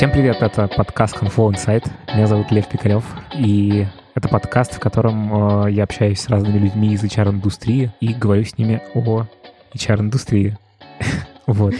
Всем 0.00 0.12
привет, 0.12 0.40
это 0.40 0.66
подкаст 0.66 1.14
Conflow 1.14 1.52
Insight. 1.52 1.86
Меня 2.14 2.26
зовут 2.26 2.50
Лев 2.50 2.66
Пикарев, 2.68 3.04
и 3.34 3.86
это 4.14 4.30
подкаст, 4.30 4.72
в 4.72 4.80
котором 4.80 5.66
э, 5.66 5.72
я 5.72 5.84
общаюсь 5.84 6.20
с 6.20 6.30
разными 6.30 6.56
людьми 6.56 6.94
из 6.94 7.04
HR-индустрии 7.04 7.92
и 8.00 8.14
говорю 8.14 8.42
с 8.46 8.56
ними 8.56 8.80
о 8.94 9.26
HR-индустрии. 9.74 10.56
вот. 11.46 11.74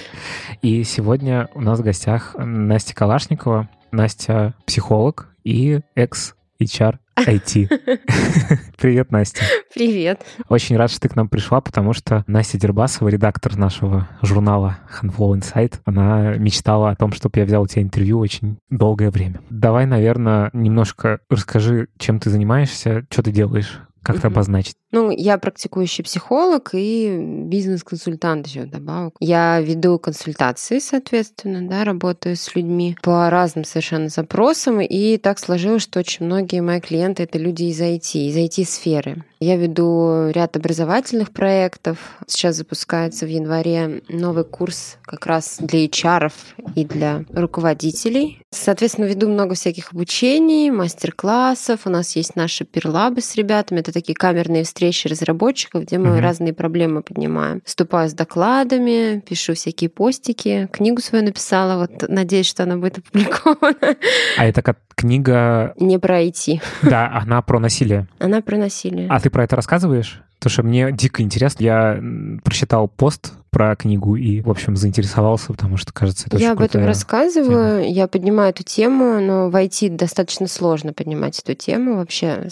И 0.60 0.84
сегодня 0.84 1.48
у 1.54 1.62
нас 1.62 1.78
в 1.78 1.82
гостях 1.82 2.34
Настя 2.36 2.94
Калашникова. 2.94 3.70
Настя— 3.90 4.52
психолог 4.66 5.28
и 5.42 5.80
экс-HR 5.94 6.98
IT. 7.26 7.68
Привет, 8.78 9.10
Настя. 9.10 9.42
Привет. 9.74 10.22
Очень 10.48 10.76
рад, 10.76 10.90
что 10.90 11.00
ты 11.00 11.08
к 11.08 11.16
нам 11.16 11.28
пришла, 11.28 11.60
потому 11.60 11.92
что 11.92 12.24
Настя 12.26 12.58
Дербасова, 12.58 13.08
редактор 13.08 13.56
нашего 13.56 14.08
журнала 14.22 14.78
Handflow 15.00 15.38
Insight, 15.38 15.74
она 15.84 16.36
мечтала 16.36 16.90
о 16.90 16.96
том, 16.96 17.12
чтобы 17.12 17.38
я 17.38 17.44
взял 17.44 17.62
у 17.62 17.66
тебя 17.66 17.82
интервью 17.82 18.18
очень 18.18 18.58
долгое 18.70 19.10
время. 19.10 19.40
Давай, 19.50 19.86
наверное, 19.86 20.50
немножко 20.52 21.20
расскажи, 21.28 21.88
чем 21.98 22.20
ты 22.20 22.30
занимаешься, 22.30 23.04
что 23.10 23.22
ты 23.22 23.32
делаешь, 23.32 23.80
как 24.02 24.16
это 24.16 24.28
обозначить? 24.28 24.76
Ну, 24.92 25.10
я 25.10 25.38
практикующий 25.38 26.02
психолог 26.02 26.70
и 26.72 27.16
бизнес-консультант 27.46 28.48
еще 28.48 28.64
добавок. 28.64 29.14
Я 29.20 29.60
веду 29.60 29.98
консультации, 29.98 30.80
соответственно, 30.80 31.68
да, 31.68 31.84
работаю 31.84 32.36
с 32.36 32.54
людьми 32.56 32.96
по 33.02 33.30
разным 33.30 33.64
совершенно 33.64 34.08
запросам. 34.08 34.80
И 34.80 35.16
так 35.16 35.38
сложилось, 35.38 35.82
что 35.82 36.00
очень 36.00 36.26
многие 36.26 36.60
мои 36.60 36.80
клиенты— 36.80 37.22
это 37.24 37.38
люди 37.38 37.64
из 37.64 37.80
IT, 37.80 38.18
из 38.18 38.36
IT-сферы. 38.36 39.24
Я 39.38 39.56
веду 39.56 40.28
ряд 40.30 40.56
образовательных 40.56 41.30
проектов. 41.30 42.18
Сейчас 42.26 42.56
запускается 42.56 43.24
в 43.24 43.28
январе 43.28 44.02
новый 44.08 44.44
курс 44.44 44.98
как 45.02 45.24
раз 45.26 45.56
для 45.60 45.86
HR 45.86 46.30
и 46.74 46.84
для 46.84 47.24
руководителей. 47.30 48.42
Соответственно, 48.50 49.06
веду 49.06 49.28
много 49.28 49.54
всяких 49.54 49.92
обучений, 49.92 50.70
мастер-классов. 50.70 51.80
У 51.86 51.90
нас 51.90 52.16
есть 52.16 52.36
наши 52.36 52.64
перлабы 52.64 53.22
с 53.22 53.34
ребятами. 53.34 53.80
Это 53.80 53.92
такие 53.92 54.14
камерные 54.14 54.64
встречи 54.64 54.79
встречи 54.80 55.08
разработчиков, 55.08 55.82
где 55.82 55.98
мы 55.98 56.12
угу. 56.12 56.20
разные 56.20 56.54
проблемы 56.54 57.02
поднимаем. 57.02 57.60
Вступаю 57.66 58.08
с 58.08 58.14
докладами, 58.14 59.20
пишу 59.20 59.52
всякие 59.52 59.90
постики, 59.90 60.70
книгу 60.72 61.02
свою 61.02 61.22
написала, 61.22 61.76
вот 61.76 62.08
надеюсь, 62.08 62.46
что 62.46 62.62
она 62.62 62.78
будет 62.78 62.98
опубликована. 63.06 63.96
А 64.38 64.46
это 64.46 64.62
как 64.62 64.78
книга... 64.94 65.74
Не 65.78 65.98
про 65.98 66.22
IT. 66.22 66.62
Да, 66.80 67.10
она 67.12 67.42
про 67.42 67.58
насилие. 67.58 68.06
Она 68.18 68.40
про 68.40 68.56
насилие. 68.56 69.06
А 69.10 69.20
ты 69.20 69.28
про 69.28 69.44
это 69.44 69.54
рассказываешь? 69.56 70.22
Потому 70.40 70.52
что 70.52 70.62
мне 70.62 70.90
дико 70.90 71.22
интересно. 71.22 71.62
Я 71.62 72.02
прочитал 72.42 72.88
пост 72.88 73.34
про 73.50 73.76
книгу 73.76 74.16
и, 74.16 74.40
в 74.40 74.48
общем, 74.48 74.74
заинтересовался, 74.74 75.48
потому 75.48 75.76
что, 75.76 75.92
кажется, 75.92 76.28
это 76.28 76.38
Я 76.38 76.52
об 76.52 76.60
этом 76.62 76.86
рассказываю, 76.86 77.82
тема. 77.82 77.92
я 77.92 78.06
поднимаю 78.08 78.50
эту 78.50 78.62
тему, 78.62 79.20
но 79.20 79.50
в 79.50 79.56
IT 79.56 79.96
достаточно 79.96 80.46
сложно 80.46 80.94
поднимать 80.94 81.38
эту 81.40 81.54
тему 81.54 81.96
вообще 81.96 82.48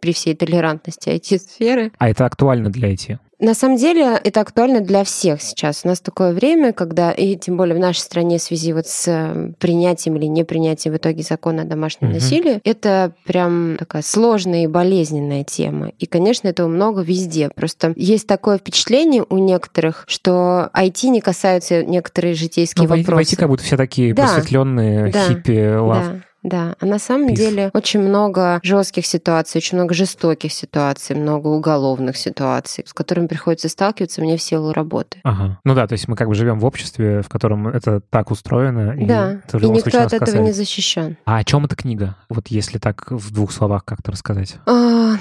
при 0.00 0.14
всей 0.14 0.34
толерантности 0.34 1.10
IT-сферы. 1.10 1.92
А 1.98 2.08
это 2.08 2.24
актуально 2.24 2.70
для 2.70 2.90
IT? 2.90 3.18
На 3.38 3.52
самом 3.52 3.76
деле 3.76 4.18
это 4.24 4.40
актуально 4.40 4.80
для 4.80 5.04
всех 5.04 5.42
сейчас. 5.42 5.82
У 5.84 5.88
нас 5.88 6.00
такое 6.00 6.32
время, 6.32 6.72
когда, 6.72 7.10
и 7.10 7.36
тем 7.36 7.58
более 7.58 7.76
в 7.76 7.78
нашей 7.78 7.98
стране 7.98 8.38
в 8.38 8.42
связи 8.42 8.72
вот 8.72 8.86
с 8.86 9.04
э, 9.08 9.52
принятием 9.58 10.16
или 10.16 10.24
непринятием 10.24 10.94
в 10.94 10.96
итоге 10.96 11.22
закона 11.22 11.62
о 11.62 11.64
домашнем 11.66 12.08
угу. 12.08 12.14
насилии, 12.14 12.60
это 12.64 13.12
прям 13.26 13.76
такая 13.78 14.00
сложная 14.00 14.64
и 14.64 14.66
болезненная 14.66 15.44
тема. 15.44 15.92
И, 15.98 16.06
конечно, 16.06 16.48
этого 16.48 16.66
много 16.68 17.02
везде. 17.02 17.50
Просто 17.54 17.92
есть 17.94 18.26
такое 18.26 18.56
впечатление 18.56 19.24
у 19.28 19.36
некоторых, 19.36 20.04
что 20.08 20.70
IT 20.74 21.08
не 21.08 21.20
касаются 21.20 21.84
некоторые 21.84 22.34
житейские 22.34 22.88
ну, 22.88 22.96
вопросы. 22.96 23.32
В 23.32 23.32
IT 23.34 23.36
как 23.36 23.48
будто 23.48 23.64
все 23.64 23.76
такие 23.76 24.14
да. 24.14 24.22
просветленные, 24.22 25.12
да. 25.12 25.28
хиппи, 25.28 25.76
лав. 25.76 26.04
Да. 26.06 26.20
Да, 26.46 26.76
а 26.78 26.86
на 26.86 27.00
самом 27.00 27.30
Пис. 27.30 27.38
деле 27.40 27.70
очень 27.74 27.98
много 27.98 28.60
жестких 28.62 29.04
ситуаций, 29.04 29.58
очень 29.58 29.78
много 29.78 29.94
жестоких 29.94 30.52
ситуаций, 30.52 31.16
много 31.16 31.48
уголовных 31.48 32.16
ситуаций, 32.16 32.84
с 32.86 32.94
которыми 32.94 33.26
приходится 33.26 33.68
сталкиваться 33.68 34.20
мне 34.20 34.36
в 34.36 34.42
силу 34.42 34.72
работы. 34.72 35.18
Ага. 35.24 35.58
Ну 35.64 35.74
да, 35.74 35.88
то 35.88 35.94
есть 35.94 36.06
мы 36.06 36.14
как 36.14 36.28
бы 36.28 36.36
живем 36.36 36.60
в 36.60 36.64
обществе, 36.64 37.22
в 37.22 37.28
котором 37.28 37.66
это 37.66 38.00
так 38.10 38.30
устроено. 38.30 38.94
Да, 38.96 39.40
и, 39.52 39.56
и 39.56 39.68
никто 39.70 39.98
от 39.98 40.12
этого 40.12 40.20
касается. 40.20 40.38
не 40.38 40.52
защищен. 40.52 41.16
А 41.24 41.38
о 41.38 41.44
чем 41.44 41.64
эта 41.64 41.74
книга? 41.74 42.14
Вот 42.28 42.46
если 42.46 42.78
так 42.78 43.10
в 43.10 43.32
двух 43.32 43.50
словах 43.50 43.84
как-то 43.84 44.12
рассказать. 44.12 44.54
А, 44.66 45.14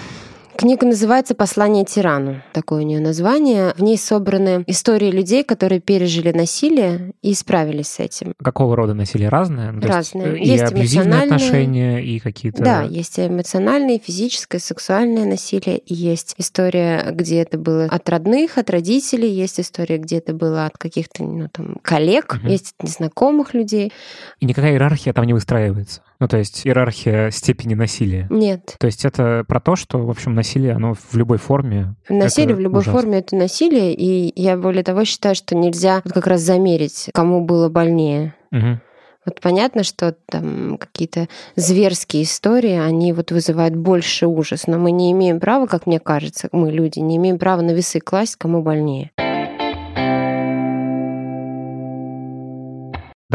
Книга 0.57 0.85
называется 0.85 1.35
«Послание 1.35 1.83
тирану». 1.83 2.41
Такое 2.53 2.83
у 2.83 2.85
нее 2.85 3.01
название. 3.01 3.73
В 3.75 3.83
ней 3.83 3.97
собраны 3.97 4.63
истории 4.67 5.11
людей, 5.11 5.43
которые 5.43 5.81
пережили 5.81 6.31
насилие 6.31 7.11
и 7.21 7.33
справились 7.33 7.87
с 7.87 7.99
этим. 7.99 8.33
Какого 8.41 8.75
рода 8.77 8.93
насилие? 8.93 9.27
Разное? 9.27 9.73
Ну, 9.73 9.81
Разное. 9.85 10.35
Есть, 10.35 10.51
есть 10.51 10.63
абьюзивные 10.63 11.23
отношения, 11.23 12.01
и 12.01 12.19
какие-то... 12.19 12.63
Да, 12.63 12.83
есть 12.83 13.19
эмоциональное, 13.19 13.99
физическое, 13.99 14.59
сексуальное 14.59 15.25
насилие. 15.25 15.77
И 15.77 15.93
есть 15.93 16.35
история, 16.37 17.05
где 17.11 17.41
это 17.41 17.57
было 17.57 17.85
от 17.85 18.07
родных, 18.07 18.57
от 18.57 18.69
родителей. 18.69 19.29
Есть 19.29 19.59
история, 19.59 19.97
где 19.97 20.19
это 20.19 20.33
было 20.33 20.65
от 20.65 20.77
каких-то 20.77 21.23
ну, 21.23 21.49
там, 21.51 21.77
коллег. 21.81 22.39
Угу. 22.41 22.49
Есть 22.49 22.75
от 22.77 22.87
незнакомых 22.87 23.53
людей. 23.53 23.91
И 24.39 24.45
никакая 24.45 24.71
иерархия 24.71 25.11
там 25.11 25.25
не 25.25 25.33
выстраивается? 25.33 26.01
Ну, 26.19 26.27
то 26.27 26.37
есть 26.37 26.65
иерархия 26.65 27.29
степени 27.29 27.73
насилия. 27.73 28.27
Нет. 28.29 28.75
То 28.79 28.87
есть 28.87 29.03
это 29.03 29.43
про 29.47 29.59
то, 29.59 29.75
что, 29.75 29.99
в 29.99 30.09
общем, 30.09 30.33
насилие, 30.33 30.73
оно 30.73 30.93
в 30.93 31.15
любой 31.15 31.37
форме. 31.37 31.95
Насилие 32.07 32.55
в 32.55 32.59
любой 32.59 32.81
ужасно. 32.81 32.99
форме 32.99 33.19
это 33.19 33.35
насилие, 33.35 33.93
и 33.93 34.31
я 34.41 34.57
более 34.57 34.83
того 34.83 35.03
считаю, 35.03 35.35
что 35.35 35.55
нельзя 35.55 36.01
как 36.01 36.27
раз 36.27 36.41
замерить, 36.41 37.09
кому 37.13 37.43
было 37.43 37.69
больнее. 37.69 38.33
Угу. 38.51 38.79
Вот 39.25 39.41
понятно, 39.41 39.83
что 39.83 40.15
там 40.27 40.77
какие-то 40.77 41.27
зверские 41.55 42.23
истории, 42.23 42.77
они 42.77 43.11
вот 43.11 43.31
вызывают 43.31 43.75
больше 43.75 44.27
ужас, 44.27 44.67
но 44.67 44.77
мы 44.77 44.91
не 44.91 45.11
имеем 45.11 45.39
права, 45.39 45.65
как 45.65 45.87
мне 45.87 45.99
кажется, 45.99 46.47
мы 46.51 46.71
люди, 46.71 46.99
не 46.99 47.17
имеем 47.17 47.39
права 47.39 47.61
на 47.61 47.71
весы 47.71 47.99
класть, 47.99 48.35
кому 48.35 48.61
больнее. 48.61 49.11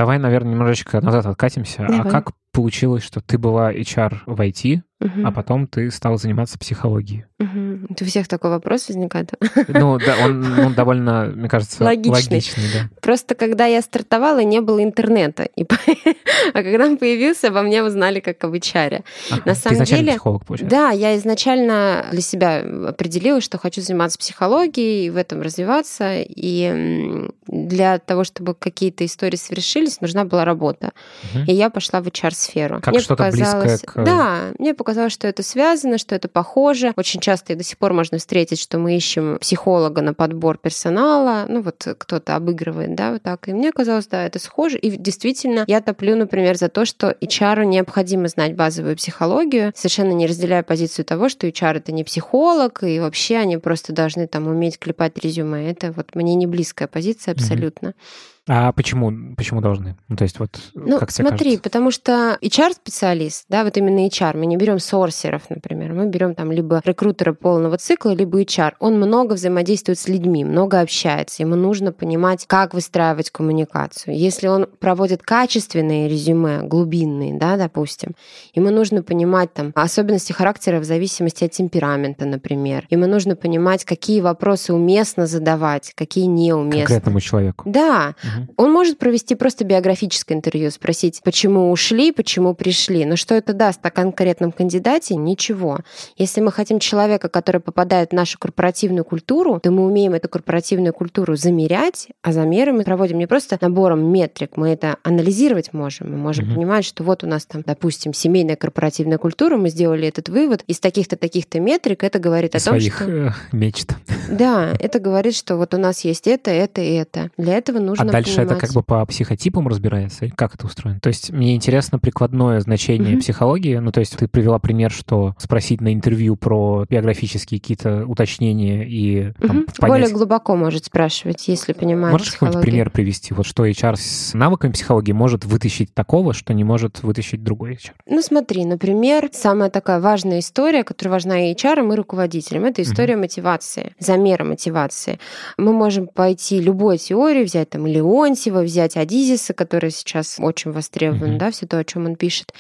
Давай, 0.01 0.19
наверное, 0.19 0.53
немножечко 0.53 0.99
назад 1.03 1.27
откатимся. 1.27 1.85
А 1.85 1.89
Давай. 1.89 2.09
А 2.09 2.11
как 2.11 2.33
получилось, 2.53 3.03
что 3.03 3.21
ты 3.21 3.37
была 3.37 3.71
HR 3.71 4.21
в 4.25 4.41
IT, 4.41 4.81
угу. 4.99 5.27
а 5.27 5.31
потом 5.31 5.67
ты 5.67 5.91
стал 5.91 6.17
заниматься 6.17 6.59
психологией? 6.59 7.27
Угу. 7.39 7.60
У 8.01 8.05
всех 8.05 8.29
такой 8.29 8.51
вопрос 8.51 8.89
возникает. 8.89 9.33
Ну, 9.69 9.99
да, 9.99 10.17
он, 10.25 10.59
он 10.59 10.75
довольно, 10.75 11.33
мне 11.35 11.49
кажется, 11.49 11.83
логичный. 11.85 12.37
логичный 12.37 12.65
да. 12.75 12.91
Просто 13.01 13.35
когда 13.35 13.67
я 13.67 13.81
стартовала, 13.83 14.41
не 14.41 14.61
было 14.61 14.83
интернета. 14.83 15.45
И... 15.57 15.65
а 16.55 16.63
когда 16.63 16.87
он 16.87 16.97
появился, 16.97 17.49
обо 17.49 17.63
мне 17.63 17.83
узнали 17.83 18.21
как 18.21 18.43
об 18.45 18.55
HR. 18.55 19.03
Ага. 19.31 19.43
На 19.45 19.55
самом 19.55 19.71
ты 19.71 19.75
изначально 19.75 20.05
деле, 20.05 20.13
психолог, 20.13 20.45
получается? 20.45 20.77
Да, 20.77 20.91
я 20.91 21.17
изначально 21.17 22.07
для 22.11 22.21
себя 22.21 22.65
определила, 22.89 23.41
что 23.41 23.59
хочу 23.59 23.81
заниматься 23.81 24.19
психологией, 24.19 25.07
и 25.07 25.11
в 25.11 25.17
этом 25.17 25.43
развиваться. 25.43 26.17
И 26.19 27.29
для 27.47 27.99
того, 27.99 28.25
чтобы 28.25 28.55
какие-то 28.55 29.05
истории 29.05 29.37
совершились, 29.37 30.01
нужна 30.01 30.25
была 30.25 30.45
работа. 30.45 30.93
Угу. 31.35 31.45
И 31.51 31.53
я 31.53 31.71
пошла 31.71 32.01
в 32.01 32.07
HR-сферу. 32.07 32.81
Как 32.81 32.93
мне 32.93 33.01
что-то 33.01 33.31
близкое 33.31 33.79
к... 33.79 34.05
Да, 34.05 34.53
мне 34.59 34.75
показалось, 34.75 35.13
что 35.13 35.27
это 35.27 35.43
связано, 35.43 35.99
что 35.99 36.15
это 36.15 36.29
похоже. 36.29 36.93
Очень 36.97 37.21
часто 37.21 37.53
и 37.53 37.57
до 37.57 37.65
сих 37.71 37.79
пор 37.79 37.93
можно 37.93 38.19
встретить, 38.19 38.61
что 38.61 38.79
мы 38.79 38.97
ищем 38.97 39.39
психолога 39.41 40.03
на 40.03 40.13
подбор 40.15 40.59
персонала. 40.59 41.47
Ну 41.49 41.63
вот 41.63 41.87
кто-то 41.99 42.37
обыгрывает, 42.37 42.95
да, 42.95 43.13
вот 43.13 43.23
так. 43.23 43.49
И 43.49 43.53
мне 43.53 43.73
казалось, 43.73 44.07
да, 44.07 44.27
это 44.27 44.39
схоже. 44.39 44.79
И 44.79 44.91
действительно, 44.91 45.65
я 45.67 45.81
топлю, 45.81 46.17
например, 46.17 46.57
за 46.57 46.69
то, 46.69 46.85
что 46.85 47.17
HR 47.21 47.65
необходимо 47.65 48.29
знать 48.29 48.55
базовую 48.55 48.97
психологию. 48.97 49.73
Совершенно 49.75 50.13
не 50.13 50.27
разделяю 50.27 50.65
позицию 50.65 51.05
того, 51.05 51.29
что 51.29 51.47
HR 51.47 51.79
это 51.79 51.93
не 51.93 52.05
психолог, 52.05 52.83
и 52.83 53.01
вообще 53.01 53.37
они 53.37 53.57
просто 53.57 53.93
должны 53.93 54.27
там 54.27 54.49
уметь 54.49 54.79
клепать 54.79 55.19
резюме. 55.19 55.71
Это 55.71 55.93
вот 55.93 56.15
мне 56.15 56.35
не 56.35 56.47
близкая 56.47 56.89
позиция 56.89 57.33
абсолютно. 57.33 57.89
Mm-hmm. 57.89 58.40
А 58.53 58.73
почему, 58.73 59.37
почему 59.37 59.61
должны? 59.61 59.97
Ну, 60.09 60.17
то 60.17 60.25
есть 60.25 60.41
вот 60.41 60.59
ну, 60.75 60.99
как 60.99 61.13
тебе 61.13 61.29
смотри, 61.29 61.51
кажется? 61.51 61.63
потому 61.63 61.93
что 61.93 62.37
HR-специалист, 62.43 63.45
да, 63.49 63.63
вот 63.63 63.77
именно 63.77 64.05
HR, 64.09 64.37
мы 64.37 64.47
не 64.47 64.57
берем 64.57 64.81
сорсеров, 64.81 65.49
например, 65.51 65.93
мы 65.93 66.09
берем 66.09 66.35
там 66.35 66.51
либо 66.51 66.83
рекрутера 66.85 67.33
полного 67.33 67.79
цикла, 67.79 68.11
либо 68.11 68.43
HR. 68.43 68.73
Он 68.81 68.97
много 68.97 69.35
взаимодействует 69.35 70.01
с 70.01 70.09
людьми, 70.09 70.45
много 70.45 70.81
общается, 70.81 71.45
ему 71.45 71.55
нужно 71.55 71.93
понимать, 71.93 72.45
как 72.49 72.75
выстраивать 72.75 73.31
коммуникацию. 73.31 74.19
Если 74.19 74.49
он 74.49 74.67
проводит 74.81 75.23
качественные 75.23 76.09
резюме, 76.09 76.63
глубинные, 76.65 77.39
да, 77.39 77.57
допустим, 77.57 78.17
ему 78.53 78.71
нужно 78.71 79.05
понимать 79.05 79.55
там 79.55 79.71
особенности 79.77 80.33
характера 80.33 80.81
в 80.81 80.85
зависимости 80.85 81.45
от 81.45 81.53
темперамента, 81.53 82.25
например. 82.25 82.85
Ему 82.91 83.07
нужно 83.07 83.37
понимать, 83.37 83.85
какие 83.85 84.21
вопросы 84.21 84.75
уместно 84.75 85.29
задавать, 85.29 85.93
какие 85.95 86.25
неуместно. 86.25 86.81
Конкретному 86.81 87.21
человеку. 87.21 87.71
Да. 87.71 88.17
Угу. 88.43 88.55
Он 88.57 88.73
может 88.73 88.99
провести 88.99 89.35
просто 89.35 89.65
биографическое 89.65 90.37
интервью, 90.37 90.71
спросить, 90.71 91.21
почему 91.25 91.71
ушли, 91.71 92.13
почему 92.13 92.55
пришли. 92.55 93.05
Но 93.05 93.17
что 93.17 93.35
это 93.35 93.53
даст 93.53 93.85
о 93.85 93.91
конкретном 93.91 94.53
кандидате? 94.53 95.17
Ничего. 95.17 95.81
Если 96.17 96.41
мы 96.41 96.53
хотим 96.53 96.79
человека, 96.79 97.29
который 97.29 97.61
попадает 97.61 98.11
в 98.11 98.15
нашу 98.15 98.39
корпоративную 98.39 99.05
культуру, 99.05 99.61
то 99.61 99.71
мы 99.71 99.85
умеем 99.85 100.15
эту 100.15 100.29
корпоративную 100.29 100.93
культуру 100.93 101.37
замерять, 101.37 102.09
а 102.23 102.33
замеры 102.33 102.73
мы 102.73 102.85
проводим 102.85 103.19
не 103.19 103.27
просто 103.27 103.59
набором 103.61 104.13
метрик, 104.13 104.57
мы 104.57 104.71
это 104.71 104.97
анализировать 105.03 105.73
можем. 105.73 106.11
Мы 106.13 106.17
можем 106.17 106.47
угу. 106.47 106.55
понимать, 106.55 106.85
что 106.85 107.05
вот 107.05 107.25
у 107.25 107.27
нас 107.27 107.47
там, 107.47 107.63
допустим, 107.65 108.13
семейная 108.13 108.57
корпоративная 108.57 109.19
культура, 109.19 109.57
мы 109.57 109.71
сделали 109.71 110.09
этот 110.09 110.29
вывод, 110.29 110.63
из 110.67 110.81
таких-то, 110.81 111.17
таких-то 111.17 111.61
метрик 111.61 112.05
это 112.05 112.19
говорит 112.19 112.55
о 112.55 112.61
том, 112.61 112.81
что... 112.81 113.05
Э, 113.05 113.31
мечт. 113.53 113.91
Да, 114.31 114.73
это 114.79 114.99
говорит, 114.99 115.35
что 115.35 115.57
вот 115.57 115.75
у 115.75 115.79
нас 115.79 116.05
есть 116.05 116.27
это, 116.27 116.51
это 116.51 116.81
и 116.81 116.93
это. 116.95 117.31
Для 117.37 117.57
этого 117.57 117.79
нужно 117.79 118.05
А 118.05 118.13
дальше 118.23 118.37
понимать... 118.37 118.53
это 118.57 118.67
как 118.67 118.75
бы 118.75 118.83
по 118.83 119.05
психотипам 119.07 119.69
разбирается? 119.69 120.29
Как 120.35 120.55
это 120.55 120.67
устроено? 120.67 121.01
То 121.01 121.09
есть 121.09 121.31
мне 121.31 121.55
интересно 121.55 121.99
прикладное 121.99 122.61
значение 122.61 123.15
угу. 123.15 123.21
психологии. 123.21 123.77
Ну, 123.77 123.93
то 123.93 124.01
есть 124.01 124.17
ты 124.17 124.29
привела 124.29 124.59
пример, 124.59 124.91
что 124.91 125.35
спросить 125.39 125.81
на 125.81 125.93
интервью 125.93 126.37
про 126.37 126.87
биографические 126.89 127.61
какие-то 127.61 128.07
уточнения 128.07 128.87
и 128.87 129.33
там, 129.41 129.59
угу. 129.59 129.67
понять... 129.79 130.01
Более 130.01 130.11
глубоко 130.11 130.57
может 130.57 130.87
спрашивать, 130.87 131.47
если 131.49 131.73
понимаешь 131.73 132.13
Можешь 132.13 132.33
какой-нибудь 132.33 132.63
пример 132.63 132.91
привести? 132.91 133.35
Вот 133.35 133.47
что 133.47 133.67
HR 133.67 133.97
с 133.97 134.35
навыками 134.35 134.73
психологии 134.73 135.13
может 135.13 135.45
вытащить 135.45 135.95
такого, 135.95 136.33
что 136.33 136.55
не 136.55 136.65
может 136.65 137.03
вытащить 137.03 137.43
другой 137.43 137.75
HR? 137.75 137.93
Ну, 138.07 138.23
смотри, 138.23 138.65
например, 138.65 139.29
самая 139.33 139.71
такая 139.71 140.01
важная 140.01 140.41
история, 140.41 140.85
которая 140.85 141.13
важна 141.13 141.51
и 141.51 141.55
HR, 141.55 141.93
и 141.93 141.97
руководителям, 141.97 142.65
это 142.65 142.83
история 142.83 143.15
угу. 143.15 143.23
мотивации, 143.23 143.95
замера 143.99 144.45
мотивации. 144.45 145.19
Мы 145.57 145.73
можем 145.73 146.07
пойти 146.07 146.61
любой 146.61 146.99
теорию, 146.99 147.45
взять 147.45 147.71
там 147.71 147.87
Леонтьева, 148.11 148.63
взять 148.63 148.97
Адизиса, 148.97 149.55
который 149.55 149.91
сейчас 149.91 150.37
очень 150.39 150.73
востребован, 150.73 151.33
угу. 151.33 151.39
да, 151.39 151.51
все 151.51 151.67
то, 151.67 151.79
о 151.79 151.85
чем 151.85 152.07
он 152.07 152.17
пишет 152.17 152.53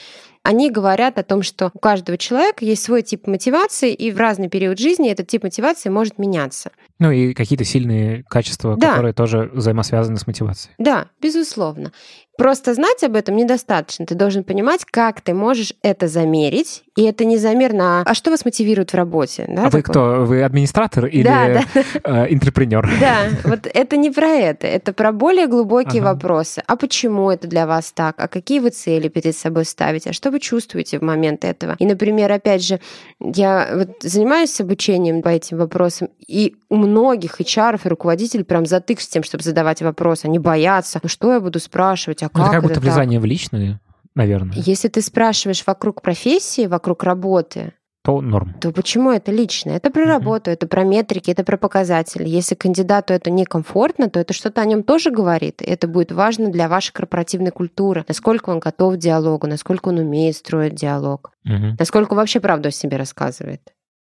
они 0.42 0.70
говорят 0.70 1.18
о 1.18 1.22
том, 1.22 1.42
что 1.42 1.70
у 1.74 1.78
каждого 1.78 2.16
человека 2.16 2.64
есть 2.64 2.82
свой 2.82 3.02
тип 3.02 3.26
мотивации, 3.26 3.92
и 3.92 4.10
в 4.10 4.16
разный 4.16 4.48
период 4.48 4.78
жизни 4.78 5.10
этот 5.10 5.26
тип 5.26 5.42
мотивации 5.42 5.90
может 5.90 6.18
меняться. 6.18 6.70
Ну 6.98 7.10
и 7.10 7.34
какие-то 7.34 7.64
сильные 7.64 8.24
качества, 8.24 8.76
да. 8.76 8.90
которые 8.90 9.12
тоже 9.12 9.50
взаимосвязаны 9.52 10.18
с 10.18 10.26
мотивацией. 10.26 10.74
Да, 10.78 11.08
безусловно. 11.20 11.92
Просто 12.40 12.72
знать 12.72 13.04
об 13.04 13.16
этом 13.16 13.36
недостаточно. 13.36 14.06
Ты 14.06 14.14
должен 14.14 14.44
понимать, 14.44 14.86
как 14.86 15.20
ты 15.20 15.34
можешь 15.34 15.74
это 15.82 16.08
замерить. 16.08 16.84
И 16.96 17.02
это 17.02 17.26
не 17.26 17.36
замер 17.36 17.74
на 17.74 18.02
«а 18.02 18.14
что 18.14 18.30
вас 18.30 18.46
мотивирует 18.46 18.92
в 18.92 18.94
работе?» 18.94 19.44
да, 19.46 19.62
А 19.62 19.64
такой? 19.66 19.80
вы 19.80 19.82
кто? 19.82 20.24
Вы 20.24 20.42
администратор 20.42 21.04
или 21.04 21.22
да, 21.22 21.64
да. 21.74 21.82
Э, 22.04 22.26
интерпренер? 22.32 22.90
Да, 23.00 23.16
вот 23.44 23.66
это 23.72 23.96
не 23.98 24.10
про 24.10 24.28
это. 24.28 24.66
Это 24.66 24.94
про 24.94 25.12
более 25.12 25.48
глубокие 25.48 26.00
ага. 26.00 26.14
вопросы. 26.14 26.62
А 26.66 26.76
почему 26.76 27.30
это 27.30 27.46
для 27.46 27.66
вас 27.66 27.92
так? 27.92 28.14
А 28.18 28.26
какие 28.26 28.60
вы 28.60 28.70
цели 28.70 29.08
перед 29.08 29.36
собой 29.36 29.66
ставите? 29.66 30.10
А 30.10 30.12
что 30.14 30.30
вы 30.30 30.40
чувствуете 30.40 30.98
в 30.98 31.02
момент 31.02 31.44
этого? 31.44 31.76
И, 31.78 31.84
например, 31.84 32.32
опять 32.32 32.64
же, 32.64 32.80
я 33.20 33.70
вот 33.74 33.90
занимаюсь 34.00 34.58
обучением 34.60 35.20
по 35.20 35.28
этим 35.28 35.58
вопросам, 35.58 36.08
и 36.26 36.56
у 36.70 36.76
многих 36.76 37.40
HR 37.40 37.80
и 37.84 37.88
руководителей 37.88 38.44
прям 38.44 38.64
затык 38.64 39.00
с 39.00 39.08
тем, 39.08 39.22
чтобы 39.22 39.44
задавать 39.44 39.82
вопросы. 39.82 40.26
Они 40.26 40.38
боятся. 40.38 41.00
Ну 41.02 41.08
что 41.08 41.32
я 41.34 41.40
буду 41.40 41.60
спрашивать? 41.60 42.22
А 42.22 42.29
как 42.32 42.42
это 42.42 42.52
как 42.52 42.62
будто 42.62 42.72
это 42.74 42.80
влезание 42.80 43.18
так? 43.18 43.24
в 43.24 43.26
личные, 43.26 43.80
наверное. 44.14 44.56
Если 44.56 44.88
ты 44.88 45.02
спрашиваешь 45.02 45.64
вокруг 45.66 46.02
профессии, 46.02 46.66
вокруг 46.66 47.02
работы, 47.02 47.72
то 48.02 48.22
норм. 48.22 48.54
То 48.60 48.72
почему 48.72 49.10
это 49.10 49.30
лично? 49.30 49.72
Это 49.72 49.90
про 49.90 50.06
работу, 50.06 50.50
это 50.50 50.66
про 50.66 50.84
метрики, 50.84 51.30
это 51.30 51.44
про 51.44 51.58
показатели. 51.58 52.26
Если 52.26 52.54
кандидату 52.54 53.12
это 53.12 53.30
некомфортно, 53.30 54.08
то 54.08 54.18
это 54.18 54.32
что-то 54.32 54.62
о 54.62 54.64
нем 54.64 54.82
тоже 54.84 55.10
говорит. 55.10 55.60
И 55.60 55.66
это 55.66 55.86
будет 55.86 56.10
важно 56.10 56.50
для 56.50 56.68
вашей 56.68 56.92
корпоративной 56.92 57.50
культуры. 57.50 58.04
Насколько 58.08 58.50
он 58.50 58.58
готов 58.58 58.94
к 58.94 58.96
диалогу, 58.96 59.46
насколько 59.46 59.88
он 59.90 59.98
умеет 59.98 60.36
строить 60.36 60.74
диалог, 60.74 61.32
угу. 61.44 61.76
насколько 61.78 62.14
вообще 62.14 62.40
правду 62.40 62.68
о 62.68 62.72
себе 62.72 62.96
рассказывает. 62.96 63.60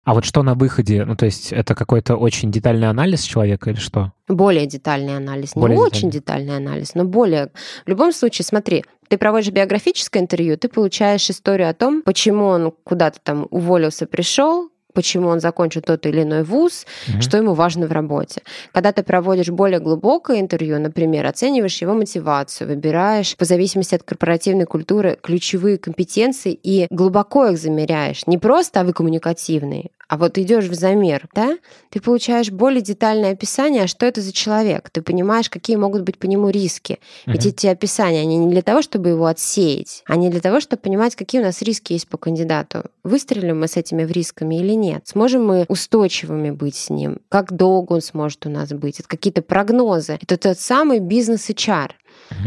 А 0.05 0.15
вот 0.15 0.25
что 0.25 0.43
на 0.43 0.55
выходе? 0.55 1.05
Ну, 1.05 1.15
то 1.15 1.27
есть 1.27 1.53
это 1.53 1.77
какой-то 1.77 2.17
очень 2.17 2.51
детальный 2.51 2.89
анализ 2.89 3.23
человека 3.23 3.71
или 3.71 3.79
что? 3.79 4.13
Более 4.27 4.67
детальный 4.67 5.17
анализ. 5.17 5.53
Более 5.55 5.77
Не 5.77 5.85
детальный. 5.85 5.99
очень 5.99 6.11
детальный 6.11 6.57
анализ, 6.57 6.95
но 6.95 7.05
более... 7.05 7.53
В 7.87 7.89
любом 7.89 8.13
случае, 8.13 8.45
смотри, 8.45 8.85
ты 9.09 9.17
проводишь 9.17 9.53
биографическое 9.53 10.23
интервью, 10.23 10.57
ты 10.57 10.69
получаешь 10.69 11.31
историю 11.31 11.69
о 11.71 11.75
том, 11.75 12.03
почему 12.03 12.47
он 12.47 12.73
куда-то 12.83 13.21
там 13.23 13.47
уволился, 13.51 14.07
пришел, 14.07 14.72
почему 14.93 15.29
он 15.29 15.41
закончил 15.41 15.83
тот 15.83 16.07
или 16.07 16.23
иной 16.23 16.43
вуз, 16.43 16.87
угу. 17.09 17.23
что 17.23 17.37
ему 17.37 17.55
важно 17.55 17.87
в 17.87 17.93
работе. 17.93 18.43
Когда 18.73 18.93
ты 18.93 19.03
проводишь 19.03 19.49
более 19.49 19.81
глубокое 19.81 20.41
интервью, 20.41 20.79
например, 20.79 21.27
оцениваешь 21.27 21.81
его 21.81 21.95
мотивацию, 21.95 22.69
выбираешь 22.69 23.37
по 23.37 23.45
зависимости 23.45 23.95
от 23.95 24.03
корпоративной 24.03 24.67
культуры 24.67 25.19
ключевые 25.23 25.79
компетенции 25.79 26.59
и 26.63 26.87
глубоко 26.91 27.49
их 27.49 27.59
замеряешь. 27.59 28.27
Не 28.27 28.39
просто, 28.39 28.81
а 28.81 28.85
вы 28.85 28.93
коммуникативные, 28.93 29.91
а 30.13 30.19
вот 30.19 30.37
идешь 30.37 30.67
в 30.67 30.75
замер, 30.75 31.27
да, 31.35 31.57
ты 31.89 31.99
получаешь 31.99 32.51
более 32.51 32.83
детальное 32.83 33.33
описание, 33.33 33.85
а 33.85 33.87
что 33.87 34.05
это 34.05 34.21
за 34.21 34.31
человек. 34.31 34.91
Ты 34.91 35.01
понимаешь, 35.01 35.49
какие 35.49 35.77
могут 35.77 36.03
быть 36.03 36.19
по 36.19 36.27
нему 36.27 36.51
риски. 36.51 36.99
Ведь 37.25 37.47
эти 37.47 37.67
описания, 37.67 38.21
они 38.21 38.37
не 38.37 38.51
для 38.51 38.61
того, 38.61 38.83
чтобы 38.83 39.09
его 39.09 39.25
отсеять, 39.25 40.03
они 40.05 40.29
для 40.29 40.43
того, 40.43 40.61
чтобы 40.61 40.83
понимать, 40.83 41.17
какие 41.17 41.41
у 41.41 41.45
нас 41.45 41.63
риски 41.63 41.95
есть 41.95 42.09
по 42.09 42.19
кандидату. 42.19 42.83
Выстрелим 43.05 43.61
мы 43.61 43.69
с 43.69 43.79
этими 43.79 44.03
рисками 44.03 44.57
или 44.57 44.75
нет? 44.75 45.09
Сможем 45.09 45.47
мы 45.47 45.65
устойчивыми 45.69 46.51
быть 46.51 46.77
с 46.77 46.91
ним? 46.91 47.21
Как 47.31 47.51
долго 47.51 47.95
он 47.95 48.03
сможет 48.03 48.45
у 48.45 48.51
нас 48.51 48.69
быть? 48.69 49.01
Это 49.01 49.09
какие-то 49.09 49.41
прогнозы. 49.41 50.19
Это 50.21 50.37
тот 50.37 50.59
самый 50.59 50.99
бизнес-HR. 50.99 51.93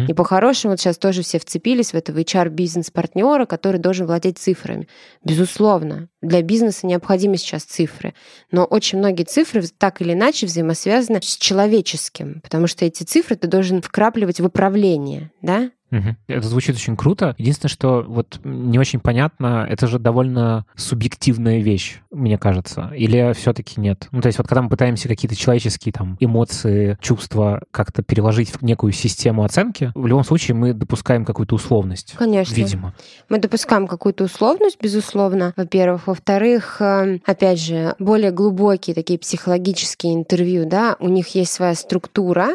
И 0.07 0.13
по-хорошему 0.13 0.71
вот 0.71 0.79
сейчас 0.79 0.97
тоже 0.97 1.21
все 1.21 1.39
вцепились 1.39 1.91
в 1.91 1.95
этого 1.95 2.19
HR-бизнес-партнера, 2.19 3.45
который 3.45 3.79
должен 3.79 4.05
владеть 4.07 4.37
цифрами. 4.37 4.87
Безусловно, 5.23 6.09
для 6.21 6.41
бизнеса 6.41 6.87
необходимы 6.87 7.37
сейчас 7.37 7.63
цифры. 7.63 8.13
Но 8.51 8.65
очень 8.65 8.97
многие 8.97 9.23
цифры 9.23 9.63
так 9.77 10.01
или 10.01 10.13
иначе 10.13 10.45
взаимосвязаны 10.45 11.21
с 11.21 11.37
человеческим, 11.37 12.41
потому 12.41 12.67
что 12.67 12.85
эти 12.85 13.03
цифры 13.03 13.35
ты 13.35 13.47
должен 13.47 13.81
вкрапливать 13.81 14.39
в 14.39 14.45
управление, 14.45 15.31
да? 15.41 15.71
Угу. 15.91 16.15
Это 16.27 16.47
звучит 16.47 16.75
очень 16.75 16.97
круто. 16.97 17.35
Единственное, 17.37 17.69
что 17.69 18.03
вот 18.07 18.39
не 18.43 18.79
очень 18.79 18.99
понятно, 18.99 19.65
это 19.69 19.87
же 19.87 19.99
довольно 19.99 20.65
субъективная 20.75 21.59
вещь, 21.59 22.01
мне 22.11 22.37
кажется. 22.37 22.91
Или 22.95 23.33
все-таки 23.33 23.79
нет? 23.79 24.07
Ну, 24.11 24.21
то 24.21 24.27
есть 24.27 24.37
вот 24.37 24.47
когда 24.47 24.61
мы 24.61 24.69
пытаемся 24.69 25.07
какие-то 25.07 25.35
человеческие 25.35 25.93
там 25.93 26.17
эмоции, 26.19 26.97
чувства 27.01 27.61
как-то 27.71 28.01
переложить 28.03 28.49
в 28.49 28.61
некую 28.63 28.93
систему 28.93 29.43
оценки, 29.43 29.91
в 29.95 30.07
любом 30.07 30.23
случае 30.23 30.55
мы 30.55 30.73
допускаем 30.73 31.25
какую-то 31.25 31.55
условность. 31.55 32.15
Конечно. 32.17 32.53
Видимо. 32.53 32.93
Мы 33.29 33.37
допускаем 33.37 33.87
какую-то 33.87 34.23
условность, 34.23 34.77
безусловно, 34.81 35.53
во-первых. 35.55 36.07
Во-вторых, 36.07 36.77
эм, 36.79 37.21
опять 37.25 37.59
же, 37.59 37.95
более 37.99 38.31
глубокие 38.31 38.95
такие 38.95 39.19
психологические 39.19 40.13
интервью, 40.13 40.65
да, 40.67 40.95
у 40.99 41.09
них 41.09 41.29
есть 41.29 41.51
своя 41.51 41.75
структура, 41.75 42.49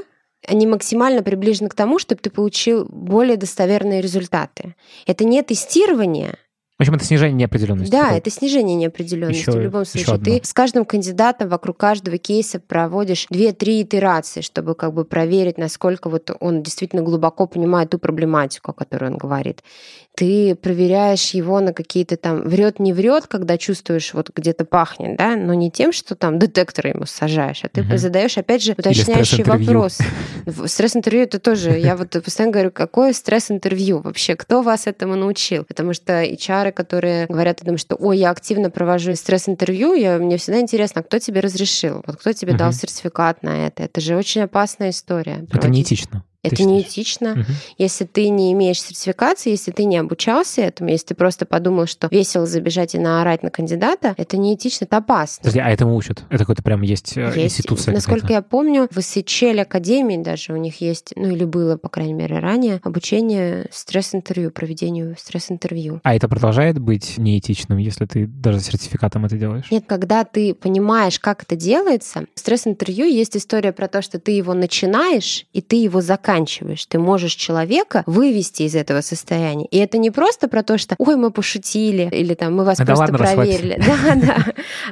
они 0.51 0.67
максимально 0.67 1.23
приближены 1.23 1.69
к 1.69 1.75
тому, 1.75 1.99
чтобы 1.99 2.21
ты 2.21 2.31
получил 2.31 2.85
более 2.85 3.37
достоверные 3.37 4.01
результаты. 4.01 4.75
Это 5.07 5.25
не 5.25 5.43
тестирование, 5.43 6.35
в 6.81 6.83
общем, 6.83 6.95
это 6.95 7.05
снижение 7.05 7.37
неопределенности. 7.41 7.93
Да, 7.93 8.13
это 8.13 8.31
снижение 8.31 8.75
неопределенности. 8.75 9.43
Еще, 9.43 9.53
в 9.53 9.61
любом 9.61 9.85
случае, 9.85 10.17
ты 10.17 10.41
с 10.43 10.55
каждым 10.55 10.87
кандидатом 10.87 11.51
вокруг 11.51 11.77
каждого 11.77 12.17
кейса 12.17 12.59
проводишь 12.59 13.27
2-3 13.31 13.83
итерации, 13.83 14.41
чтобы 14.41 14.75
как 14.75 14.95
бы 14.95 15.05
проверить, 15.05 15.59
насколько 15.59 16.09
вот 16.09 16.31
он 16.41 16.63
действительно 16.63 17.03
глубоко 17.03 17.47
понимает 17.47 17.91
ту 17.91 17.99
проблематику, 17.99 18.71
о 18.71 18.73
которой 18.73 19.11
он 19.11 19.19
говорит. 19.19 19.63
Ты 20.21 20.55
проверяешь 20.55 21.31
его 21.31 21.61
на 21.61 21.73
какие-то 21.73 22.17
там 22.17 22.43
врет, 22.43 22.79
не 22.79 22.93
врет, 22.93 23.27
когда 23.27 23.59
чувствуешь 23.59 24.15
вот 24.15 24.31
где-то 24.35 24.65
пахнет, 24.65 25.17
да, 25.17 25.35
но 25.35 25.55
не 25.55 25.71
тем, 25.71 25.93
что 25.93 26.15
там 26.15 26.39
детектор 26.39 26.87
ему 26.87 27.07
сажаешь, 27.07 27.61
а 27.65 27.69
ты 27.69 27.83
угу. 27.83 27.97
задаешь 27.97 28.39
опять 28.39 28.63
же 28.63 28.73
уточняющий 28.73 29.43
вопрос. 29.43 29.99
Стресс-интервью 30.67 31.25
это 31.25 31.39
тоже, 31.39 31.71
я 31.79 31.97
вот 31.97 32.11
постоянно 32.25 32.53
говорю, 32.53 32.71
какое 32.71 33.13
стресс-интервью 33.13 33.99
вообще, 33.99 34.37
кто 34.37 34.63
вас 34.63 34.87
этому 34.87 35.17
научил? 35.17 35.65
Потому 35.65 35.93
что 35.93 36.23
HR 36.23 36.61
пары, 36.61 36.73
которые 36.73 37.27
говорят 37.27 37.63
о 37.63 37.65
том, 37.65 37.79
что 37.79 37.97
ой, 37.97 38.19
я 38.19 38.31
активно 38.31 38.71
провожу 38.71 39.15
стресс-интервью, 39.15 39.95
я, 39.95 40.19
мне 40.19 40.37
всегда 40.37 40.61
интересно, 40.61 41.01
а 41.01 41.05
кто 41.05 41.19
тебе 41.19 41.41
разрешил? 41.41 42.03
Вот 42.07 42.17
кто 42.17 42.33
тебе 42.33 42.53
угу. 42.53 42.59
дал 42.59 42.73
сертификат 42.73 43.43
на 43.43 43.67
это? 43.67 43.85
Это 43.85 44.01
же 44.01 44.17
очень 44.17 44.43
опасная 44.43 44.91
история. 44.91 45.47
Это 45.53 45.69
неэтично. 45.69 46.25
Это 46.43 46.65
неэтично. 46.65 47.33
Угу. 47.33 47.45
Если 47.79 48.05
ты 48.05 48.29
не 48.29 48.53
имеешь 48.53 48.81
сертификации, 48.81 49.51
если 49.51 49.73
ты 49.73 49.85
не 49.85 49.99
обучался 49.99 50.63
этому, 50.63 50.91
если 50.91 51.09
ты 51.09 51.15
просто 51.15 51.45
подумал, 51.45 51.87
что 51.87 52.09
весело 52.11 52.47
забежать 52.47 52.95
и 52.95 52.99
наорать 52.99 53.43
на 53.43 53.51
кандидата, 53.51 54.15
это 54.17 54.37
неэтично, 54.39 54.87
это 54.87 54.99
опасно. 54.99 55.43
Подожди, 55.43 55.61
а 55.61 55.69
этому 55.69 55.95
учат? 55.97 56.25
Это 56.31 56.39
какой-то 56.39 56.63
прям 56.63 56.83
есть, 56.83 57.17
э, 57.17 57.33
есть. 57.37 57.59
институция 57.59 57.95
Насколько 57.95 58.33
я 58.33 58.43
помню, 58.43 58.89
в 58.91 58.99
SHL 58.99 59.61
Академии 59.61 60.17
даже 60.17 60.53
у 60.53 60.57
них 60.57 60.81
есть, 60.81 61.13
ну 61.17 61.31
или 61.31 61.45
было, 61.45 61.77
по 61.77 61.89
крайней 61.89 62.15
мере, 62.15 62.39
ранее, 62.39 62.81
обучение 62.83 63.67
стресс-интервью, 63.71 64.51
проведению 64.51 65.17
стресс-интервью. 65.19 66.01
А 66.05 66.15
это 66.15 66.29
продолжает 66.29 66.79
быть 66.79 67.19
неэтичным, 67.19 67.79
если 67.79 68.07
ты 68.07 68.27
даже 68.27 68.61
сертификатом 68.61 69.27
это 69.27 69.37
делаешь? 69.37 69.71
Нет, 69.71 69.85
когда 69.87 70.25
ты 70.25 70.55
понимаешь, 70.55 71.21
как 71.21 71.43
это 71.43 71.55
делается, 71.55 72.25
стресс-интервью 72.35 73.07
есть 73.07 73.37
история 73.37 73.73
про 73.73 73.89
то, 73.89 74.01
что 74.01 74.19
ты 74.19 74.33
его 74.33 74.55
начинаешь, 74.55 75.47
и 75.53 75.61
ты 75.61 75.77
его 75.77 76.01
заканчиваешь 76.01 76.30
заканчиваешь. 76.31 76.87
Ты 76.87 76.99
можешь 76.99 77.35
человека 77.35 78.03
вывести 78.07 78.63
из 78.63 78.75
этого 78.75 79.01
состояния. 79.01 79.67
И 79.67 79.79
это 79.79 79.99
не 79.99 80.11
просто 80.11 80.49
про 80.49 80.63
то, 80.63 80.79
что 80.79 80.95
«Ой, 80.99 81.17
мы 81.17 81.31
пошутили», 81.31 82.09
или 82.13 82.35
там 82.35 82.55
«Мы 82.55 82.65
вас 82.65 82.79
да 82.79 82.85
просто 82.85 83.13
ладно, 83.13 83.19
проверили». 83.19 83.81
Да, 84.01 84.15
да. 84.15 84.37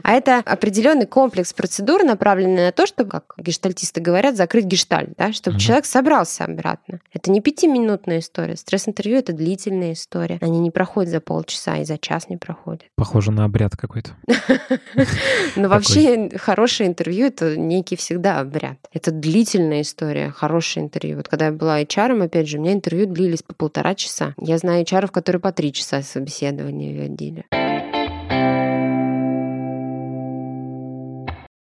А 0.02 0.12
это 0.12 0.38
определенный 0.38 1.06
комплекс 1.06 1.52
процедур, 1.52 2.02
направленный 2.02 2.66
на 2.66 2.72
то, 2.72 2.86
чтобы, 2.86 3.10
как 3.10 3.34
гештальтисты 3.38 4.00
говорят, 4.00 4.36
закрыть 4.36 4.64
гештальт, 4.64 5.10
да, 5.16 5.32
чтобы 5.32 5.56
угу. 5.56 5.62
человек 5.62 5.86
собрался 5.86 6.44
обратно. 6.44 7.00
Это 7.12 7.30
не 7.30 7.40
пятиминутная 7.40 8.18
история. 8.18 8.56
Стресс-интервью— 8.56 9.18
это 9.18 9.32
длительная 9.32 9.92
история. 9.92 10.38
Они 10.40 10.58
не 10.58 10.70
проходят 10.70 11.10
за 11.10 11.20
полчаса 11.20 11.78
и 11.78 11.84
за 11.84 11.96
час 11.98 12.28
не 12.28 12.36
проходят. 12.36 12.84
Похоже 12.96 13.30
на 13.30 13.44
обряд 13.44 13.76
какой-то. 13.76 14.10
Но 15.56 15.68
вообще 15.68 16.30
хорошее 16.36 16.88
интервью— 16.88 17.26
это 17.28 17.56
некий 17.56 17.96
всегда 17.96 18.40
обряд. 18.40 18.78
Это 18.92 19.10
длительная 19.10 19.82
история, 19.82 20.30
хорошее 20.30 20.84
интервью. 20.84 21.22
Когда 21.28 21.46
я 21.46 21.52
была 21.52 21.82
HR, 21.82 22.22
опять 22.24 22.48
же, 22.48 22.58
у 22.58 22.62
меня 22.62 22.72
интервью 22.72 23.06
длились 23.06 23.42
по 23.42 23.54
полтора 23.54 23.94
часа. 23.94 24.34
Я 24.38 24.56
знаю 24.56 24.84
HR, 24.84 25.08
которые 25.08 25.40
по 25.40 25.52
три 25.52 25.72
часа 25.72 26.00
собеседования 26.02 26.98
вводили. 26.98 27.44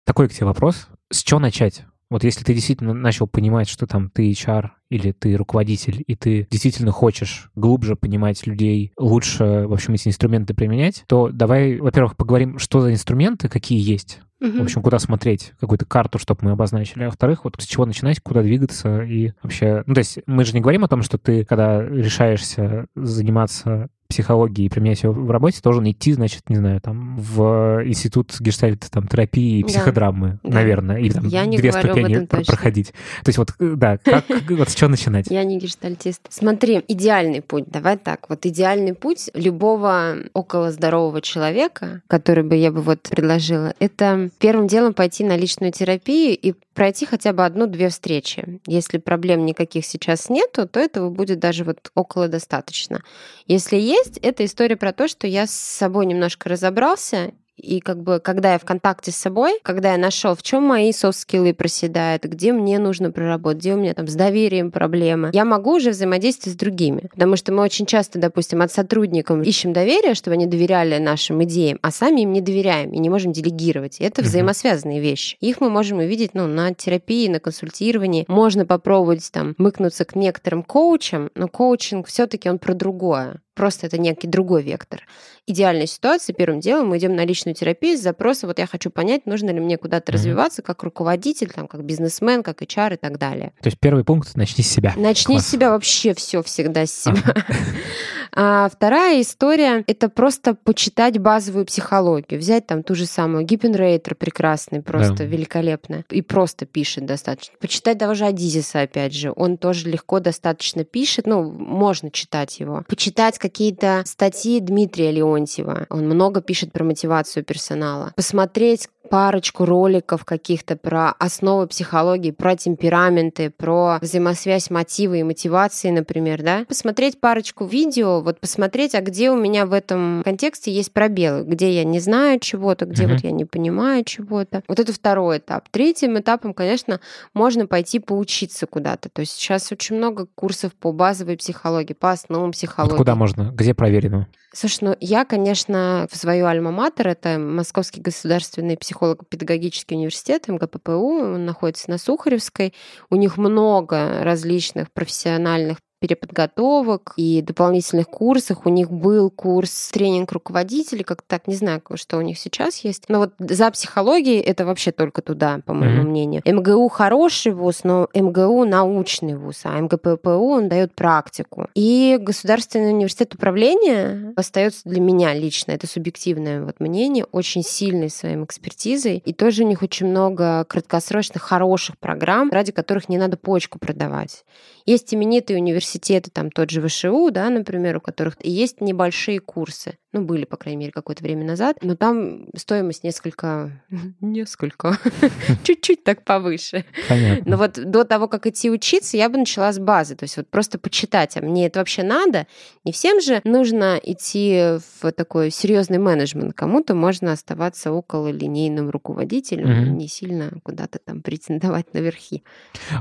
Такой 0.06 0.30
к 0.30 0.34
тебе 0.34 0.46
вопрос. 0.46 0.88
С 1.12 1.22
чего 1.24 1.40
начать? 1.40 1.84
Вот 2.12 2.26
если 2.26 2.44
ты 2.44 2.54
действительно 2.54 2.94
начал 2.94 3.26
понимать, 3.26 3.70
что 3.70 3.88
там 3.88 4.10
ты 4.10 4.30
HR 4.32 4.72
или 4.90 5.14
ты 5.14 5.38
руководитель, 5.38 6.04
и 6.06 6.16
ты 6.18 6.46
действительно 6.52 6.92
хочешь 6.92 7.50
глубже 7.56 7.96
понимать 7.96 8.46
людей, 8.46 8.92
лучше, 9.00 9.66
в 9.66 9.74
общем, 9.74 9.94
эти 9.94 10.10
инструменты 10.10 10.54
применять, 10.54 11.06
то 11.08 11.30
давай, 11.30 11.78
во-первых, 11.78 12.18
поговорим, 12.18 12.60
что 12.60 12.82
за 12.82 12.92
инструменты, 12.92 13.48
какие 13.48 13.80
есть. 13.80 14.20
Угу. 14.42 14.58
В 14.58 14.62
общем, 14.64 14.82
куда 14.82 15.00
смотреть, 15.00 15.54
какую-то 15.62 15.86
карту, 15.86 16.20
чтобы 16.20 16.42
мы 16.44 16.52
обозначили. 16.52 17.04
А 17.04 17.06
во-вторых, 17.06 17.46
вот 17.46 17.56
с 17.60 17.66
чего 17.66 17.86
начинать, 17.86 18.20
куда 18.20 18.42
двигаться 18.42 19.04
и 19.04 19.32
вообще... 19.42 19.84
Ну, 19.86 19.94
то 19.94 20.00
есть 20.00 20.20
мы 20.26 20.44
же 20.44 20.54
не 20.54 20.60
говорим 20.60 20.84
о 20.84 20.90
том, 20.90 21.04
что 21.04 21.18
ты, 21.18 21.46
когда 21.46 21.82
решаешься 21.82 22.88
заниматься 22.94 23.88
психологии 24.12 24.66
и 24.66 24.70
применять 24.70 25.04
ее 25.04 25.12
в 25.12 25.32
работе, 25.32 25.60
должен 25.64 25.90
идти, 25.90 26.14
значит, 26.14 26.50
не 26.50 26.58
знаю, 26.58 26.80
там, 26.82 27.18
в 27.18 27.82
институт 27.86 28.36
гештальт 28.40 28.88
там, 28.92 29.08
терапии 29.08 29.60
и 29.60 29.64
психодрамы, 29.64 30.40
да. 30.44 30.56
наверное, 30.56 30.98
или 30.98 31.12
там 31.12 31.28
Я 31.28 31.46
не 31.46 31.58
две 31.58 31.72
ступени 31.72 32.26
проходить. 32.26 32.92
То 33.24 33.30
есть 33.30 33.38
вот, 33.38 33.54
да, 33.60 33.98
как, 33.98 34.26
вот 34.50 34.70
с 34.70 34.76
чего 34.76 34.90
начинать? 34.90 35.28
Я 35.30 35.44
не 35.44 35.58
гештальтист. 35.58 36.22
Смотри, 36.30 36.84
идеальный 36.88 37.42
путь, 37.42 37.66
давай 37.68 37.98
так, 37.98 38.30
вот 38.30 38.46
идеальный 38.46 38.94
путь 38.94 39.30
любого 39.34 40.18
около 40.34 40.72
здорового 40.72 41.22
человека, 41.22 42.02
который 42.08 42.44
бы 42.44 42.56
я 42.56 42.72
бы 42.72 42.82
вот 42.82 43.08
предложила, 43.10 43.74
это 43.80 44.30
первым 44.40 44.68
делом 44.68 44.94
пойти 44.94 45.24
на 45.24 45.36
личную 45.38 45.72
терапию 45.72 46.38
и 46.38 46.54
пройти 46.74 47.06
хотя 47.06 47.34
бы 47.34 47.46
одну-две 47.46 47.90
встречи. 47.90 48.60
Если 48.66 48.98
проблем 48.98 49.46
никаких 49.46 49.86
сейчас 49.86 50.30
нету, 50.30 50.68
то 50.68 50.80
этого 50.80 51.10
будет 51.10 51.40
даже 51.40 51.64
вот 51.64 51.92
около 51.96 52.28
достаточно. 52.28 53.04
Если 53.48 53.78
есть, 53.78 54.01
это 54.22 54.46
история 54.46 54.76
про 54.76 54.94
то, 54.94 55.08
что 55.08 55.28
я 55.28 55.48
с 55.48 55.52
собой 55.52 56.06
немножко 56.06 56.50
разобрался 56.50 57.32
и 57.62 57.80
как 57.80 58.02
бы, 58.02 58.20
когда 58.20 58.54
я 58.54 58.60
в 58.60 58.66
контакте 58.66 59.12
с 59.12 59.16
собой, 59.16 59.60
когда 59.64 59.92
я 59.92 59.98
нашел, 59.98 60.36
в 60.36 60.44
чем 60.44 60.64
мои 60.64 60.92
софт-скиллы 60.92 61.54
проседают, 61.54 62.24
где 62.24 62.52
мне 62.52 62.80
нужно 62.80 63.12
проработать, 63.12 63.60
где 63.60 63.74
у 63.74 63.78
меня 63.78 63.94
там 63.94 64.08
с 64.08 64.16
доверием 64.16 64.72
проблемы, 64.72 65.30
я 65.34 65.46
могу 65.46 65.76
уже 65.76 65.92
взаимодействовать 65.92 66.56
с 66.56 66.60
другими. 66.60 67.08
Потому 67.12 67.36
что 67.36 67.52
мы 67.52 67.62
очень 67.62 67.86
часто, 67.86 68.20
допустим, 68.20 68.62
от 68.62 68.72
сотрудников 68.72 69.46
ищем 69.46 69.74
доверие, 69.74 70.16
чтобы 70.16 70.34
они 70.34 70.48
доверяли 70.48 70.98
нашим 70.98 71.44
идеям, 71.44 71.80
а 71.82 71.92
сами 71.92 72.22
им 72.22 72.32
не 72.32 72.42
доверяем 72.42 72.92
и 72.92 73.00
не 73.00 73.10
можем 73.10 73.32
делегировать. 73.32 74.00
Это 74.00 74.22
взаимосвязанные 74.22 75.00
вещи. 75.00 75.38
Их 75.40 75.62
мы 75.62 75.70
можем 75.70 76.00
увидеть 76.00 76.34
ну, 76.34 76.48
на 76.48 76.74
терапии, 76.74 77.28
на 77.28 77.40
консультировании. 77.40 78.26
Можно 78.28 78.66
попробовать 78.66 79.30
там 79.32 79.54
мыкнуться 79.58 80.06
к 80.06 80.16
некоторым 80.16 80.64
коучам, 80.64 81.30
но 81.36 81.48
коучинг 81.48 82.08
все-таки 82.08 82.50
он 82.50 82.60
про 82.60 82.74
другое. 82.74 83.42
Просто 83.62 83.86
это 83.86 84.00
некий 84.00 84.28
другой 84.28 84.64
вектор. 84.64 85.06
Идеальная 85.46 85.86
ситуация, 85.86 86.34
первым 86.34 86.62
делом 86.62 86.88
мы 86.88 86.98
идем 86.98 87.16
на 87.16 87.24
личную 87.24 87.54
терапию 87.54 87.96
с 87.96 88.02
запросом, 88.02 88.48
вот 88.48 88.58
я 88.58 88.66
хочу 88.66 88.90
понять, 88.90 89.28
нужно 89.28 89.52
ли 89.52 89.60
мне 89.60 89.78
куда-то 89.78 90.12
mm-hmm. 90.12 90.16
развиваться 90.16 90.62
как 90.64 90.82
руководитель, 90.82 91.52
там, 91.52 91.68
как 91.68 91.84
бизнесмен, 91.84 92.42
как 92.42 92.64
HR 92.64 92.96
и 92.96 92.98
так 92.98 93.20
далее. 93.20 93.54
То 93.62 93.68
есть 93.68 93.78
первый 93.80 94.04
пункт— 94.04 94.32
начни 94.36 94.64
с 94.64 94.68
себя. 94.68 94.96
Начни 94.98 95.36
Класс. 95.36 95.46
с 95.46 95.52
себя 95.52 95.70
вообще 95.70 96.16
все 96.16 96.42
всегда 96.42 96.88
с 96.88 97.04
себя. 97.04 97.22
А 98.34 98.70
вторая 98.70 99.22
история— 99.22 99.84
это 99.88 100.10
просто 100.10 100.56
почитать 100.56 101.20
базовую 101.20 101.66
психологию. 101.66 102.40
Взять 102.40 102.68
там 102.68 102.84
ту 102.84 102.96
же 102.96 103.06
самую 103.06 103.44
Гиппенрейтер 103.46 104.16
прекрасный, 104.16 104.82
просто 104.82 105.18
да. 105.18 105.24
великолепно. 105.26 106.06
И 106.10 106.22
просто 106.22 106.66
пишет 106.66 107.06
достаточно. 107.06 107.56
Почитать 107.60 107.98
того 107.98 108.14
же 108.14 108.26
Адизиса, 108.26 108.82
опять 108.82 109.14
же. 109.14 109.34
Он 109.36 109.58
тоже 109.58 109.90
легко 109.90 110.20
достаточно 110.20 110.84
пишет. 110.84 111.28
Ну, 111.28 111.44
можно 111.44 112.10
читать 112.12 112.60
его. 112.60 112.84
Почитать 112.88 113.38
какие-то 113.38 114.04
статьи 114.06 114.60
Дмитрия 114.60 115.12
Леонтьева. 115.12 115.88
Он 115.90 116.06
много 116.06 116.42
пишет 116.42 116.72
про 116.72 116.84
мотивацию 116.84 117.44
персонала. 117.44 118.14
Посмотреть 118.16 118.88
парочку 119.12 119.66
роликов 119.66 120.24
каких-то 120.24 120.78
про 120.78 121.12
основы 121.20 121.68
психологии, 121.68 122.32
про 122.32 122.56
темпераменты, 122.56 123.50
про 123.50 124.00
взаимосвязь 124.02 124.70
мотива 124.70 125.16
и 125.16 125.24
мотивации, 125.24 125.90
например, 125.90 126.42
да, 126.42 126.64
посмотреть 126.66 127.20
парочку 127.20 127.66
видео, 127.66 128.22
вот 128.22 128.40
посмотреть, 128.40 128.96
а 128.96 129.02
где 129.02 129.30
у 129.30 129.36
меня 129.36 129.66
в 129.66 129.74
этом 129.74 130.22
контексте 130.24 130.72
есть 130.72 130.94
пробелы, 130.94 131.44
где 131.44 131.74
я 131.74 131.84
не 131.84 132.00
знаю 132.00 132.40
чего-то, 132.40 132.86
где 132.86 133.04
mm-hmm. 133.04 133.12
вот 133.12 133.24
я 133.26 133.32
не 133.32 133.44
понимаю 133.44 134.06
чего-то. 134.06 134.64
Вот 134.70 134.80
это 134.80 134.94
второй 134.94 135.40
этап. 135.40 135.68
Третьим 135.72 136.18
этапом, 136.18 136.54
конечно, 136.54 137.02
можно 137.34 137.68
пойти 137.68 138.00
поучиться 138.00 138.66
куда-то. 138.66 139.10
То 139.10 139.20
есть 139.20 139.34
сейчас 139.34 139.74
очень 139.74 139.98
много 139.98 140.26
курсов 140.36 140.74
по 140.74 140.94
базовой 140.94 141.36
психологии, 141.36 141.94
по 141.94 142.12
основам 142.12 142.54
психологии. 142.54 142.92
Вот 142.92 142.98
куда 143.00 143.16
можно? 143.16 143.52
Где 143.54 143.74
проверено? 143.74 144.30
Слушай, 144.54 144.80
ну 144.82 144.98
я, 145.00 145.24
конечно, 145.24 146.08
в 146.12 146.18
свою 146.18 146.46
альма-матер, 146.46 147.08
это 147.08 147.40
Московский 147.40 148.02
государственный 148.02 148.76
психолого-педагогический 148.76 149.96
университет, 149.96 150.50
МГППУ, 150.50 151.20
он 151.22 151.46
находится 151.46 151.90
на 151.90 151.98
Сухаревской. 151.98 152.74
У 153.10 153.16
них 153.16 153.38
много 153.38 154.24
различных 154.24 154.92
профессиональных 154.92 155.78
переподготовок 156.02 157.14
и 157.16 157.44
дополнительных 157.44 158.08
курсах. 158.08 158.66
У 158.66 158.70
них 158.70 158.92
был 158.92 159.30
курс 159.30 159.92
тренинг 159.94 160.32
руководителей, 160.32 161.04
как 161.04 161.22
так, 161.22 161.48
не 161.48 161.54
знаю, 161.54 161.82
что 161.94 162.18
у 162.18 162.22
них 162.22 162.40
сейчас 162.40 162.80
есть. 162.80 163.04
Но 163.08 163.20
вот 163.20 163.34
за 163.38 163.70
психологией 163.70 164.42
это 164.42 164.66
вообще 164.66 164.92
только 164.92 165.22
туда, 165.22 165.60
по 165.64 165.74
моему 165.74 166.02
mm-hmm. 166.02 166.08
мнению. 166.08 166.42
МГУ 166.44 166.90
хороший 166.90 167.54
вуз, 167.54 167.84
но 167.84 168.10
МГУ 168.16 168.66
научный 168.66 169.38
вуз, 169.38 169.62
а 169.64 169.80
МГППУ 169.80 170.30
он 170.30 170.70
дает 170.70 170.94
практику. 170.96 171.68
И 171.76 172.18
Государственный 172.20 172.90
университет 172.90 173.36
управления 173.36 174.34
остается 174.36 174.82
для 174.86 175.00
меня 175.00 175.36
лично, 175.36 175.72
это 175.72 175.86
субъективное 175.86 176.64
вот 176.66 176.80
мнение, 176.80 177.26
очень 177.32 177.62
сильный 177.64 178.10
своим 178.10 178.44
экспертизой. 178.44 179.22
И 179.24 179.34
тоже 179.34 179.64
у 179.64 179.68
них 179.68 179.84
очень 179.84 180.08
много 180.08 180.66
краткосрочных 180.66 181.44
хороших 181.44 182.00
программ, 182.00 182.50
ради 182.50 182.72
которых 182.72 183.08
не 183.08 183.20
надо 183.20 183.38
почку 183.38 183.78
продавать. 183.78 184.44
Есть 184.86 185.14
именитые 185.14 185.58
университеты, 185.60 186.32
там 186.32 186.52
тот 186.52 186.70
же 186.70 186.86
ВШУ, 186.88 187.30
да, 187.32 187.50
например, 187.50 187.98
у 187.98 188.02
которых 188.02 188.36
есть 188.44 188.82
небольшие 188.82 189.40
курсы 189.40 189.98
ну, 190.14 190.22
были, 190.24 190.46
по 190.46 190.58
крайней 190.58 190.80
мере, 190.80 190.92
какое-то 190.92 191.24
время 191.24 191.46
назад, 191.46 191.78
но 191.82 191.96
там 191.96 192.48
стоимость 192.56 193.04
несколько, 193.04 193.72
несколько, 194.22 194.98
чуть-чуть 195.64 196.04
так 196.04 196.24
повыше. 196.24 196.86
Понятно. 197.08 197.52
Но 197.52 197.58
вот 197.58 197.74
до 197.74 198.04
того, 198.04 198.28
как 198.28 198.46
идти 198.48 198.70
учиться, 198.70 199.18
я 199.18 199.30
бы 199.30 199.38
начала 199.38 199.72
с 199.72 199.80
базы, 199.80 200.16
то 200.16 200.24
есть 200.24 200.38
вот 200.38 200.50
просто 200.50 200.80
почитать, 200.80 201.38
а 201.38 201.42
мне 201.42 201.68
это 201.68 201.80
вообще 201.80 202.04
надо. 202.04 202.48
Не 202.84 202.92
всем 202.92 203.22
же 203.22 203.42
нужно 203.44 204.00
идти 204.04 204.78
в 205.02 205.12
такой 205.12 205.50
серьезный 205.52 205.98
менеджмент, 205.98 206.54
кому-то 206.54 206.94
можно 206.94 207.32
оставаться 207.32 207.92
около 207.92 208.28
линейным 208.30 208.90
руководителем, 208.90 209.68
mm-hmm. 209.68 209.90
не 209.92 210.08
сильно 210.08 210.52
куда-то 210.64 211.00
там 211.00 211.22
претендовать 211.22 211.94
наверхи. 211.94 212.44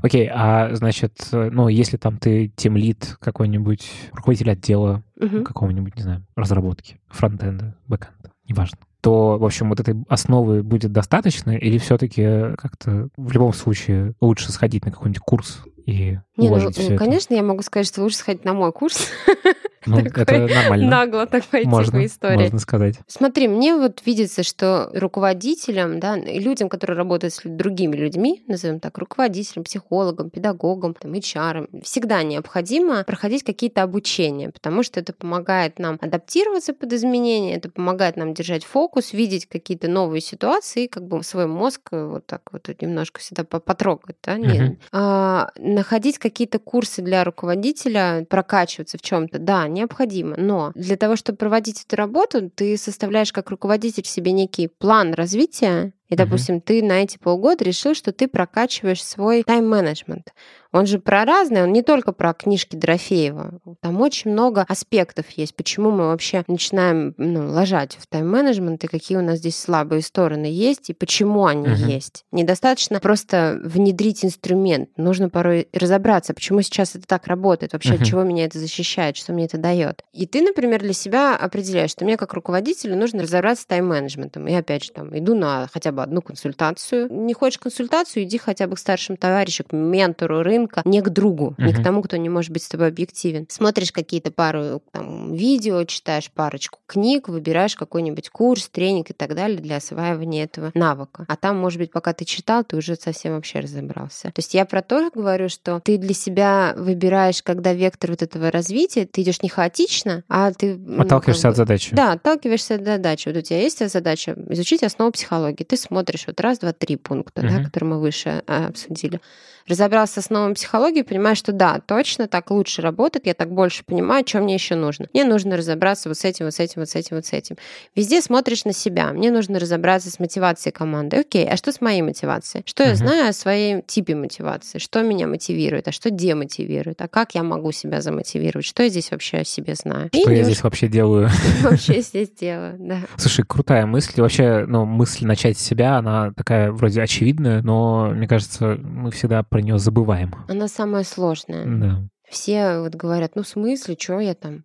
Окей, 0.02 0.26
okay, 0.26 0.32
а 0.32 0.74
значит, 0.74 1.28
ну, 1.32 1.68
если 1.68 1.96
там 1.96 2.18
ты 2.18 2.52
team 2.54 2.76
lead 2.76 3.16
какой-нибудь, 3.20 3.90
руководитель 4.12 4.50
отдела, 4.52 5.02
угу. 5.20 5.42
какого-нибудь, 5.44 5.96
не 5.96 6.02
знаю, 6.02 6.26
разработки, 6.36 7.00
фронтенда, 7.08 7.76
бэкенда, 7.86 8.32
неважно 8.48 8.78
то, 9.00 9.38
в 9.38 9.44
общем, 9.44 9.70
вот 9.70 9.80
этой 9.80 9.96
основы 10.08 10.62
будет 10.62 10.92
достаточно, 10.92 11.56
или 11.56 11.78
все-таки 11.78 12.54
как-то 12.56 13.08
в 13.16 13.32
любом 13.32 13.52
случае 13.52 14.14
лучше 14.20 14.52
сходить 14.52 14.84
на 14.84 14.92
какой-нибудь 14.92 15.20
курс 15.20 15.62
и 15.86 16.18
Не, 16.36 16.48
уложить 16.48 16.76
ну, 16.76 16.84
все 16.84 16.96
конечно, 16.96 17.34
это? 17.34 17.42
я 17.42 17.48
могу 17.48 17.62
сказать, 17.62 17.86
что 17.86 18.02
лучше 18.02 18.18
сходить 18.18 18.44
на 18.44 18.52
мой 18.52 18.72
курс. 18.72 19.08
Ну, 19.86 19.98
это 20.14 20.38
нормально. 20.38 20.88
Нагло 20.88 21.26
так 21.26 21.44
пойти 21.44 21.68
можно, 21.68 21.98
по 21.98 22.04
истории. 22.04 22.36
Можно 22.36 22.58
сказать. 22.58 22.96
Смотри, 23.06 23.48
мне 23.48 23.74
вот 23.74 24.02
видится, 24.04 24.42
что 24.42 24.90
руководителям, 24.92 26.00
да, 26.00 26.16
людям, 26.16 26.68
которые 26.68 26.96
работают 26.96 27.34
с 27.34 27.40
другими 27.44 27.96
людьми, 27.96 28.42
назовем 28.46 28.80
так, 28.80 28.98
руководителям, 28.98 29.64
психологам, 29.64 30.30
педагогам, 30.30 30.94
там, 30.94 31.12
HR, 31.12 31.82
всегда 31.82 32.22
необходимо 32.22 33.04
проходить 33.04 33.42
какие-то 33.42 33.82
обучения, 33.82 34.50
потому 34.50 34.82
что 34.82 35.00
это 35.00 35.12
помогает 35.12 35.78
нам 35.78 35.98
адаптироваться 36.00 36.74
под 36.74 36.92
изменения, 36.92 37.56
это 37.56 37.70
помогает 37.70 38.16
нам 38.16 38.34
держать 38.34 38.64
фокус, 38.64 39.12
видеть 39.12 39.46
какие-то 39.46 39.88
новые 39.88 40.20
ситуации, 40.20 40.86
как 40.86 41.06
бы 41.06 41.22
свой 41.22 41.46
мозг 41.46 41.80
вот 41.92 42.26
так 42.26 42.42
вот 42.52 42.68
немножко 42.80 43.20
всегда 43.20 43.44
потрогать, 43.44 44.16
да, 44.22 44.36
uh-huh. 44.36 44.76
а, 44.92 45.50
находить 45.56 46.18
какие-то 46.18 46.58
курсы 46.58 47.02
для 47.02 47.24
руководителя, 47.24 48.26
прокачиваться 48.28 48.98
в 48.98 49.02
чем-то, 49.02 49.38
да, 49.38 49.66
необходимо. 49.74 50.36
Но 50.36 50.72
для 50.74 50.96
того, 50.96 51.16
чтобы 51.16 51.38
проводить 51.38 51.84
эту 51.84 51.96
работу, 51.96 52.50
ты 52.50 52.76
составляешь 52.76 53.32
как 53.32 53.50
руководитель 53.50 54.04
себе 54.04 54.32
некий 54.32 54.68
план 54.68 55.14
развития, 55.14 55.92
и, 56.10 56.16
допустим, 56.16 56.56
uh-huh. 56.56 56.62
ты 56.64 56.82
на 56.82 57.02
эти 57.02 57.18
полгода 57.18 57.64
решил, 57.64 57.94
что 57.94 58.12
ты 58.12 58.28
прокачиваешь 58.28 59.02
свой 59.02 59.44
тайм-менеджмент. 59.44 60.34
Он 60.72 60.86
же 60.86 61.00
про 61.00 61.24
разное, 61.24 61.64
он 61.64 61.72
не 61.72 61.82
только 61.82 62.12
про 62.12 62.32
книжки 62.32 62.76
Дорофеева. 62.76 63.60
Там 63.80 64.00
очень 64.00 64.30
много 64.30 64.64
аспектов 64.68 65.28
есть, 65.30 65.56
почему 65.56 65.90
мы 65.90 66.08
вообще 66.08 66.44
начинаем 66.46 67.14
ну, 67.16 67.50
ложать 67.50 67.96
в 68.00 68.06
тайм-менеджмент, 68.06 68.84
и 68.84 68.86
какие 68.86 69.18
у 69.18 69.22
нас 69.22 69.38
здесь 69.38 69.56
слабые 69.56 70.02
стороны 70.02 70.46
есть, 70.46 70.90
и 70.90 70.94
почему 70.94 71.46
они 71.46 71.66
uh-huh. 71.66 71.90
есть. 71.90 72.24
Недостаточно 72.30 73.00
просто 73.00 73.60
внедрить 73.64 74.24
инструмент. 74.24 74.90
Нужно 74.96 75.28
порой 75.28 75.68
разобраться, 75.72 76.34
почему 76.34 76.62
сейчас 76.62 76.94
это 76.94 77.06
так 77.06 77.26
работает, 77.26 77.72
вообще 77.72 77.94
uh-huh. 77.94 78.02
от 78.02 78.06
чего 78.06 78.22
меня 78.22 78.44
это 78.44 78.58
защищает, 78.58 79.16
что 79.16 79.32
мне 79.32 79.46
это 79.46 79.58
дает. 79.58 80.02
И 80.12 80.26
ты, 80.26 80.42
например, 80.42 80.80
для 80.80 80.92
себя 80.92 81.36
определяешь, 81.36 81.90
что 81.90 82.04
мне 82.04 82.16
как 82.16 82.32
руководителю 82.34 82.96
нужно 82.96 83.22
разобраться 83.22 83.64
с 83.64 83.66
тайм-менеджментом. 83.66 84.46
И 84.46 84.54
опять 84.54 84.84
же, 84.84 84.92
там, 84.92 85.16
иду 85.16 85.34
на 85.34 85.68
хотя 85.72 85.92
бы 85.92 85.99
одну 86.00 86.22
консультацию. 86.22 87.08
Не 87.10 87.34
хочешь 87.34 87.58
консультацию, 87.58 88.24
иди 88.24 88.38
хотя 88.38 88.66
бы 88.66 88.76
к 88.76 88.78
старшим 88.78 89.16
товарищам, 89.16 89.66
к 89.68 89.72
ментору 89.72 90.42
рынка, 90.42 90.60
рынка 90.60 90.82
не 90.84 91.00
к 91.00 91.08
другу, 91.08 91.54
uh-huh. 91.58 91.64
не 91.64 91.72
к 91.72 91.82
тому, 91.82 92.02
кто 92.02 92.16
не 92.16 92.28
может 92.28 92.50
быть 92.50 92.62
с 92.62 92.68
тобой 92.68 92.88
объективен. 92.88 93.46
Смотришь 93.48 93.92
какие-то 93.92 94.30
пару 94.30 94.82
там, 94.92 95.32
видео, 95.32 95.84
читаешь 95.84 96.30
парочку 96.30 96.78
книг, 96.86 97.28
выбираешь 97.28 97.76
какой-нибудь 97.76 98.30
курс, 98.30 98.68
тренинг 98.68 99.10
и 99.10 99.12
так 99.12 99.34
далее 99.34 99.58
для 99.58 99.76
осваивания 99.76 100.44
этого 100.44 100.70
навыка. 100.74 101.24
А 101.28 101.36
там, 101.36 101.58
может 101.58 101.78
быть, 101.78 101.90
пока 101.90 102.12
ты 102.12 102.24
читал, 102.24 102.64
ты 102.64 102.76
уже 102.76 102.96
совсем 102.96 103.34
вообще 103.34 103.60
разобрался. 103.60 104.28
То 104.28 104.38
есть 104.38 104.54
я 104.54 104.64
про 104.64 104.82
то 104.82 105.10
говорю, 105.14 105.48
что 105.48 105.80
ты 105.84 105.98
для 105.98 106.14
себя 106.14 106.74
выбираешь, 106.76 107.42
когда 107.42 107.72
вектор 107.72 108.10
вот 108.10 108.22
этого 108.22 108.50
развития, 108.50 109.06
ты 109.06 109.22
идешь 109.22 109.42
не 109.42 109.48
хаотично, 109.48 110.24
а 110.28 110.52
ты... 110.52 110.74
Отталкиваешься 110.98 110.98
ну, 110.98 111.04
как 111.06 111.42
бы, 111.42 111.48
от 111.48 111.56
задачи. 111.56 111.94
Да, 111.94 112.12
отталкиваешься 112.12 112.74
от 112.76 112.84
задачи. 112.84 113.28
Вот 113.28 113.36
у 113.36 113.40
тебя 113.40 113.60
есть 113.60 113.88
задача 113.88 114.36
изучить 114.50 114.82
основу 114.82 115.12
психологии. 115.12 115.64
Ты 115.64 115.76
смотришь 115.90 116.26
вот 116.28 116.40
раз, 116.40 116.60
два, 116.60 116.72
три 116.72 116.96
пункта, 116.96 117.42
uh-huh. 117.42 117.58
да, 117.58 117.64
которые 117.64 117.90
мы 117.90 118.00
выше 118.00 118.42
а, 118.46 118.68
обсудили 118.68 119.20
разобрался 119.66 120.14
с 120.14 120.18
основами 120.18 120.54
психологии, 120.54 121.02
понимаешь, 121.02 121.38
что 121.38 121.52
да, 121.52 121.80
точно 121.84 122.28
так 122.28 122.50
лучше 122.50 122.82
работает, 122.82 123.26
я 123.26 123.34
так 123.34 123.50
больше 123.52 123.84
понимаю, 123.84 124.24
что 124.26 124.40
мне 124.40 124.54
еще 124.54 124.74
нужно. 124.74 125.06
Мне 125.12 125.24
нужно 125.24 125.56
разобраться 125.56 126.08
вот 126.08 126.18
с 126.18 126.24
этим, 126.24 126.46
вот 126.46 126.54
с 126.54 126.60
этим, 126.60 126.80
вот 126.80 126.88
с 126.88 126.94
этим, 126.94 127.16
вот 127.16 127.26
с 127.26 127.32
этим. 127.32 127.56
Везде 127.94 128.20
смотришь 128.22 128.64
на 128.64 128.72
себя. 128.72 129.12
Мне 129.12 129.30
нужно 129.30 129.58
разобраться 129.58 130.10
с 130.10 130.18
мотивацией 130.18 130.72
команды. 130.72 131.18
Окей, 131.18 131.48
а 131.48 131.56
что 131.56 131.72
с 131.72 131.80
моей 131.80 132.02
мотивацией? 132.02 132.64
Что 132.66 132.84
uh-huh. 132.84 132.88
я 132.88 132.94
знаю 132.94 133.30
о 133.30 133.32
своей 133.32 133.82
типе 133.82 134.14
мотивации? 134.14 134.78
Что 134.78 135.02
меня 135.02 135.26
мотивирует, 135.26 135.88
а 135.88 135.92
что 135.92 136.10
демотивирует? 136.10 137.00
А 137.02 137.08
как 137.08 137.34
я 137.34 137.42
могу 137.42 137.72
себя 137.72 138.00
замотивировать? 138.00 138.66
Что 138.66 138.82
я 138.82 138.88
здесь 138.88 139.10
вообще 139.10 139.38
о 139.38 139.44
себе 139.44 139.74
знаю? 139.74 140.08
Что 140.12 140.30
И 140.30 140.36
я 140.36 140.44
здесь 140.44 140.62
вообще 140.62 140.88
делаю? 140.88 141.28
Вообще 141.62 142.00
здесь 142.00 142.30
делаю, 142.30 142.76
да. 142.78 143.00
Слушай, 143.16 143.44
крутая 143.46 143.86
мысль. 143.86 144.20
Вообще, 144.20 144.64
ну, 144.66 144.84
мысль 144.84 145.26
начать 145.26 145.58
с 145.58 145.62
себя, 145.62 145.96
она 145.96 146.32
такая 146.32 146.72
вроде 146.72 147.02
очевидная, 147.02 147.62
но, 147.62 148.10
мне 148.10 148.26
кажется, 148.26 148.78
мы 148.82 149.10
всегда 149.10 149.42
про 149.50 149.60
нее 149.60 149.78
забываем. 149.78 150.34
Она 150.48 150.68
самая 150.68 151.04
сложная. 151.04 151.66
Да. 151.66 152.08
Все 152.30 152.78
вот 152.80 152.94
говорят, 152.94 153.34
ну 153.34 153.42
в 153.42 153.48
смысле, 153.48 153.96
что 153.98 154.20
я 154.20 154.34
там? 154.34 154.64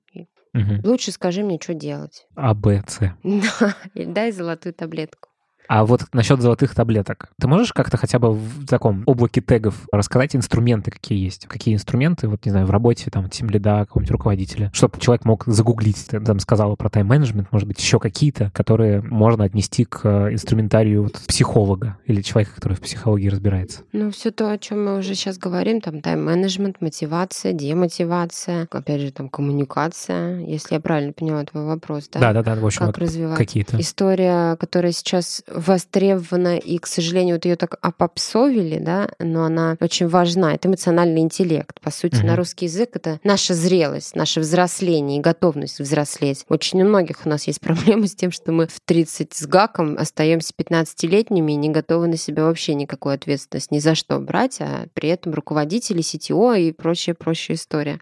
Угу. 0.54 0.88
Лучше 0.88 1.12
скажи 1.12 1.44
мне, 1.44 1.60
что 1.62 1.74
делать. 1.74 2.26
А, 2.36 2.54
Б, 2.54 2.82
С. 2.88 3.00
Да, 3.24 3.76
дай 3.96 4.32
золотую 4.32 4.74
таблетку. 4.74 5.30
А 5.68 5.86
вот 5.86 6.06
насчет 6.14 6.42
золотых 6.42 6.76
таблеток. 6.76 7.30
Ты 7.40 7.48
можешь 7.48 7.74
как-то 7.74 7.98
хотя 7.98 8.20
бы 8.20 8.34
в 8.34 8.68
таком 8.68 9.04
облаке 9.06 9.42
тегов 9.42 9.88
рассказать 9.92 10.36
инструменты, 10.36 10.92
какие 10.92 11.24
есть? 11.24 11.48
Какие 11.48 11.76
инструменты, 11.76 12.28
вот, 12.28 12.46
не 12.46 12.52
знаю, 12.52 12.66
в 12.66 12.72
работе, 12.72 13.10
там, 13.12 13.30
тим 13.30 13.50
лида, 13.50 13.80
какого-нибудь 13.86 14.12
руководителя, 14.12 14.72
чтобы 14.74 15.00
человек 15.00 15.26
мог 15.26 15.44
загуглить, 15.46 16.08
ты 16.08 16.20
там 16.20 16.40
сказала 16.40 16.76
про 16.76 16.90
тайм-менеджмент, 16.90 17.52
может 17.52 17.68
быть, 17.68 17.80
еще 17.80 18.00
какие-то, 18.00 18.52
которые 18.54 19.02
можно 19.02 19.44
отнести 19.44 19.86
к 19.86 20.02
э, 20.04 20.34
инструментарию 20.34 21.04
вот, 21.04 21.14
психолога 21.28 21.98
или 22.06 22.22
человека, 22.22 22.56
который 22.56 22.74
в 22.74 22.82
психологии 22.82 23.30
разбирается? 23.30 23.82
Ну, 23.92 24.12
все 24.12 24.32
то, 24.32 24.52
о 24.52 24.58
чем 24.58 24.86
мы 24.86 24.98
уже 24.98 25.16
сейчас 25.16 25.38
говорим, 25.38 25.82
там, 25.82 26.02
тайм-менеджмент, 26.02 26.82
мотивация, 26.82 27.54
демотивация, 27.54 28.68
опять 28.72 29.02
же, 29.02 29.12
там, 29.12 29.30
коммуникация, 29.30 30.40
если 30.40 30.76
я 30.76 30.80
правильно 30.80 31.14
поняла 31.14 31.44
твой 31.44 31.66
вопрос, 31.66 32.10
да? 32.12 32.20
Да-да-да, 32.20 32.56
в 32.56 32.66
общем, 32.66 32.80
как 32.80 32.88
вот 32.88 32.98
развивать. 32.98 33.38
какие-то. 33.38 33.80
История, 33.80 34.56
которая 34.58 34.92
сейчас 34.92 35.44
востребована, 35.56 36.58
и, 36.58 36.78
к 36.78 36.88
сожалению, 36.88 37.36
вот 37.36 37.46
ее 37.46 37.56
так 37.56 37.78
опопсовили, 37.82 38.80
да, 38.80 39.10
но 39.20 39.46
она 39.46 39.78
очень 39.80 40.08
важна. 40.08 40.54
Это 40.54 40.68
эмоциональный 40.68 41.22
интеллект. 41.22 41.80
По 41.82 41.92
сути, 41.92 42.16
mm-hmm. 42.16 42.26
на 42.26 42.36
русский 42.36 42.66
язык 42.66 42.92
это 42.94 43.20
наша 43.24 43.54
зрелость, 43.54 44.16
наше 44.16 44.40
взросление 44.40 45.20
и 45.20 45.22
готовность 45.22 45.80
взрослеть. 45.80 46.46
Очень 46.50 46.84
у 46.84 46.86
многих 46.86 47.26
у 47.26 47.30
нас 47.30 47.48
есть 47.48 47.62
проблемы 47.62 48.08
с 48.08 48.16
тем, 48.16 48.32
что 48.32 48.52
мы 48.52 48.68
в 48.68 48.80
30 48.86 49.34
с 49.34 49.46
гаком 49.48 49.98
остаемся 49.98 50.54
15-летними 50.58 51.52
и 51.52 51.56
не 51.56 51.70
готовы 51.70 52.08
на 52.08 52.18
себя 52.18 52.46
вообще 52.46 52.76
никакой 52.76 53.16
ответственность 53.16 53.72
ни 53.72 53.80
за 53.80 53.96
что 53.96 54.20
брать, 54.20 54.58
а 54.60 54.88
при 54.94 55.10
этом 55.10 55.34
руководители, 55.34 56.02
CTO 56.02 56.60
и 56.60 56.72
прочая-прочая 56.72 57.58
история. 57.58 58.00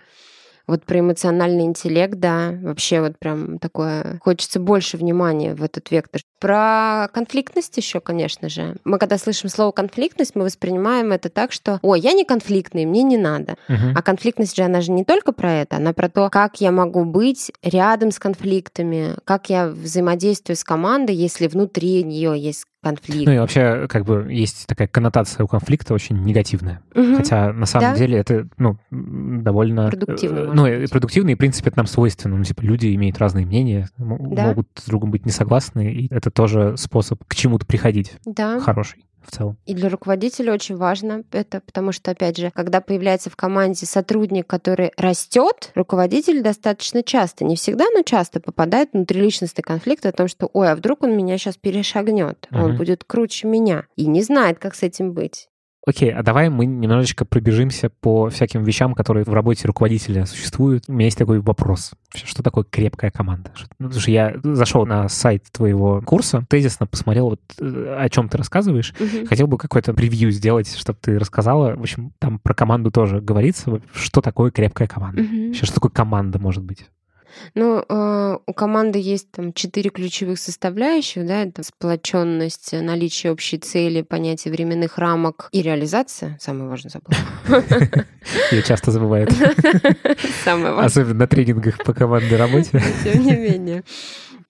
Вот 0.66 0.86
про 0.86 1.00
эмоциональный 1.00 1.66
интеллект, 1.66 2.16
да, 2.16 2.58
вообще 2.62 3.02
вот 3.02 3.20
прям 3.20 3.60
такое, 3.60 4.18
хочется 4.22 4.62
больше 4.62 4.96
внимания 4.96 5.56
в 5.56 5.64
этот 5.64 5.92
вектор. 5.92 6.22
Про 6.44 7.08
конфликтность 7.14 7.78
еще, 7.78 8.02
конечно 8.02 8.50
же. 8.50 8.76
Мы 8.84 8.98
когда 8.98 9.18
слышим 9.18 9.48
слово 9.48 9.72
конфликтность, 9.72 10.36
мы 10.36 10.44
воспринимаем 10.44 11.14
это 11.14 11.30
так, 11.30 11.54
что, 11.54 11.80
ой, 11.82 12.02
я 12.02 12.12
не 12.12 12.26
конфликтный, 12.26 12.84
мне 12.84 13.02
не 13.04 13.16
надо. 13.16 13.56
Uh-huh. 13.70 13.94
А 13.96 14.02
конфликтность 14.02 14.58
же, 14.58 14.64
она 14.64 14.82
же 14.82 14.92
не 14.92 15.06
только 15.06 15.32
про 15.32 15.54
это, 15.54 15.78
она 15.78 15.94
про 15.94 16.10
то, 16.10 16.30
как 16.30 16.60
я 16.60 16.74
могу 16.74 17.06
быть 17.06 17.54
рядом 17.64 18.12
с 18.12 18.20
конфликтами, 18.20 19.16
как 19.24 19.50
я 19.50 19.68
взаимодействую 19.70 20.58
с 20.58 20.66
командой, 20.66 21.16
если 21.16 21.48
внутри 21.48 22.04
нее 22.04 22.38
есть 22.38 22.66
конфликт. 22.84 23.26
Ну 23.26 23.34
и 23.34 23.40
вообще, 23.40 23.88
как 23.88 24.04
бы, 24.04 24.28
есть 24.30 24.68
такая 24.68 24.88
коннотация 24.88 25.44
у 25.46 25.48
конфликта 25.48 25.94
очень 25.94 26.22
негативная. 26.24 26.82
Угу. 26.94 27.16
Хотя, 27.16 27.54
на 27.54 27.66
самом 27.66 27.94
да? 27.94 27.98
деле, 27.98 28.18
это, 28.18 28.48
ну, 28.58 28.78
довольно... 28.92 29.90
Продуктивно. 29.90 30.40
Э, 30.40 30.52
ну, 30.54 30.68
и 30.68 30.88
продуктивно, 30.88 31.30
и, 31.30 31.36
в 31.36 31.38
принципе, 31.38 31.70
это 31.70 31.80
нам 31.80 31.88
свойственно. 31.88 32.38
Ну, 32.38 32.44
типа, 32.44 32.62
люди 32.62 32.94
имеют 32.94 33.18
разные 33.18 33.46
мнения, 33.46 33.90
да? 33.98 34.48
могут 34.48 34.68
с 34.76 34.86
другом 34.86 35.12
быть 35.12 35.26
не 35.26 35.32
согласны, 35.32 35.94
и 35.94 36.14
это 36.14 36.30
тоже 36.34 36.76
способ 36.78 37.24
к 37.26 37.36
чему-то 37.36 37.66
приходить. 37.66 38.14
Да. 38.26 38.60
Хороший 38.60 39.06
в 39.26 39.32
целом. 39.32 39.58
И 39.66 39.74
для 39.74 39.90
руководителя 39.90 40.54
очень 40.54 40.76
важно 40.76 41.24
это, 41.32 41.62
потому 41.62 41.92
что, 41.92 42.12
опять 42.12 42.38
же, 42.38 42.52
когда 42.52 42.82
появляется 42.82 43.30
в 43.30 43.36
команде 43.36 43.86
сотрудник, 43.86 44.48
который 44.48 44.92
растет, 44.98 45.72
руководитель 45.76 46.42
достаточно 46.42 47.04
часто, 47.04 47.46
не 47.46 47.56
всегда, 47.56 47.86
но 47.94 48.02
часто 48.04 48.40
попадает 48.40 48.90
в 48.90 48.94
внутриличностный 48.96 49.64
конфликт 49.64 50.06
о 50.06 50.12
том, 50.12 50.28
что, 50.28 50.50
ой, 50.54 50.72
а 50.72 50.76
вдруг 50.76 51.04
он 51.04 51.18
меня 51.18 51.38
сейчас 51.38 51.58
перешагнет, 51.58 52.48
uh-huh. 52.52 52.64
он 52.64 52.78
будет 52.78 53.04
круче 53.04 53.48
меня, 53.48 53.86
и 53.96 54.06
не 54.08 54.22
знает, 54.22 54.60
как 54.60 54.76
с 54.76 54.84
этим 54.84 55.14
быть. 55.14 55.50
Окей, 55.86 56.14
а 56.14 56.24
давай 56.24 56.50
мы 56.50 56.66
немножечко 56.66 57.26
пробежимся 57.26 57.90
по 57.90 58.30
всяким 58.30 58.64
вещам, 58.64 58.94
которые 58.94 59.26
в 59.26 59.34
работе 59.34 59.68
руководителя 59.68 60.26
существуют. 60.26 60.86
У 60.88 60.94
меня 60.94 61.06
есть 61.06 61.18
такой 61.18 61.42
вопрос. 61.42 61.92
Что 62.14 62.42
такое 62.42 62.64
крепкая 62.64 63.12
команда? 63.12 63.52
Ну, 63.80 63.92
слушай, 63.92 64.14
я 64.14 64.36
зашел 64.44 64.86
на 64.86 65.10
сайт 65.10 65.44
твоего 65.52 66.02
курса, 66.02 66.46
тезисно 66.50 66.88
посмотрел, 66.88 67.32
вот, 67.32 67.42
э, 67.60 67.98
о 68.00 68.08
чем 68.10 68.30
ты 68.30 68.38
рассказываешь. 68.38 68.94
Угу. 68.98 69.28
Хотел 69.28 69.48
бы 69.48 69.58
какой-то 69.58 69.94
превью 69.94 70.32
сделать, 70.32 70.74
чтобы 70.74 71.00
ты 71.02 71.20
рассказала. 71.20 71.76
В 71.76 71.82
общем, 71.82 72.14
там 72.18 72.40
про 72.40 72.54
команду 72.54 72.90
тоже 72.90 73.20
говорится. 73.20 73.82
Что 73.94 74.22
такое 74.22 74.52
крепкая 74.52 74.88
команда? 74.88 75.24
Угу. 75.24 75.48
Вообще, 75.48 75.66
что 75.66 75.76
такое 75.76 75.92
команда 75.92 76.40
может 76.40 76.64
быть? 76.64 76.86
Ну, 77.56 77.84
э, 77.88 78.38
у 78.46 78.54
команды 78.54 79.00
есть 79.00 79.32
там 79.32 79.54
четыре 79.54 79.90
ключевых 79.90 80.40
составляющих, 80.40 81.26
да, 81.26 81.44
это 81.44 81.64
сплоченность, 81.64 82.74
наличие 82.74 83.32
общей 83.32 83.58
цели, 83.58 84.02
понятие 84.02 84.52
временных 84.52 84.98
рамок 84.98 85.50
и 85.52 85.62
реализация. 85.62 86.38
Самое 86.40 86.70
важное 86.70 86.92
забыла. 86.92 88.06
Я 88.52 88.62
часто 88.66 88.92
забываю. 88.92 89.28
Самое 90.44 90.74
важное. 90.74 90.86
Особенно 90.86 91.20
на 91.20 91.28
тренингах 91.28 91.84
по 91.84 91.94
командной 91.94 92.38
работе. 92.38 92.82
Тем 93.04 93.24
не 93.24 93.36
менее. 93.36 93.84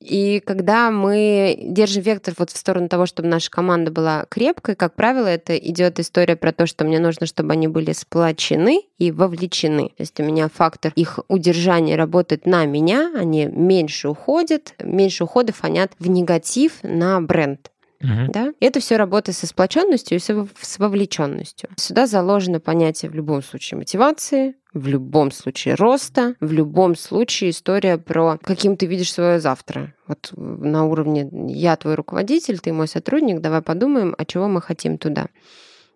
И 0.03 0.41
когда 0.45 0.91
мы 0.91 1.57
держим 1.61 2.03
вектор 2.03 2.33
вот 2.37 2.49
в 2.49 2.57
сторону 2.57 2.89
того, 2.89 3.05
чтобы 3.05 3.29
наша 3.29 3.49
команда 3.49 3.89
была 3.89 4.25
крепкой, 4.29 4.75
как 4.75 4.95
правило, 4.95 5.27
это 5.27 5.55
идет 5.55 5.99
история 5.99 6.35
про 6.35 6.51
то, 6.51 6.65
что 6.65 6.83
мне 6.83 6.99
нужно, 6.99 7.25
чтобы 7.25 7.53
они 7.53 7.67
были 7.67 7.93
сплочены 7.93 8.81
и 8.97 9.11
вовлечены. 9.11 9.89
То 9.89 10.01
есть 10.01 10.19
у 10.19 10.23
меня 10.23 10.49
фактор 10.53 10.91
их 10.95 11.19
удержания 11.29 11.95
работает 11.95 12.45
на 12.45 12.65
меня, 12.65 13.11
они 13.15 13.45
меньше 13.45 14.09
уходят, 14.09 14.73
меньше 14.83 15.23
уходов 15.23 15.57
фонят 15.57 15.93
в 15.99 16.09
негатив 16.09 16.79
на 16.83 17.21
бренд. 17.21 17.71
Мгм. 18.01 18.31
Да? 18.31 18.53
Это 18.59 18.81
все 18.81 18.97
работает 18.97 19.37
со 19.37 19.47
сплоченностью 19.47 20.17
и 20.17 20.19
с 20.19 20.79
вовлеченностью. 20.79 21.69
Сюда 21.77 22.05
заложено 22.05 22.59
понятие 22.59 23.09
в 23.09 23.15
любом 23.15 23.41
случае 23.41 23.77
мотивации, 23.77 24.55
в 24.73 24.87
любом 24.87 25.31
случае 25.31 25.75
роста, 25.75 26.35
в 26.39 26.51
любом 26.51 26.95
случае 26.95 27.51
история 27.51 27.97
про 27.97 28.37
каким 28.41 28.75
ты 28.75 28.85
видишь 28.85 29.13
свое 29.13 29.39
завтра. 29.39 29.93
Вот 30.07 30.31
на 30.35 30.85
уровне 30.85 31.29
я 31.47 31.75
твой 31.75 31.95
руководитель, 31.95 32.59
ты 32.59 32.73
мой 32.73 32.87
сотрудник, 32.87 33.39
давай 33.39 33.61
подумаем, 33.61 34.15
а 34.17 34.25
чего 34.25 34.47
мы 34.47 34.61
хотим 34.61 34.97
туда. 34.97 35.27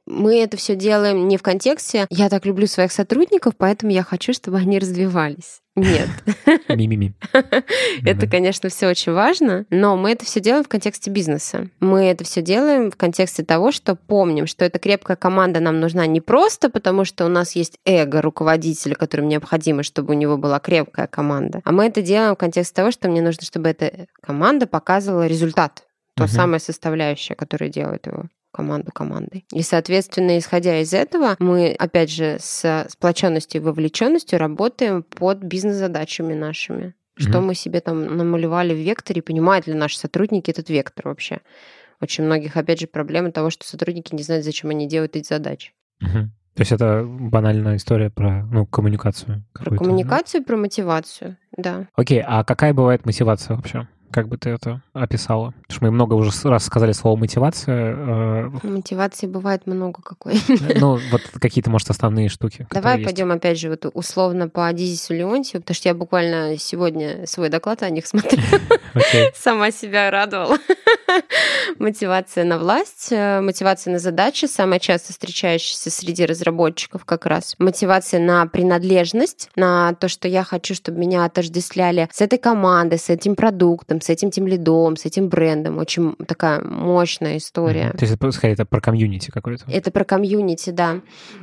Мы 0.08 0.39
это 0.41 0.56
все 0.56 0.76
делаем 0.76 1.28
не 1.28 1.36
в 1.38 1.43
контексте 1.43 2.08
«я 2.10 2.30
так 2.30 2.46
люблю 2.46 2.65
своих 2.65 2.93
сотрудников, 2.93 3.56
поэтому 3.58 3.91
я 3.91 4.04
хочу, 4.04 4.34
чтобы 4.34 4.58
они 4.58 4.80
развивались». 4.80 5.60
Нет. 5.76 6.10
Ми-ми-ми. 6.70 7.13
Это, 8.04 8.26
конечно, 8.26 8.70
все 8.70 8.88
очень 8.88 9.12
важно, 9.12 9.65
но 9.70 9.96
мы 9.96 10.10
это 10.12 10.26
все 10.26 10.39
делаем 10.39 10.63
в 10.63 10.67
контексте 10.67 11.12
бизнеса. 11.12 11.70
Мы 11.80 12.06
это 12.06 12.24
все 12.24 12.41
делаем 12.41 12.89
в 12.89 12.96
контексте 12.96 13.43
того, 13.43 13.72
что 13.72 13.96
помним, 13.96 14.48
что 14.48 14.65
эта 14.65 14.80
крепкая 14.80 15.15
команда 15.17 15.60
нам 15.60 15.80
нужна 15.80 16.08
не 16.08 16.20
просто 16.20 16.72
потому, 16.72 17.06
что 17.06 17.26
у 17.26 17.30
нас 17.30 17.56
есть 17.56 17.78
эго 17.86 18.24
руководителя, 18.24 18.96
которым 18.96 19.28
необходимо, 19.28 19.84
чтобы 19.84 20.15
у 20.15 20.17
него 20.17 20.36
была 20.38 20.60
крепкая 20.60 21.06
команда, 21.06 21.62
а 21.63 21.72
мы 21.72 21.86
это 21.86 22.02
делаем 22.02 22.34
в 22.34 22.39
контексте 22.39 22.74
того, 22.74 22.89
что 22.89 23.08
мне 23.08 23.22
нужно, 23.22 23.43
чтобы 23.43 23.70
эта 23.70 24.08
команда 24.22 24.65
показывала 24.65 25.28
результат, 25.28 25.84
то 26.15 26.24
Мгм. 26.24 26.32
самая 26.32 26.60
составляющая, 26.60 27.36
которая 27.36 27.70
делает 27.70 28.08
его 28.08 28.24
команду 28.52 28.92
командой. 28.94 29.46
И, 29.54 29.62
соответственно, 29.62 30.38
исходя 30.38 30.80
из 30.82 30.94
этого, 30.94 31.36
мы, 31.40 31.76
опять 31.78 32.12
же, 32.12 32.38
с 32.40 32.88
сплоченностью 32.90 33.62
и 33.62 33.64
вовлеченностью 33.64 34.40
работаем 34.40 35.04
под 35.04 35.40
бизнес-задачами 35.40 36.34
нашими. 36.34 36.96
Что 37.18 37.40
Мгм. 37.40 37.48
мы 37.48 37.56
себе 37.56 37.82
там 37.82 38.16
намалевали 38.18 38.74
в 38.74 38.78
векторе, 38.78 39.22
понимают 39.22 39.68
ли 39.68 39.74
наши 39.74 39.98
сотрудники 39.98 40.52
этот 40.52 40.70
вектор 40.70 41.08
вообще. 41.08 41.40
Очень 42.00 42.26
многих, 42.26 42.58
опять 42.58 42.80
же, 42.80 42.88
проблема 42.88 43.32
того, 43.32 43.50
что 43.50 43.66
сотрудники 43.68 44.14
не 44.14 44.22
знают, 44.22 44.46
зачем 44.46 44.70
они 44.70 44.88
делают 44.88 45.16
эти 45.16 45.28
задачи. 45.28 45.74
Мгм. 46.00 46.32
То 46.54 46.62
есть 46.62 46.72
это 46.72 47.04
банальная 47.08 47.76
история 47.76 48.10
про 48.10 48.44
ну, 48.46 48.66
коммуникацию. 48.66 49.44
Про 49.54 49.64
какую-то, 49.64 49.84
да? 49.84 49.86
коммуникацию, 49.86 50.44
про 50.44 50.58
мотивацию, 50.58 51.38
да. 51.56 51.88
Окей, 51.96 52.24
а 52.26 52.44
какая 52.44 52.74
бывает 52.74 53.06
мотивация 53.06 53.56
вообще? 53.56 53.88
Как 54.12 54.28
бы 54.28 54.38
ты 54.38 54.50
это 54.50 54.82
описала? 54.93 55.54
Потому 55.67 55.76
что 55.76 55.86
мы 55.86 55.91
много 55.91 56.13
уже 56.13 56.32
раз 56.50 56.65
сказали 56.65 56.91
слово 56.91 57.17
мотивация. 57.17 57.96
э, 57.96 58.50
Мотивации 58.63 59.28
бывает 59.28 59.67
много 59.67 60.02
какой. 60.02 60.39
Ну, 60.80 61.00
вот 61.12 61.22
какие-то, 61.39 61.70
может, 61.70 61.89
основные 61.89 62.30
штуки. 62.30 62.67
Давай 62.72 62.98
есть. 62.98 63.06
пойдем 63.06 63.32
опять 63.32 63.60
же 63.60 63.70
вот 63.70 63.86
условно 63.93 64.50
по 64.50 64.67
Адизису 64.67 65.13
Леонтию, 65.13 65.62
потому 65.62 65.76
что 65.76 65.89
я 65.89 65.96
буквально 65.96 66.58
сегодня 66.58 67.26
свой 67.28 67.50
доклад 67.50 67.84
о 67.84 67.89
них 67.89 68.08
смотрела. 68.08 68.43
Окей. 68.93 69.32
Сама 69.36 69.72
себя 69.72 70.10
радовала. 70.10 70.58
Мотивация 71.80 72.43
на 72.43 72.58
власть, 72.58 73.10
э, 73.12 73.41
мотивация 73.41 73.91
на 73.93 74.00
задачи, 74.00 74.46
самая 74.46 74.80
часто 74.80 75.13
встречающаяся 75.13 75.89
среди 75.89 76.26
разработчиков 76.26 77.06
как 77.06 77.26
раз. 77.26 77.56
Мотивация 77.60 78.20
на 78.20 78.46
принадлежность, 78.46 79.50
на 79.56 79.93
то, 79.96 80.08
что 80.08 80.28
я 80.28 80.43
хочу, 80.43 80.74
чтобы 80.74 81.00
меня 81.00 81.26
отождествляли 81.26 82.10
с 82.12 82.22
этой 82.22 82.39
командой, 82.39 83.00
с 83.00 83.10
этим 83.10 83.36
продуктом, 83.36 83.97
с 84.02 84.10
этим 84.10 84.32
тем 84.32 84.48
лидом, 84.48 84.98
с 84.98 85.06
этим 85.06 85.30
брендом. 85.30 85.78
Очень 85.78 86.16
такая 86.28 86.62
мощная 86.62 87.38
история. 87.38 87.90
Мгм. 87.90 87.98
То 87.98 88.06
есть 88.06 88.16
это, 88.16 88.32
скорее, 88.32 88.54
это 88.54 88.66
про 88.66 88.82
комьюнити 88.82 89.32
какое-то. 89.32 89.66
Это 89.72 89.92
про 89.92 90.04
комьюнити, 90.04 90.70
да. 90.70 91.02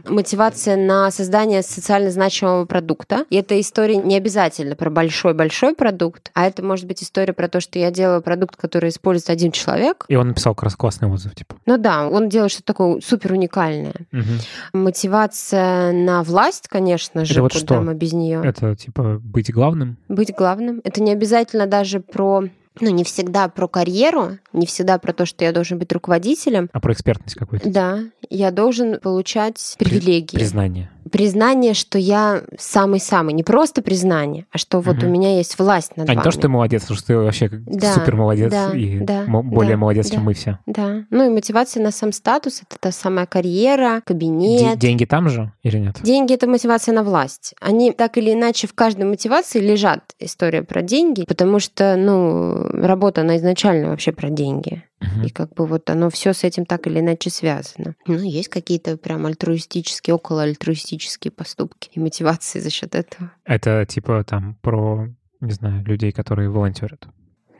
Мотивация 0.09 0.77
на 0.77 1.11
создание 1.11 1.63
социально 1.63 2.11
значимого 2.11 2.65
продукта. 2.65 3.25
И 3.31 3.37
эта 3.37 3.61
история 3.61 3.97
не 3.97 4.17
обязательно 4.17 4.77
про 4.77 4.91
большой-большой 4.91 5.75
продукт, 5.75 6.31
а 6.35 6.47
это 6.47 6.63
может 6.63 6.87
быть 6.87 7.03
история 7.03 7.33
про 7.33 7.49
то, 7.49 7.61
что 7.61 7.79
я 7.79 7.91
делаю 7.91 8.23
продукт, 8.23 8.57
который 8.57 8.91
использует 8.91 9.31
один 9.31 9.53
человек. 9.53 10.05
И 10.09 10.17
он 10.17 10.29
написал 10.29 10.55
как 10.55 10.65
раз 10.65 10.77
классный 10.77 11.09
отзыв, 11.09 11.35
типа. 11.35 11.57
Ну 11.67 11.79
да, 11.79 12.09
он 12.09 12.29
делает 12.29 12.53
что-то 12.53 12.67
такое 12.67 13.01
супер 13.01 13.33
уникальное. 13.33 13.95
Мгм. 14.13 14.39
Мотивация 14.73 15.93
на 15.93 16.23
власть, 16.23 16.69
конечно 16.69 17.25
же, 17.25 17.43
вот 17.43 17.53
куда 17.53 17.65
что? 17.65 17.81
мы 17.81 17.95
без 17.95 18.13
нее. 18.13 18.41
Это, 18.45 18.75
типа, 18.77 19.21
быть 19.23 19.53
главным. 19.53 19.97
Быть 20.09 20.35
главным. 20.35 20.81
Это 20.85 21.03
не 21.03 21.13
обязательно 21.13 21.67
даже 21.67 22.01
про 22.01 22.44
ну, 22.81 22.91
не 22.91 23.05
всегда 23.05 23.49
про 23.49 23.69
карьеру, 23.69 24.39
не 24.53 24.67
всегда 24.67 24.99
про 24.99 25.13
то, 25.13 25.27
что 25.27 25.45
я 25.45 25.53
должен 25.53 25.79
быть 25.79 25.93
руководителем. 25.93 26.69
А 26.73 26.81
про 26.81 26.93
экспертность 26.93 27.37
какую-то. 27.37 27.69
Да, 27.71 28.01
я 28.31 28.51
должен 28.51 28.99
получать 29.01 29.77
При- 29.79 29.89
привилегии. 29.91 30.37
Признание. 30.37 30.91
Признание, 31.15 31.75
что 31.75 31.97
я 31.97 32.43
самый-самый, 32.59 33.35
не 33.35 33.45
просто 33.45 33.83
признание, 33.83 34.47
а 34.51 34.59
что 34.59 34.81
вот 34.81 34.97
Мгм. 34.97 35.07
у 35.07 35.11
меня 35.11 35.37
есть 35.37 35.57
власть 35.61 35.97
над 35.97 36.09
А 36.09 36.13
не 36.13 36.17
вами. 36.17 36.25
то, 36.25 36.33
что 36.33 36.41
ты 36.43 36.49
молодец, 36.49 36.91
а 36.91 36.95
что 36.95 37.07
ты 37.07 37.17
вообще 37.17 37.49
Да, 37.53 37.93
супер 37.95 38.17
молодец 38.17 38.51
да, 38.51 38.73
и 38.73 38.99
да, 38.99 39.23
более 39.29 39.75
да, 39.75 39.79
молодец, 39.79 40.09
чем 40.11 40.19
да. 40.19 40.25
мы 40.25 40.35
все. 40.35 40.59
Да. 40.67 41.05
Ну 41.11 41.25
и 41.25 41.29
мотивация 41.29 41.85
на 41.85 41.93
сам 41.93 42.11
статус 42.11 42.63
это 42.69 42.81
та 42.81 42.91
самая 42.91 43.27
карьера, 43.27 44.03
кабинет. 44.05 44.77
деньги 44.81 45.05
там 45.05 45.29
же 45.29 45.53
или 45.63 45.79
нет? 45.79 46.01
Деньги 46.03 46.35
это 46.35 46.49
мотивация 46.49 46.93
на 46.93 47.05
власть. 47.05 47.55
Они 47.61 47.93
так 47.93 48.19
или 48.19 48.33
иначе 48.33 48.67
в 48.67 48.75
каждой 48.75 49.05
мотивации 49.05 49.61
лежат 49.61 50.01
история 50.19 50.65
про 50.65 50.83
деньги, 50.83 51.25
потому 51.29 51.61
что, 51.61 51.95
ну, 51.95 52.55
работа, 52.73 53.21
она 53.21 53.37
изначально 53.37 53.91
вообще 53.91 54.11
про 54.11 54.31
деньги. 54.31 54.83
И 55.25 55.31
как 55.31 55.55
бы 55.55 55.67
вот 55.67 55.89
оно 55.91 56.11
все 56.11 56.33
с 56.33 56.45
этим 56.45 56.67
так 56.67 56.87
или 56.87 57.01
иначе 57.01 57.31
связано. 57.31 57.95
Ну, 58.07 58.19
есть 58.19 58.49
какие-то 58.49 58.97
прям 58.97 59.27
альтруистические, 59.27 60.15
около 60.15 60.43
альтруистические 60.43 61.31
поступки 61.31 61.91
и 61.93 62.01
мотивации 62.01 62.61
за 62.61 62.71
счет 62.71 62.95
этого. 62.95 63.33
Это 63.45 63.85
типа 63.87 64.25
там 64.25 64.57
про, 64.63 65.09
не 65.41 65.53
знаю, 65.53 65.85
людей, 65.85 66.13
которые 66.13 66.51
волонтерят. 66.51 67.07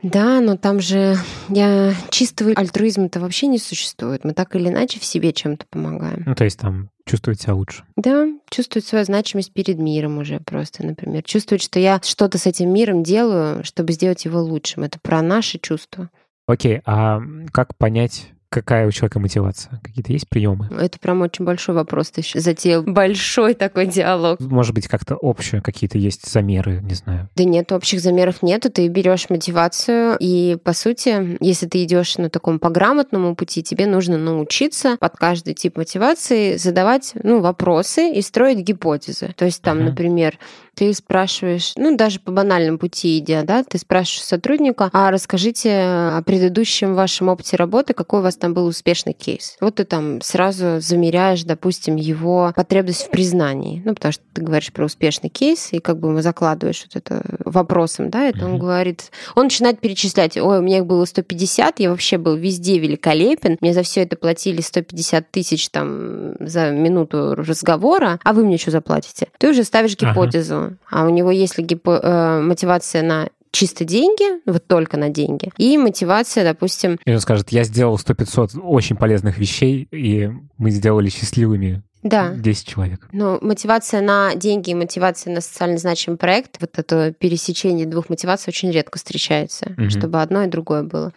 Да, 0.03 0.39
но 0.39 0.55
там 0.55 0.79
же 0.81 1.15
я 1.49 1.93
чистого 2.11 2.51
альтруизма-то 2.55 3.19
вообще 3.19 3.47
не 3.47 3.57
существует. 3.57 4.23
Мы 4.23 4.33
так 4.33 4.55
или 4.55 4.69
иначе 4.69 4.99
в 4.99 5.05
себе 5.05 5.33
чем-то 5.33 5.65
помогаем. 5.67 6.23
Ну, 6.27 6.35
то 6.35 6.43
есть 6.43 6.59
там 6.59 6.89
чувствовать 7.07 7.41
себя 7.41 7.55
лучше. 7.55 7.83
Да, 7.95 8.27
чувствовать 8.51 8.85
свою 8.85 9.03
значимость 9.03 9.51
перед 9.51 9.79
миром 9.79 10.19
уже 10.19 10.39
просто, 10.39 10.85
например. 10.85 11.23
Чувствовать, 11.23 11.63
что 11.63 11.79
я 11.79 11.99
что-то 12.03 12.37
с 12.37 12.45
этим 12.45 12.71
миром 12.71 13.01
делаю, 13.01 13.63
чтобы 13.63 13.93
сделать 13.93 14.25
его 14.25 14.41
лучшим. 14.41 14.83
Это 14.83 14.99
про 14.99 15.23
наши 15.23 15.57
чувства. 15.57 16.11
Окей, 16.47 16.81
а 16.85 17.21
как 17.51 17.75
понять, 17.75 18.27
какая 18.49 18.87
у 18.87 18.91
человека 18.91 19.19
мотивация? 19.19 19.81
Какие-то 19.83 20.13
есть 20.13 20.29
приемы? 20.29 20.69
Это 20.79 20.99
прям 20.99 21.21
очень 21.21 21.43
большой 21.43 21.73
вопрос. 21.75 22.11
Ты 22.11 22.21
еще 22.21 22.39
затеял 22.39 22.83
большой 22.83 23.53
такой 23.55 23.87
диалог. 23.87 24.39
Может 24.39 24.73
быть, 24.75 24.87
как-то 24.87 25.15
общее, 25.15 25.61
какие-то 25.61 25.97
есть 25.97 26.31
замеры, 26.31 26.81
не 26.83 26.93
знаю. 26.93 27.27
Да 27.35 27.43
нет, 27.43 27.71
общих 27.71 27.99
замеров 27.99 28.43
нету. 28.43 28.69
Ты 28.69 28.87
берешь 28.87 29.29
мотивацию, 29.29 30.15
и 30.19 30.57
по 30.63 30.73
сути, 30.73 31.37
если 31.43 31.65
ты 31.65 31.83
идешь 31.83 32.17
на 32.17 32.29
таком 32.29 32.59
пограмотному 32.59 33.35
пути, 33.35 33.63
тебе 33.63 33.87
нужно 33.87 34.17
научиться 34.17 34.97
под 34.99 35.17
каждый 35.17 35.55
тип 35.55 35.77
мотивации 35.77 36.57
задавать 36.57 37.13
ну, 37.23 37.41
вопросы 37.41 38.11
и 38.13 38.21
строить 38.21 38.59
гипотезы. 38.59 39.33
То 39.35 39.45
есть 39.45 39.63
там, 39.63 39.77
Мгм. 39.77 39.85
например, 39.87 40.37
ты 40.75 40.93
спрашиваешь, 40.93 41.73
ну 41.77 41.95
даже 41.95 42.19
по 42.19 42.31
банальному 42.31 42.77
пути 42.77 43.17
идя, 43.17 43.43
да, 43.43 43.63
ты 43.63 43.77
спрашиваешь 43.77 44.25
сотрудника, 44.25 44.89
а 44.93 45.11
расскажите 45.11 45.71
о 45.71 46.21
предыдущем 46.25 46.93
вашем 46.95 47.29
опыте 47.29 47.55
работы, 47.55 47.93
какой 47.93 48.19
у 48.19 48.23
вас 48.23 48.35
там 48.35 48.53
был 48.53 48.65
успешный 48.65 49.13
кейс. 49.13 49.57
Вот 49.61 49.75
ты 49.75 49.85
там 49.85 50.21
сразу 50.21 50.79
замеряешь, 50.79 51.43
допустим, 51.43 51.95
его 51.95 52.51
потребность 52.55 53.07
в 53.07 53.09
признании. 53.09 53.81
Ну, 53.85 53.95
потому 53.95 54.11
что 54.11 54.23
ты 54.33 54.41
говоришь 54.41 54.71
про 54.71 54.85
успешный 54.85 55.29
кейс, 55.29 55.69
и 55.71 55.79
как 55.79 55.99
бы 55.99 56.09
ему 56.09 56.21
закладываешь 56.21 56.85
вот 56.85 56.95
это 56.95 57.23
вопросом, 57.45 58.09
да, 58.09 58.27
это 58.27 58.45
он 58.45 58.59
говорит, 58.59 59.11
он 59.35 59.45
начинает 59.45 59.79
перечислять, 59.79 60.37
ой, 60.37 60.59
у 60.59 60.61
меня 60.61 60.79
их 60.79 60.85
было 60.85 61.05
150, 61.05 61.79
я 61.79 61.89
вообще 61.89 62.17
был 62.17 62.35
везде 62.35 62.79
великолепен, 62.79 63.57
мне 63.61 63.73
за 63.73 63.83
все 63.83 64.01
это 64.01 64.15
платили 64.15 64.61
150 64.61 65.31
тысяч 65.31 65.69
там 65.69 66.33
за 66.39 66.71
минуту 66.71 67.35
разговора, 67.35 68.19
а 68.23 68.33
вы 68.33 68.43
мне 68.45 68.57
что 68.57 68.71
заплатите? 68.71 69.27
Ты 69.37 69.49
уже 69.49 69.63
ставишь 69.63 69.95
Ага. 70.55 70.64
А 70.89 71.05
у 71.05 71.09
него 71.09 71.31
есть 71.31 71.57
ли 71.57 71.63
гипо- 71.63 71.99
э, 72.01 72.41
мотивация 72.41 73.01
на 73.03 73.29
чисто 73.51 73.85
деньги, 73.85 74.41
вот 74.49 74.67
только 74.67 74.97
на 74.97 75.09
деньги, 75.09 75.51
и 75.57 75.77
мотивация, 75.77 76.43
допустим, 76.43 76.99
И 77.05 77.11
он 77.13 77.19
скажет, 77.21 77.49
я 77.51 77.63
сделал 77.63 77.97
100-500 77.97 78.59
очень 78.61 78.97
полезных 78.97 79.37
вещей, 79.37 79.87
и 79.91 80.29
мы 80.57 80.71
сделали 80.71 81.09
счастливыми 81.09 81.81
да, 82.03 82.31
10 82.35 82.67
человек. 82.67 83.07
Ну, 83.13 83.39
мотивация 83.41 84.01
на 84.01 84.35
деньги 84.35 84.71
и 84.71 84.75
мотивация 84.75 85.33
на 85.33 85.41
социально 85.41 85.77
значимый 85.77 86.17
проект, 86.17 86.57
вот 86.59 86.77
это 86.77 87.13
пересечение 87.13 87.85
двух 87.87 88.09
мотиваций 88.09 88.51
очень 88.51 88.71
редко 88.71 88.97
встречается, 88.99 89.71
Мгм. 89.77 89.89
чтобы 89.89 90.21
одно 90.21 90.43
и 90.43 90.47
другое 90.47 90.83
было. 90.83 91.13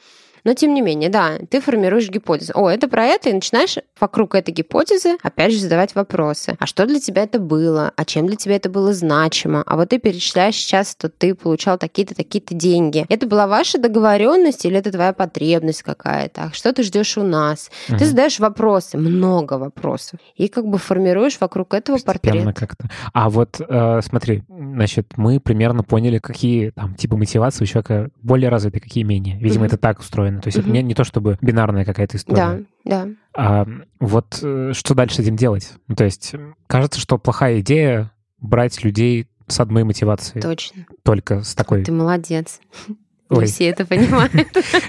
Но 0.49 0.55
тем 0.55 0.73
не 0.73 0.81
менее, 0.81 1.11
да, 1.11 1.33
ты 1.51 1.61
формируешь 1.61 2.09
гипотезу. 2.09 2.55
О, 2.55 2.71
это 2.71 2.89
про 2.89 3.05
это, 3.05 3.29
и 3.29 3.35
начинаешь 3.35 3.77
вокруг 4.01 4.35
этой 4.35 4.51
гипотезы 4.51 5.19
опять 5.23 5.53
же 5.53 5.59
задавать 5.59 5.95
вопросы. 5.95 6.57
А 6.59 6.65
что 6.65 6.87
для 6.87 7.01
тебя 7.01 7.25
это 7.25 7.39
было? 7.39 7.93
А 7.97 8.07
чем 8.07 8.27
для 8.27 8.37
тебя 8.37 8.57
это 8.57 8.71
было 8.71 8.95
значимо? 8.95 9.63
А 9.67 9.77
вот 9.77 9.91
ты 9.91 9.99
перечисляешь 9.99 10.55
сейчас, 10.55 10.93
что 10.93 11.11
ты 11.11 11.35
получал 11.35 11.77
такие-то, 11.77 12.15
такие-то 12.15 12.55
деньги. 12.55 13.05
Это 13.11 13.27
была 13.27 13.47
ваша 13.47 13.77
договоренность 13.77 14.65
или 14.65 14.79
это 14.79 14.91
твоя 14.91 15.13
потребность 15.13 15.83
какая-то? 15.83 16.45
А 16.45 16.53
что 16.55 16.73
ты 16.73 16.83
ждешь 16.83 17.19
у 17.19 17.23
нас? 17.25 17.71
Угу. 17.91 17.99
Ты 17.99 18.07
задаешь 18.07 18.39
вопросы, 18.39 18.97
много 18.97 19.59
вопросов. 19.59 20.19
И 20.37 20.49
как 20.49 20.67
бы 20.67 20.79
формируешь 20.79 21.39
вокруг 21.39 21.75
этого 21.75 21.99
портрет. 21.99 22.57
как-то. 22.57 22.89
А 23.13 23.29
вот 23.29 23.61
э, 23.61 24.01
смотри, 24.03 24.45
значит, 24.49 25.13
мы 25.19 25.41
примерно 25.41 25.83
поняли, 25.83 26.17
какие 26.17 26.71
там 26.71 26.95
типы 26.95 27.19
мотивации 27.19 27.65
у 27.65 27.67
человека 27.67 28.09
более 28.23 28.49
развиты, 28.49 28.81
какие 28.81 29.05
менее. 29.05 29.37
Видимо, 29.37 29.67
угу. 29.67 29.75
это 29.75 29.77
так 29.77 30.01
устроено. 30.01 30.38
То 30.41 30.49
есть 30.49 30.59
угу. 30.59 30.65
это 30.65 30.71
не, 30.73 30.83
не 30.83 30.95
то, 30.95 31.05
чтобы 31.05 31.39
бинарная 31.41 31.85
какая-то 31.85 32.17
история. 32.17 32.65
Да, 32.85 33.07
да. 33.07 33.09
А, 33.35 33.67
вот 34.01 34.39
э, 34.43 34.73
что 34.75 34.95
дальше 34.95 35.17
с 35.17 35.19
этим 35.21 35.37
делать? 35.37 35.73
Ну, 35.87 35.95
то 35.95 36.05
есть 36.05 36.35
кажется, 36.67 37.01
что 37.01 37.19
плохая 37.19 37.61
идея 37.61 38.13
брать 38.41 38.83
людей 38.85 39.29
с 39.47 39.61
одной 39.61 39.85
мотивацией. 39.85 40.43
Точно. 40.43 40.87
Только 41.03 41.43
с 41.43 41.55
такой. 41.55 41.85
Ты 41.85 41.93
молодец. 41.93 42.61
Ой. 43.31 43.41
Не 43.41 43.47
все 43.47 43.69
это 43.69 43.85
понимают. 43.85 44.33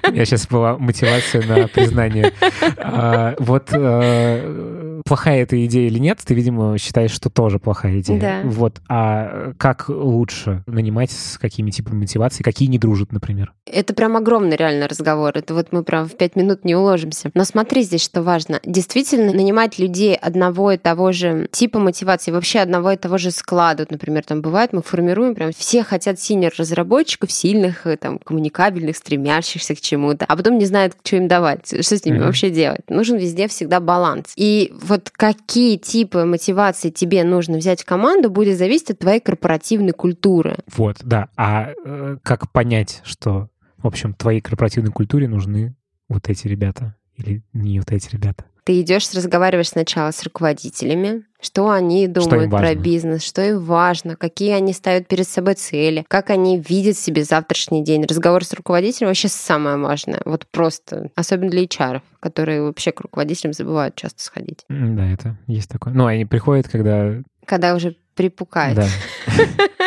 У 0.07 0.11
меня 0.11 0.25
сейчас 0.25 0.47
была 0.47 0.77
мотивация 0.77 1.45
на 1.45 1.67
признание. 1.67 2.31
А, 2.77 3.35
вот 3.39 3.69
э, 3.71 5.01
плохая 5.05 5.43
эта 5.43 5.65
идея 5.65 5.87
или 5.87 5.99
нет, 5.99 6.19
ты, 6.23 6.33
видимо, 6.33 6.77
считаешь, 6.77 7.11
что 7.11 7.29
тоже 7.29 7.59
плохая 7.59 7.99
идея. 7.99 8.19
Да. 8.19 8.41
Вот. 8.45 8.81
А 8.87 9.53
как 9.57 9.89
лучше 9.89 10.63
нанимать, 10.67 11.11
с 11.11 11.37
какими 11.37 11.71
типами 11.71 11.99
мотивации, 11.99 12.43
какие 12.43 12.69
не 12.69 12.79
дружат, 12.79 13.11
например? 13.11 13.53
Это 13.65 13.93
прям 13.93 14.15
огромный 14.15 14.55
реально 14.55 14.87
разговор. 14.87 15.33
Это 15.35 15.53
вот 15.53 15.67
мы 15.71 15.83
прям 15.83 16.07
в 16.07 16.15
пять 16.15 16.35
минут 16.35 16.63
не 16.63 16.75
уложимся. 16.75 17.31
Но 17.33 17.43
смотри 17.43 17.83
здесь, 17.83 18.03
что 18.03 18.21
важно. 18.21 18.59
Действительно, 18.63 19.33
нанимать 19.33 19.79
людей 19.79 20.15
одного 20.15 20.71
и 20.71 20.77
того 20.77 21.11
же 21.11 21.47
типа 21.51 21.79
мотивации, 21.79 22.31
вообще 22.31 22.59
одного 22.59 22.91
и 22.91 22.97
того 22.97 23.17
же 23.17 23.31
склада. 23.31 23.83
Вот, 23.83 23.91
например, 23.91 24.23
там 24.23 24.41
бывает, 24.41 24.73
мы 24.73 24.81
формируем 24.81 25.35
прям 25.35 25.51
все 25.51 25.83
хотят 25.83 26.19
синер-разработчиков, 26.19 27.31
сильных, 27.31 27.85
э, 27.85 27.97
там, 27.97 28.19
коммуникабельных, 28.29 28.95
стремящихся 28.95 29.73
к 29.73 29.81
чему-то, 29.81 30.25
а 30.25 30.37
потом 30.37 30.59
не 30.59 30.65
знают, 30.65 30.95
что 31.03 31.15
им 31.15 31.27
давать, 31.27 31.67
что 31.67 31.97
с 31.97 32.05
ними 32.05 32.17
mm-hmm. 32.17 32.25
вообще 32.25 32.51
делать. 32.51 32.87
Нужен 32.87 33.17
везде 33.17 33.47
всегда 33.47 33.79
баланс. 33.79 34.33
И 34.35 34.71
вот 34.83 35.09
какие 35.09 35.77
типы 35.77 36.25
мотивации 36.25 36.91
тебе 36.91 37.23
нужно 37.23 37.57
взять 37.57 37.81
в 37.81 37.85
команду, 37.85 38.29
будет 38.29 38.57
зависеть 38.57 38.91
от 38.91 38.99
твоей 38.99 39.19
корпоративной 39.19 39.93
культуры. 39.93 40.57
Вот, 40.75 40.97
да. 41.01 41.29
А 41.35 41.71
э, 41.83 42.17
как 42.21 42.51
понять, 42.51 43.01
что, 43.03 43.49
в 43.77 43.87
общем, 43.87 44.13
твоей 44.13 44.41
корпоративной 44.41 44.91
культуре 44.91 45.27
нужны 45.27 45.75
вот 46.07 46.29
эти 46.29 46.47
ребята 46.47 46.95
или 47.15 47.41
не 47.53 47.79
вот 47.79 47.91
эти 47.91 48.11
ребята? 48.11 48.45
Ты 48.63 48.81
идешь, 48.81 49.11
разговариваешь 49.15 49.69
сначала 49.69 50.11
с 50.11 50.21
руководителями, 50.21 51.23
что 51.41 51.69
они 51.69 52.07
думают 52.07 52.49
что 52.49 52.57
про 52.57 52.75
бизнес, 52.75 53.23
что 53.23 53.41
им 53.41 53.59
важно, 53.59 54.15
какие 54.15 54.51
они 54.51 54.73
ставят 54.73 55.07
перед 55.07 55.27
собой 55.27 55.55
цели, 55.55 56.05
как 56.07 56.29
они 56.29 56.59
видят 56.59 56.97
себе 56.97 57.23
завтрашний 57.23 57.83
день. 57.83 58.05
Разговор 58.05 58.43
с 58.43 58.53
руководителем 58.53 59.07
вообще 59.07 59.29
самое 59.29 59.77
важное. 59.77 60.21
Вот 60.25 60.45
просто, 60.51 61.09
особенно 61.15 61.49
для 61.49 61.63
HR, 61.63 62.01
которые 62.19 62.61
вообще 62.63 62.91
к 62.91 63.01
руководителям 63.01 63.53
забывают 63.53 63.95
часто 63.95 64.23
сходить. 64.23 64.65
Да, 64.69 65.09
это 65.11 65.37
есть 65.47 65.69
такое. 65.69 65.93
Ну, 65.93 66.05
они 66.05 66.25
приходят, 66.25 66.67
когда... 66.67 67.15
Когда 67.45 67.73
уже 67.73 67.95
припукает. 68.15 68.75
Да. 68.75 68.87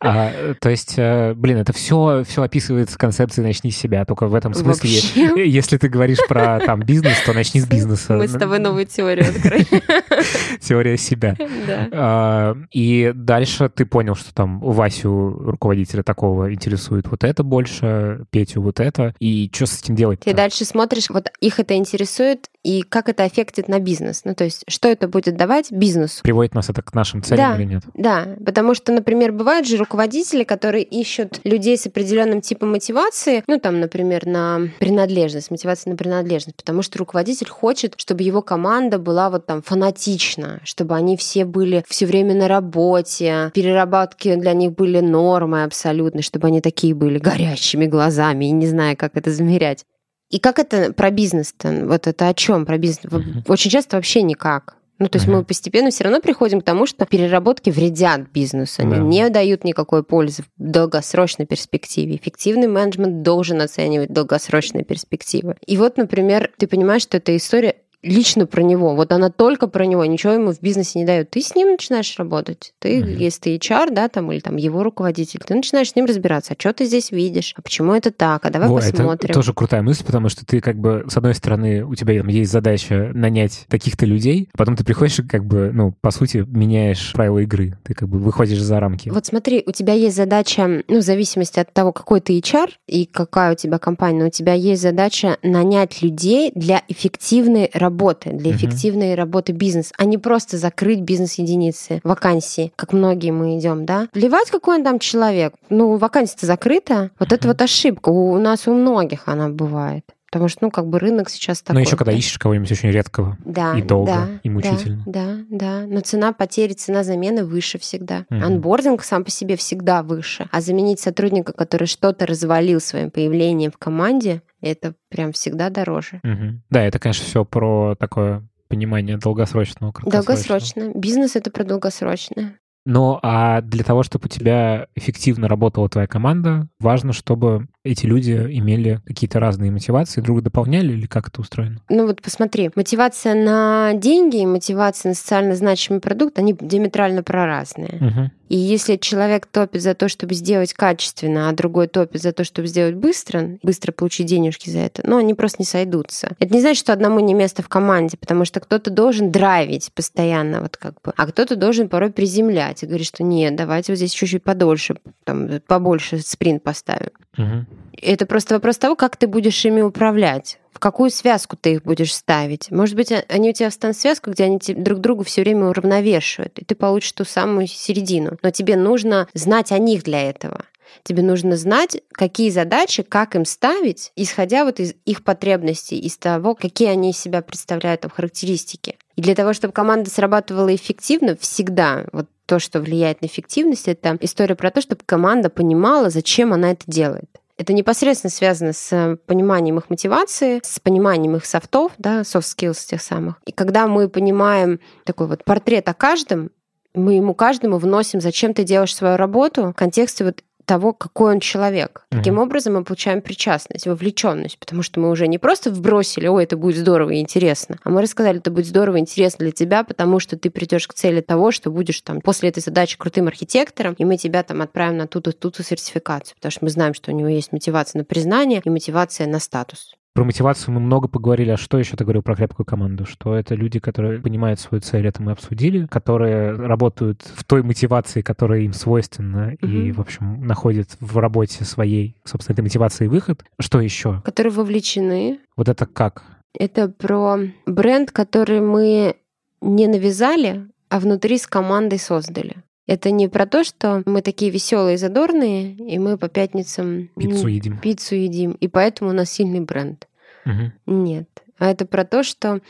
А, 0.00 0.54
то 0.60 0.68
есть, 0.68 0.94
э, 0.96 1.34
блин, 1.34 1.58
это 1.58 1.72
все, 1.72 2.22
все 2.26 2.42
описывает 2.42 2.90
с 2.90 2.96
концепцией 2.96 3.46
«начни 3.46 3.70
с 3.70 3.76
себя», 3.76 4.04
только 4.04 4.26
в 4.26 4.34
этом 4.34 4.52
смысле, 4.52 4.90
Вообще? 4.90 5.48
если 5.48 5.78
ты 5.78 5.88
говоришь 5.88 6.18
про 6.28 6.60
там 6.60 6.80
бизнес, 6.80 7.20
то 7.24 7.32
начни 7.32 7.60
с 7.60 7.66
бизнеса. 7.66 8.14
Мы 8.14 8.28
с 8.28 8.32
тобой 8.32 8.58
новую 8.58 8.86
теорию 8.86 9.26
открыли. 9.28 9.66
Теория 10.60 10.96
себя. 10.98 11.36
Да. 11.66 11.88
А, 11.92 12.56
и 12.72 13.12
дальше 13.14 13.70
ты 13.70 13.86
понял, 13.86 14.14
что 14.14 14.34
там 14.34 14.60
Васю, 14.60 15.30
руководителя 15.30 16.02
такого, 16.02 16.52
интересует 16.52 17.08
вот 17.08 17.24
это 17.24 17.42
больше, 17.42 18.24
Петю 18.30 18.60
вот 18.62 18.80
это, 18.80 19.14
и 19.18 19.50
что 19.52 19.66
с 19.66 19.80
этим 19.80 19.96
делать? 19.96 20.20
Ты 20.20 20.34
дальше 20.34 20.64
смотришь, 20.64 21.08
вот 21.08 21.30
их 21.40 21.58
это 21.58 21.74
интересует, 21.74 22.48
и 22.62 22.82
как 22.82 23.08
это 23.08 23.24
аффектит 23.24 23.68
на 23.68 23.78
бизнес. 23.78 24.22
Ну, 24.24 24.34
то 24.34 24.44
есть, 24.44 24.64
что 24.68 24.88
это 24.88 25.08
будет 25.08 25.36
давать 25.36 25.70
бизнесу. 25.70 26.22
Приводит 26.22 26.54
нас 26.54 26.68
это 26.68 26.82
к 26.82 26.92
нашим 26.94 27.22
целям 27.22 27.52
да, 27.52 27.56
или 27.56 27.64
нет? 27.64 27.84
Да, 27.94 28.26
потому 28.44 28.74
что, 28.74 28.92
например, 28.92 29.32
бывают 29.32 29.66
же 29.66 29.76
руководители, 29.86 30.44
которые 30.44 30.84
ищут 30.84 31.40
людей 31.44 31.78
с 31.78 31.86
определенным 31.86 32.40
типом 32.40 32.72
мотивации, 32.72 33.42
ну, 33.46 33.58
там, 33.58 33.80
например, 33.80 34.26
на 34.26 34.68
принадлежность, 34.78 35.50
мотивация 35.50 35.90
на 35.90 35.96
принадлежность, 35.96 36.56
потому 36.56 36.82
что 36.82 36.98
руководитель 36.98 37.48
хочет, 37.48 37.94
чтобы 37.96 38.22
его 38.22 38.42
команда 38.42 38.98
была 38.98 39.30
вот 39.30 39.46
там 39.46 39.62
фанатична, 39.62 40.60
чтобы 40.64 40.94
они 40.96 41.16
все 41.16 41.44
были 41.44 41.84
все 41.88 42.06
время 42.06 42.34
на 42.34 42.48
работе, 42.48 43.50
переработки 43.54 44.34
для 44.34 44.52
них 44.52 44.72
были 44.72 45.00
нормой 45.00 45.64
абсолютно, 45.64 46.22
чтобы 46.22 46.48
они 46.48 46.60
такие 46.60 46.94
были 46.94 47.18
горящими 47.18 47.86
глазами, 47.86 48.46
и 48.46 48.50
не 48.50 48.66
знаю, 48.66 48.96
как 48.96 49.16
это 49.16 49.30
замерять. 49.30 49.84
И 50.30 50.40
как 50.40 50.58
это 50.58 50.92
про 50.92 51.10
бизнес-то? 51.10 51.86
Вот 51.86 52.08
это 52.08 52.28
о 52.28 52.34
чем 52.34 52.66
про 52.66 52.78
бизнес? 52.78 53.12
Очень 53.46 53.70
часто 53.70 53.96
вообще 53.96 54.22
никак. 54.22 54.76
Ну, 54.98 55.08
то 55.08 55.18
есть 55.18 55.28
мы 55.28 55.44
постепенно 55.44 55.90
все 55.90 56.04
равно 56.04 56.20
приходим 56.20 56.60
к 56.60 56.64
тому, 56.64 56.86
что 56.86 57.04
переработки 57.04 57.68
вредят 57.68 58.30
бизнесу, 58.32 58.82
они 58.82 58.94
да. 58.94 59.00
не 59.00 59.28
дают 59.28 59.62
никакой 59.62 60.02
пользы 60.02 60.42
в 60.42 60.46
долгосрочной 60.56 61.44
перспективе. 61.44 62.16
Эффективный 62.16 62.66
менеджмент 62.66 63.22
должен 63.22 63.60
оценивать 63.60 64.10
долгосрочные 64.10 64.84
перспективы. 64.84 65.56
И 65.66 65.76
вот, 65.76 65.98
например, 65.98 66.50
ты 66.56 66.66
понимаешь, 66.66 67.02
что 67.02 67.18
эта 67.18 67.36
история 67.36 67.76
лично 68.02 68.46
про 68.46 68.62
него. 68.62 68.94
Вот 68.94 69.12
она 69.12 69.30
только 69.30 69.66
про 69.66 69.84
него, 69.86 70.04
ничего 70.04 70.32
ему 70.32 70.52
в 70.52 70.60
бизнесе 70.60 70.98
не 70.98 71.04
дает. 71.04 71.30
Ты 71.30 71.42
с 71.42 71.54
ним 71.54 71.72
начинаешь 71.72 72.14
работать. 72.18 72.72
Ты, 72.78 73.00
угу. 73.00 73.08
если 73.08 73.40
ты 73.40 73.56
HR, 73.56 73.92
да, 73.92 74.08
там, 74.08 74.30
или 74.32 74.40
там 74.40 74.56
его 74.56 74.82
руководитель, 74.82 75.40
ты 75.46 75.54
начинаешь 75.54 75.90
с 75.90 75.96
ним 75.96 76.06
разбираться, 76.06 76.54
а 76.54 76.56
что 76.60 76.72
ты 76.72 76.84
здесь 76.84 77.10
видишь, 77.10 77.54
а 77.56 77.62
почему 77.62 77.94
это 77.94 78.10
так, 78.10 78.44
а 78.44 78.50
давай 78.50 78.68
Во, 78.68 78.76
посмотрим. 78.76 79.30
Это 79.30 79.32
тоже 79.32 79.52
крутая 79.52 79.82
мысль, 79.82 80.04
потому 80.04 80.28
что 80.28 80.46
ты 80.46 80.60
как 80.60 80.76
бы, 80.78 81.04
с 81.08 81.16
одной 81.16 81.34
стороны, 81.34 81.84
у 81.84 81.94
тебя 81.94 82.18
там, 82.18 82.28
есть 82.28 82.52
задача 82.52 83.10
нанять 83.14 83.66
таких-то 83.68 84.06
людей, 84.06 84.48
а 84.52 84.58
потом 84.58 84.76
ты 84.76 84.84
приходишь 84.84 85.18
и 85.18 85.22
как 85.22 85.44
бы, 85.44 85.70
ну, 85.72 85.92
по 86.00 86.10
сути, 86.10 86.44
меняешь 86.46 87.12
правила 87.12 87.38
игры. 87.40 87.78
Ты 87.84 87.94
как 87.94 88.08
бы 88.08 88.18
выходишь 88.18 88.60
за 88.60 88.78
рамки. 88.78 89.08
Вот 89.08 89.26
смотри, 89.26 89.62
у 89.66 89.72
тебя 89.72 89.94
есть 89.94 90.16
задача, 90.16 90.82
ну, 90.88 90.98
в 90.98 91.02
зависимости 91.02 91.58
от 91.58 91.72
того, 91.72 91.92
какой 91.92 92.20
ты 92.20 92.38
HR 92.38 92.68
и 92.86 93.06
какая 93.06 93.52
у 93.52 93.56
тебя 93.56 93.78
компания, 93.78 94.20
но 94.20 94.26
у 94.26 94.30
тебя 94.30 94.52
есть 94.52 94.82
задача 94.82 95.38
нанять 95.42 96.02
людей 96.02 96.52
для 96.54 96.82
эффективной 96.88 97.70
работы 97.72 97.85
работы, 97.86 98.30
для 98.32 98.50
эффективной 98.50 99.12
uh-huh. 99.12 99.16
работы 99.16 99.52
бизнес, 99.52 99.92
а 99.96 100.04
не 100.04 100.18
просто 100.18 100.58
закрыть 100.58 101.00
бизнес-единицы, 101.00 102.00
вакансии, 102.02 102.72
как 102.74 102.92
многие 102.92 103.30
мы 103.30 103.56
идем, 103.58 103.86
да. 103.86 104.08
Плевать, 104.12 104.50
какой 104.50 104.78
он 104.78 104.84
там 104.84 104.98
человек. 104.98 105.54
Ну, 105.70 105.96
вакансия-то 105.96 106.46
закрыта. 106.46 107.10
Вот 107.20 107.30
uh-huh. 107.30 107.36
это 107.36 107.48
вот 107.48 107.62
ошибка. 107.62 108.08
У, 108.08 108.32
у 108.32 108.38
нас 108.38 108.66
у 108.66 108.74
многих 108.74 109.28
она 109.28 109.48
бывает. 109.48 110.04
Потому 110.30 110.48
что, 110.48 110.64
ну, 110.64 110.70
как 110.70 110.88
бы 110.88 110.98
рынок 110.98 111.30
сейчас 111.30 111.62
такой. 111.62 111.74
Но 111.74 111.80
еще 111.80 111.96
когда 111.96 112.12
ищешь 112.12 112.38
кого-нибудь 112.38 112.70
очень 112.70 112.90
редкого. 112.90 113.38
Да. 113.44 113.78
И 113.78 113.82
долго, 113.82 114.12
да, 114.12 114.28
и 114.42 114.50
мучительно. 114.50 115.02
Да, 115.06 115.36
да, 115.48 115.80
да. 115.80 115.86
Но 115.86 116.00
цена 116.00 116.32
потери, 116.32 116.72
цена 116.72 117.04
замены 117.04 117.44
выше 117.44 117.78
всегда. 117.78 118.26
Угу. 118.28 118.44
Анбординг 118.44 119.04
сам 119.04 119.24
по 119.24 119.30
себе 119.30 119.56
всегда 119.56 120.02
выше. 120.02 120.48
А 120.50 120.60
заменить 120.60 120.98
сотрудника, 121.00 121.52
который 121.52 121.86
что-то 121.86 122.26
развалил 122.26 122.80
своим 122.80 123.10
появлением 123.10 123.70
в 123.70 123.78
команде, 123.78 124.42
это 124.72 124.94
прям 125.08 125.32
всегда 125.32 125.70
дороже. 125.70 126.20
Угу. 126.24 126.60
Да, 126.70 126.82
это, 126.82 126.98
конечно, 126.98 127.24
все 127.24 127.44
про 127.44 127.94
такое 127.98 128.46
понимание 128.68 129.16
долгосрочного. 129.18 129.92
Долгосрочно. 130.04 130.92
Бизнес— 130.94 131.34
это 131.36 131.50
про 131.50 131.64
долгосрочное. 131.64 132.58
Ну, 132.86 133.18
а 133.20 133.62
для 133.62 133.82
того, 133.82 134.04
чтобы 134.04 134.26
у 134.26 134.28
тебя 134.28 134.86
эффективно 134.94 135.48
работала 135.48 135.88
твоя 135.88 136.06
команда, 136.06 136.68
важно, 136.78 137.12
чтобы 137.12 137.66
эти 137.82 138.06
люди 138.06 138.32
имели 138.32 139.00
какие-то 139.04 139.40
разные 139.40 139.72
мотивации, 139.72 140.20
друг 140.20 140.40
дополняли 140.42 140.92
или 140.92 141.06
как 141.06 141.28
это 141.28 141.40
устроено? 141.40 141.80
Ну 141.88 142.06
вот 142.06 142.22
посмотри, 142.22 142.70
мотивация 142.76 143.34
на 143.34 143.92
деньги 143.94 144.40
и 144.40 144.46
мотивация 144.46 145.10
на 145.10 145.14
социально 145.16 145.56
значимый 145.56 146.00
продукт, 146.00 146.38
они 146.38 146.56
диаметрально 146.58 147.24
проразные. 147.24 147.98
Угу. 148.00 148.30
И 148.48 148.56
если 148.56 148.96
человек 148.96 149.46
топит 149.46 149.82
за 149.82 149.94
то, 149.94 150.08
чтобы 150.08 150.34
сделать 150.34 150.72
качественно, 150.72 151.48
а 151.48 151.52
другой 151.52 151.88
топит 151.88 152.22
за 152.22 152.32
то, 152.32 152.44
чтобы 152.44 152.68
сделать 152.68 152.94
быстро, 152.94 153.58
быстро 153.62 153.92
получить 153.92 154.26
денежки 154.26 154.70
за 154.70 154.80
это, 154.80 155.02
ну, 155.04 155.18
они 155.18 155.34
просто 155.34 155.58
не 155.60 155.66
сойдутся. 155.66 156.36
Это 156.38 156.54
не 156.54 156.60
значит, 156.60 156.80
что 156.80 156.92
одному 156.92 157.20
не 157.20 157.34
место 157.34 157.62
в 157.62 157.68
команде, 157.68 158.16
потому 158.16 158.44
что 158.44 158.60
кто-то 158.60 158.90
должен 158.90 159.30
драйвить 159.30 159.90
постоянно, 159.94 160.60
вот 160.60 160.76
как 160.76 160.94
бы, 161.02 161.12
а 161.16 161.26
кто-то 161.26 161.56
должен 161.56 161.88
порой 161.88 162.10
приземлять 162.10 162.82
и 162.82 162.86
говорить, 162.86 163.06
что 163.06 163.22
нет, 163.24 163.56
давайте 163.56 163.92
вот 163.92 163.96
здесь 163.96 164.12
чуть-чуть 164.12 164.44
подольше, 164.44 164.96
там, 165.24 165.60
побольше 165.66 166.18
спринт 166.18 166.62
поставим. 166.62 167.10
Угу. 167.36 167.66
Это 168.02 168.26
просто 168.26 168.54
вопрос 168.54 168.78
того, 168.78 168.94
как 168.94 169.16
ты 169.16 169.26
будешь 169.26 169.64
ими 169.64 169.80
управлять. 169.80 170.58
В 170.76 170.78
какую 170.78 171.08
связку 171.08 171.56
ты 171.56 171.72
их 171.72 171.84
будешь 171.84 172.14
ставить? 172.14 172.70
Может 172.70 172.96
быть, 172.96 173.10
они 173.10 173.48
у 173.48 173.52
тебя 173.54 173.70
встанут 173.70 173.96
связку, 173.96 174.30
где 174.30 174.44
они 174.44 174.58
друг 174.74 174.98
другу 174.98 175.24
все 175.24 175.40
время 175.40 175.68
уравновешивают, 175.68 176.58
и 176.58 176.66
ты 176.66 176.74
получишь 176.74 177.12
ту 177.12 177.24
самую 177.24 177.66
середину. 177.66 178.36
Но 178.42 178.50
тебе 178.50 178.76
нужно 178.76 179.26
знать 179.32 179.72
о 179.72 179.78
них 179.78 180.02
для 180.02 180.28
этого. 180.28 180.66
Тебе 181.02 181.22
нужно 181.22 181.56
знать, 181.56 182.02
какие 182.12 182.50
задачи, 182.50 183.02
как 183.02 183.36
им 183.36 183.46
ставить, 183.46 184.12
исходя 184.16 184.66
вот 184.66 184.78
из 184.78 184.92
их 185.06 185.24
потребностей, 185.24 185.98
из 185.98 186.18
того, 186.18 186.54
какие 186.54 186.88
они 186.88 187.12
из 187.12 187.18
себя 187.18 187.40
представляют 187.40 188.02
там 188.02 188.10
характеристики. 188.10 188.98
И 189.16 189.22
для 189.22 189.34
того, 189.34 189.54
чтобы 189.54 189.72
команда 189.72 190.10
срабатывала 190.10 190.74
эффективно, 190.74 191.38
всегда 191.40 192.04
вот 192.12 192.26
то, 192.44 192.58
что 192.58 192.80
влияет 192.80 193.22
на 193.22 193.26
эффективность, 193.26 193.88
это 193.88 194.18
история 194.20 194.54
про 194.54 194.70
то, 194.70 194.82
чтобы 194.82 195.00
команда 195.06 195.48
понимала, 195.48 196.10
зачем 196.10 196.52
она 196.52 196.72
это 196.72 196.84
делает. 196.86 197.30
Это 197.58 197.72
непосредственно 197.72 198.30
связано 198.30 198.72
с 198.72 199.18
пониманием 199.26 199.78
их 199.78 199.88
мотивации, 199.88 200.60
с 200.62 200.78
пониманием 200.78 201.36
их 201.36 201.46
софтов, 201.46 201.92
да, 201.96 202.20
soft 202.20 202.42
skills 202.42 202.86
тех 202.86 203.00
самых. 203.00 203.36
И 203.46 203.52
когда 203.52 203.86
мы 203.86 204.08
понимаем 204.08 204.80
такой 205.04 205.26
вот 205.26 205.44
портрет 205.44 205.88
о 205.88 205.94
каждом, 205.94 206.50
мы 206.92 207.14
ему 207.14 207.34
каждому 207.34 207.78
вносим, 207.78 208.20
зачем 208.20 208.54
ты 208.54 208.64
делаешь 208.64 208.94
свою 208.94 209.16
работу 209.16 209.68
в 209.68 209.72
контексте 209.74 210.24
вот 210.24 210.42
того, 210.66 210.92
какой 210.92 211.34
он 211.34 211.40
человек. 211.40 212.04
Mm-hmm. 212.10 212.18
Таким 212.18 212.38
образом 212.38 212.74
мы 212.74 212.84
получаем 212.84 213.22
причастность, 213.22 213.86
вовлеченность, 213.86 214.58
потому 214.58 214.82
что 214.82 215.00
мы 215.00 215.10
уже 215.10 215.28
не 215.28 215.38
просто 215.38 215.70
вбросили, 215.70 216.26
ой, 216.26 216.44
это 216.44 216.56
будет 216.56 216.76
здорово 216.76 217.10
и 217.10 217.20
интересно, 217.20 217.78
а 217.84 217.90
мы 217.90 218.02
рассказали, 218.02 218.38
это 218.38 218.50
будет 218.50 218.66
здорово 218.66 218.96
и 218.96 219.00
интересно 219.00 219.44
для 219.44 219.52
тебя, 219.52 219.84
потому 219.84 220.20
что 220.20 220.36
ты 220.36 220.50
придешь 220.50 220.86
к 220.88 220.94
цели 220.94 221.20
того, 221.20 221.52
что 221.52 221.70
будешь 221.70 222.00
там 222.02 222.20
после 222.20 222.48
этой 222.50 222.60
задачи 222.60 222.98
крутым 222.98 223.28
архитектором, 223.28 223.94
и 223.96 224.04
мы 224.04 224.16
тебя 224.18 224.42
там 224.42 224.60
отправим 224.60 224.98
на 224.98 225.06
ту-то, 225.06 225.32
ту-то 225.32 225.62
сертификацию, 225.62 226.36
потому 226.36 226.50
что 226.50 226.64
мы 226.64 226.70
знаем, 226.70 226.94
что 226.94 227.12
у 227.12 227.14
него 227.14 227.28
есть 227.28 227.52
мотивация 227.52 228.00
на 228.00 228.04
признание 228.04 228.60
и 228.64 228.70
мотивация 228.70 229.26
на 229.26 229.38
статус. 229.38 229.94
Про 230.16 230.24
мотивацию 230.24 230.72
мы 230.72 230.80
много 230.80 231.08
поговорили. 231.08 231.50
А 231.50 231.58
что 231.58 231.76
еще 231.76 231.94
ты 231.94 232.04
говорил 232.04 232.22
про 232.22 232.34
крепкую 232.34 232.64
команду? 232.64 233.04
Что 233.04 233.36
это 233.36 233.54
люди, 233.54 233.78
которые 233.80 234.18
понимают 234.18 234.58
свою 234.58 234.80
цель, 234.80 235.06
это 235.06 235.22
мы 235.22 235.32
обсудили, 235.32 235.84
которые 235.84 236.52
работают 236.52 237.20
в 237.34 237.44
той 237.44 237.62
мотивации, 237.62 238.22
которая 238.22 238.60
им 238.60 238.72
свойственна, 238.72 239.56
угу. 239.60 239.70
и, 239.70 239.92
в 239.92 240.00
общем, 240.00 240.46
находят 240.46 240.96
в 241.00 241.18
работе 241.18 241.66
своей, 241.66 242.16
собственно, 242.24 242.54
этой 242.54 242.62
мотивации 242.62 243.08
выход. 243.08 243.44
Что 243.60 243.78
еще? 243.78 244.22
Которые 244.24 244.54
вовлечены. 244.54 245.38
Вот 245.54 245.68
это 245.68 245.84
как? 245.84 246.22
Это 246.58 246.88
про 246.88 247.36
бренд, 247.66 248.10
который 248.10 248.62
мы 248.62 249.16
не 249.60 249.86
навязали, 249.86 250.66
а 250.88 250.98
внутри 250.98 251.36
с 251.36 251.46
командой 251.46 251.98
создали. 251.98 252.56
Это 252.86 253.10
не 253.10 253.28
про 253.28 253.46
то, 253.46 253.64
что 253.64 254.02
мы 254.06 254.22
такие 254.22 254.50
веселые, 254.50 254.96
задорные, 254.96 255.72
и 255.72 255.98
мы 255.98 256.16
по 256.18 256.28
пятницам 256.28 257.10
пиццу 257.16 257.48
едим. 257.48 257.78
Пиццу 257.78 258.14
едим, 258.14 258.52
и 258.52 258.68
поэтому 258.68 259.10
у 259.10 259.12
нас 259.12 259.30
сильный 259.30 259.60
бренд. 259.60 260.06
Угу. 260.44 260.94
Нет. 260.94 261.28
А 261.58 261.70
это 261.70 261.86
про 261.86 262.04
то, 262.04 262.22
что 262.22 262.60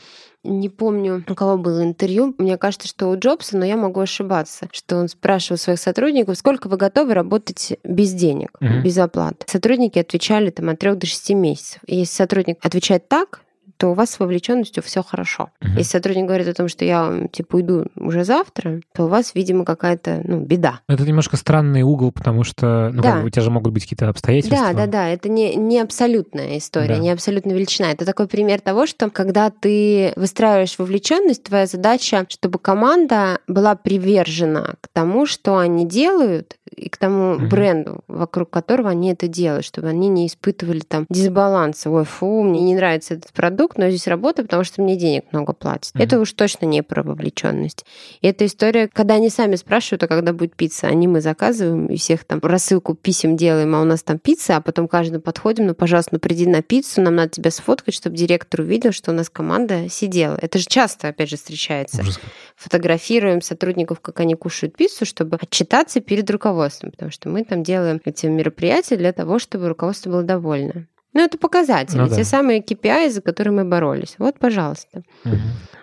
не 0.43 0.69
помню, 0.69 1.23
у 1.27 1.35
кого 1.35 1.57
было 1.57 1.83
интервью. 1.83 2.33
Мне 2.37 2.57
кажется, 2.57 2.87
что 2.87 3.09
у 3.09 3.19
Джобса, 3.19 3.57
но 3.57 3.65
я 3.65 3.75
могу 3.75 3.99
ошибаться, 3.99 4.69
что 4.71 4.97
он 4.97 5.09
спрашивал 5.09 5.57
своих 5.57 5.79
сотрудников, 5.79 6.37
сколько 6.37 6.67
вы 6.67 6.77
готовы 6.77 7.13
работать 7.13 7.77
без 7.83 8.13
денег, 8.13 8.57
угу. 8.61 8.81
без 8.83 8.97
оплаты. 8.97 9.45
Сотрудники 9.45 9.99
отвечали 9.99 10.49
там 10.49 10.69
от 10.69 10.79
3 10.79 10.95
до 10.95 11.05
6 11.05 11.31
месяцев. 11.31 11.81
И 11.85 11.97
если 11.97 12.13
сотрудник 12.13 12.57
отвечает 12.61 13.07
так, 13.09 13.41
то 13.77 13.89
у 13.89 13.93
вас 13.93 14.11
с 14.11 14.19
вовлеченностью 14.19 14.83
все 14.83 15.03
хорошо. 15.03 15.49
Угу. 15.61 15.71
Если 15.77 15.91
сотрудник 15.91 16.25
говорит 16.25 16.47
о 16.47 16.53
том, 16.53 16.67
что 16.67 16.85
я 16.85 17.27
типа 17.31 17.57
уйду 17.57 17.85
уже 17.95 18.23
завтра, 18.23 18.81
то 18.93 19.05
у 19.05 19.07
вас, 19.07 19.35
видимо, 19.35 19.65
какая-то 19.65 20.21
ну, 20.23 20.39
беда. 20.39 20.81
Это 20.87 21.03
немножко 21.03 21.37
странный 21.37 21.83
угол, 21.83 22.11
потому 22.11 22.43
что 22.43 22.89
ну, 22.93 23.01
да. 23.01 23.11
как 23.11 23.21
бы, 23.21 23.27
у 23.27 23.29
тебя 23.29 23.41
же 23.41 23.51
могут 23.51 23.73
быть 23.73 23.83
какие-то 23.83 24.09
обстоятельства. 24.09 24.57
Да, 24.57 24.73
да, 24.73 24.87
да. 24.87 25.09
Это 25.09 25.29
не, 25.29 25.55
не 25.55 25.79
абсолютная 25.79 26.57
история, 26.57 26.95
да. 26.95 26.97
не 26.97 27.11
абсолютная 27.11 27.55
величина. 27.55 27.91
Это 27.91 28.05
такой 28.05 28.27
пример 28.27 28.61
того, 28.61 28.87
что 28.87 29.09
когда 29.09 29.49
ты 29.49 30.13
выстраиваешь 30.15 30.77
вовлеченность, 30.77 31.43
твоя 31.43 31.65
задача, 31.65 32.25
чтобы 32.29 32.59
команда 32.59 33.39
была 33.47 33.75
привержена 33.75 34.75
к 34.81 34.87
тому, 34.91 35.25
что 35.25 35.57
они 35.57 35.85
делают, 35.85 36.57
и 36.77 36.89
к 36.89 36.97
тому 36.97 37.33
угу. 37.33 37.47
бренду, 37.47 38.03
вокруг 38.07 38.49
которого 38.49 38.89
они 38.89 39.11
это 39.11 39.27
делают, 39.27 39.65
чтобы 39.65 39.87
они 39.87 40.07
не 40.09 40.27
испытывали 40.27 40.79
там 40.79 41.05
дисбаланса. 41.09 41.89
Ой, 41.89 42.05
фу, 42.05 42.43
мне 42.43 42.61
не 42.61 42.75
нравится 42.75 43.15
этот 43.15 43.33
продукт, 43.33 43.66
но 43.75 43.85
я 43.85 43.89
здесь 43.89 44.07
работаю, 44.07 44.45
потому 44.45 44.63
что 44.63 44.81
мне 44.81 44.95
денег 44.95 45.25
много 45.31 45.53
платят. 45.53 45.95
Угу. 45.95 46.03
Это 46.03 46.19
уж 46.19 46.31
точно 46.33 46.65
не 46.65 46.83
про 46.83 47.03
вовлеченность. 47.03 47.85
И 48.21 48.27
эта 48.27 48.45
история, 48.45 48.87
когда 48.87 49.15
они 49.15 49.29
сами 49.29 49.55
спрашивают, 49.55 50.03
а 50.03 50.07
когда 50.07 50.33
будет 50.33 50.55
пицца, 50.55 50.87
они 50.87 51.07
мы 51.07 51.21
заказываем, 51.21 51.87
и 51.87 51.97
всех 51.97 52.23
там 52.23 52.39
рассылку 52.41 52.95
писем 52.95 53.35
делаем, 53.35 53.75
а 53.75 53.81
у 53.81 53.85
нас 53.85 54.03
там 54.03 54.19
пицца, 54.19 54.57
а 54.57 54.61
потом 54.61 54.87
каждому 54.87 55.21
подходим, 55.21 55.67
ну, 55.67 55.73
пожалуйста, 55.73 56.11
ну, 56.13 56.19
приди 56.19 56.45
на 56.45 56.61
пиццу, 56.61 57.01
нам 57.01 57.15
надо 57.15 57.29
тебя 57.29 57.51
сфоткать, 57.51 57.93
чтобы 57.93 58.15
директор 58.15 58.61
увидел, 58.61 58.91
что 58.91 59.11
у 59.11 59.13
нас 59.13 59.29
команда 59.29 59.89
сидела. 59.89 60.37
Это 60.41 60.59
же 60.59 60.65
часто, 60.65 61.09
опять 61.09 61.29
же, 61.29 61.35
встречается. 61.35 62.01
Ужас. 62.01 62.19
Фотографируем 62.55 63.41
сотрудников, 63.41 63.99
как 63.99 64.19
они 64.19 64.35
кушают 64.35 64.75
пиццу, 64.75 65.05
чтобы 65.05 65.37
отчитаться 65.41 65.99
перед 66.01 66.29
руководством, 66.29 66.91
потому 66.91 67.11
что 67.11 67.29
мы 67.29 67.43
там 67.43 67.63
делаем 67.63 68.01
эти 68.05 68.25
мероприятия 68.27 68.97
для 68.97 69.13
того, 69.13 69.39
чтобы 69.39 69.67
руководство 69.67 70.09
было 70.09 70.23
довольно. 70.23 70.87
Ну, 71.17 71.23
это 71.23 71.39
показатели, 71.39 71.97
ну, 71.97 72.07
да. 72.07 72.15
те 72.15 72.23
самые 72.23 72.61
KPI, 72.61 73.09
за 73.09 73.21
которые 73.21 73.51
мы 73.51 73.63
боролись. 73.63 74.13
Вот, 74.19 74.37
пожалуйста. 74.37 75.01
Угу. 75.25 75.35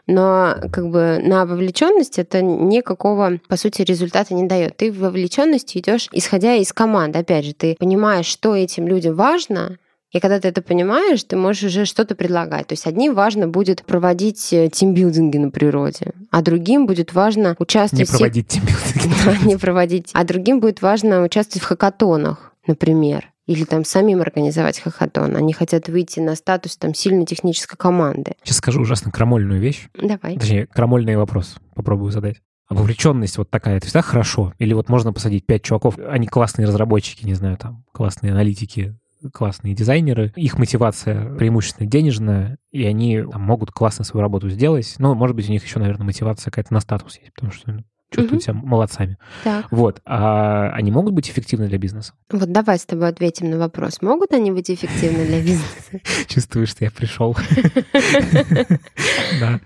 Но 0.06 0.54
как 0.70 0.90
бы 0.90 1.20
на 1.20 1.44
вовлеченность 1.44 2.20
это 2.20 2.40
никакого, 2.40 3.40
по 3.48 3.56
сути, 3.56 3.82
результата 3.82 4.32
не 4.32 4.46
дает. 4.46 4.76
Ты 4.76 4.92
в 4.92 5.00
вовлеченности 5.00 5.78
идешь, 5.78 6.08
исходя 6.12 6.54
из 6.54 6.72
команды. 6.72 7.18
Опять 7.18 7.46
же, 7.46 7.52
ты 7.52 7.74
понимаешь, 7.80 8.26
что 8.26 8.54
этим 8.54 8.86
людям 8.86 9.16
важно, 9.16 9.78
и 10.12 10.20
когда 10.20 10.38
ты 10.38 10.46
это 10.46 10.62
понимаешь, 10.62 11.24
ты 11.24 11.34
можешь 11.34 11.64
уже 11.64 11.84
что-то 11.84 12.14
предлагать. 12.14 12.68
То 12.68 12.74
есть 12.74 12.86
одним 12.86 13.14
важно 13.14 13.48
будет 13.48 13.84
проводить 13.84 14.52
э, 14.52 14.68
тимбилдинги 14.68 15.38
на 15.38 15.50
природе, 15.50 16.12
а 16.30 16.42
другим 16.42 16.86
будет 16.86 17.12
важно 17.12 17.56
участвовать... 17.58 18.08
Не 18.08 18.16
проводить 18.18 18.46
тимбилдинги. 18.46 19.14
Да, 19.24 19.36
не 19.44 19.56
проводить. 19.56 20.10
А 20.12 20.22
другим 20.22 20.60
будет 20.60 20.80
важно 20.80 21.24
участвовать 21.24 21.64
в 21.64 21.66
хакатонах, 21.66 22.52
например 22.68 23.33
или 23.46 23.64
там 23.64 23.84
самим 23.84 24.20
организовать 24.20 24.80
хакатон. 24.80 25.36
Они 25.36 25.52
хотят 25.52 25.88
выйти 25.88 26.20
на 26.20 26.34
статус 26.34 26.76
там 26.76 26.94
сильной 26.94 27.26
технической 27.26 27.76
команды. 27.76 28.32
Сейчас 28.42 28.58
скажу 28.58 28.80
ужасно 28.80 29.10
крамольную 29.10 29.60
вещь. 29.60 29.88
Давай. 29.94 30.38
Точнее, 30.38 30.66
крамольный 30.66 31.16
вопрос 31.16 31.56
попробую 31.74 32.10
задать. 32.10 32.40
А 32.66 32.74
вовлеченность 32.74 33.36
вот 33.36 33.50
такая, 33.50 33.76
это 33.76 33.86
всегда 33.86 34.00
хорошо? 34.00 34.54
Или 34.58 34.72
вот 34.72 34.88
можно 34.88 35.12
посадить 35.12 35.44
пять 35.44 35.62
чуваков, 35.62 35.98
они 35.98 36.26
классные 36.26 36.66
разработчики, 36.66 37.26
не 37.26 37.34
знаю, 37.34 37.58
там, 37.58 37.84
классные 37.92 38.32
аналитики, 38.32 38.96
классные 39.32 39.74
дизайнеры, 39.74 40.32
их 40.34 40.58
мотивация 40.58 41.34
преимущественно 41.36 41.88
денежная, 41.88 42.58
и 42.70 42.84
они 42.84 43.22
там, 43.22 43.42
могут 43.42 43.70
классно 43.70 44.04
свою 44.04 44.22
работу 44.22 44.48
сделать. 44.48 44.94
Ну, 44.98 45.14
может 45.14 45.36
быть, 45.36 45.48
у 45.48 45.52
них 45.52 45.64
еще, 45.64 45.78
наверное, 45.78 46.06
мотивация 46.06 46.50
какая-то 46.50 46.72
на 46.72 46.80
статус 46.80 47.18
есть, 47.18 47.34
потому 47.34 47.52
что 47.52 47.70
ну, 47.70 47.84
чувствуют 48.14 48.32
угу. 48.32 48.40
себя 48.40 48.54
молодцами. 48.54 49.18
Так. 49.42 49.66
Вот. 49.70 50.00
А 50.04 50.70
они 50.70 50.90
могут 50.90 51.14
быть 51.14 51.28
эффективны 51.30 51.68
для 51.68 51.78
бизнеса? 51.78 52.12
Вот 52.30 52.50
давай 52.50 52.78
с 52.78 52.86
тобой 52.86 53.08
ответим 53.08 53.50
на 53.50 53.58
вопрос. 53.58 54.02
Могут 54.02 54.32
они 54.32 54.50
быть 54.50 54.70
эффективны 54.70 55.26
для 55.26 55.40
бизнеса? 55.40 56.00
Чувствую, 56.26 56.66
что 56.66 56.84
я 56.84 56.90
пришел. 56.90 57.36
Да. 59.40 59.60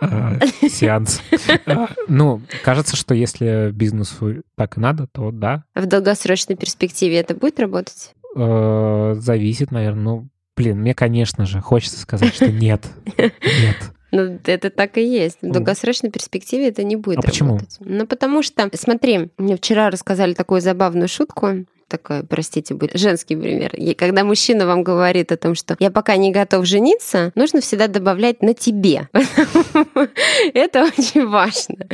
А, 0.00 0.38
сеанс. 0.68 1.22
А, 1.66 1.88
ну, 2.08 2.42
кажется, 2.62 2.96
что 2.96 3.14
если 3.14 3.70
бизнесу 3.70 4.42
так 4.56 4.76
и 4.76 4.80
надо, 4.80 5.06
то 5.06 5.30
да. 5.30 5.64
В 5.74 5.86
долгосрочной 5.86 6.56
перспективе 6.56 7.18
это 7.18 7.34
будет 7.34 7.58
работать? 7.60 8.14
Э, 8.36 9.14
зависит, 9.18 9.70
наверное. 9.70 10.02
Ну, 10.02 10.28
блин, 10.56 10.80
мне, 10.80 10.94
конечно 10.94 11.46
же, 11.46 11.60
хочется 11.60 12.00
сказать, 12.00 12.34
что 12.34 12.50
нет. 12.50 12.86
Нет. 13.16 13.93
Ну, 14.14 14.38
это 14.44 14.70
так 14.70 14.96
и 14.96 15.02
есть. 15.02 15.38
В 15.42 15.50
долгосрочной 15.50 16.10
перспективе 16.10 16.68
это 16.68 16.84
не 16.84 16.94
будет 16.94 17.18
а 17.18 17.22
работать. 17.22 17.78
Почему? 17.78 17.96
Ну, 17.98 18.06
потому 18.06 18.42
что, 18.42 18.70
смотри, 18.74 19.30
мне 19.38 19.56
вчера 19.56 19.90
рассказали 19.90 20.34
такую 20.34 20.60
забавную 20.60 21.08
шутку 21.08 21.64
такой, 21.96 22.24
простите, 22.24 22.74
будет 22.74 22.98
женский 22.98 23.36
пример. 23.36 23.74
И 23.74 23.94
когда 23.94 24.24
мужчина 24.24 24.66
вам 24.66 24.82
говорит 24.82 25.30
о 25.32 25.36
том, 25.36 25.54
что 25.54 25.76
я 25.78 25.90
пока 25.90 26.16
не 26.16 26.32
готов 26.32 26.66
жениться, 26.66 27.30
нужно 27.34 27.60
всегда 27.60 27.86
добавлять 27.86 28.42
на 28.42 28.54
тебе. 28.54 29.08
Это 30.54 30.84
очень 30.84 31.26
важно, 31.26 31.86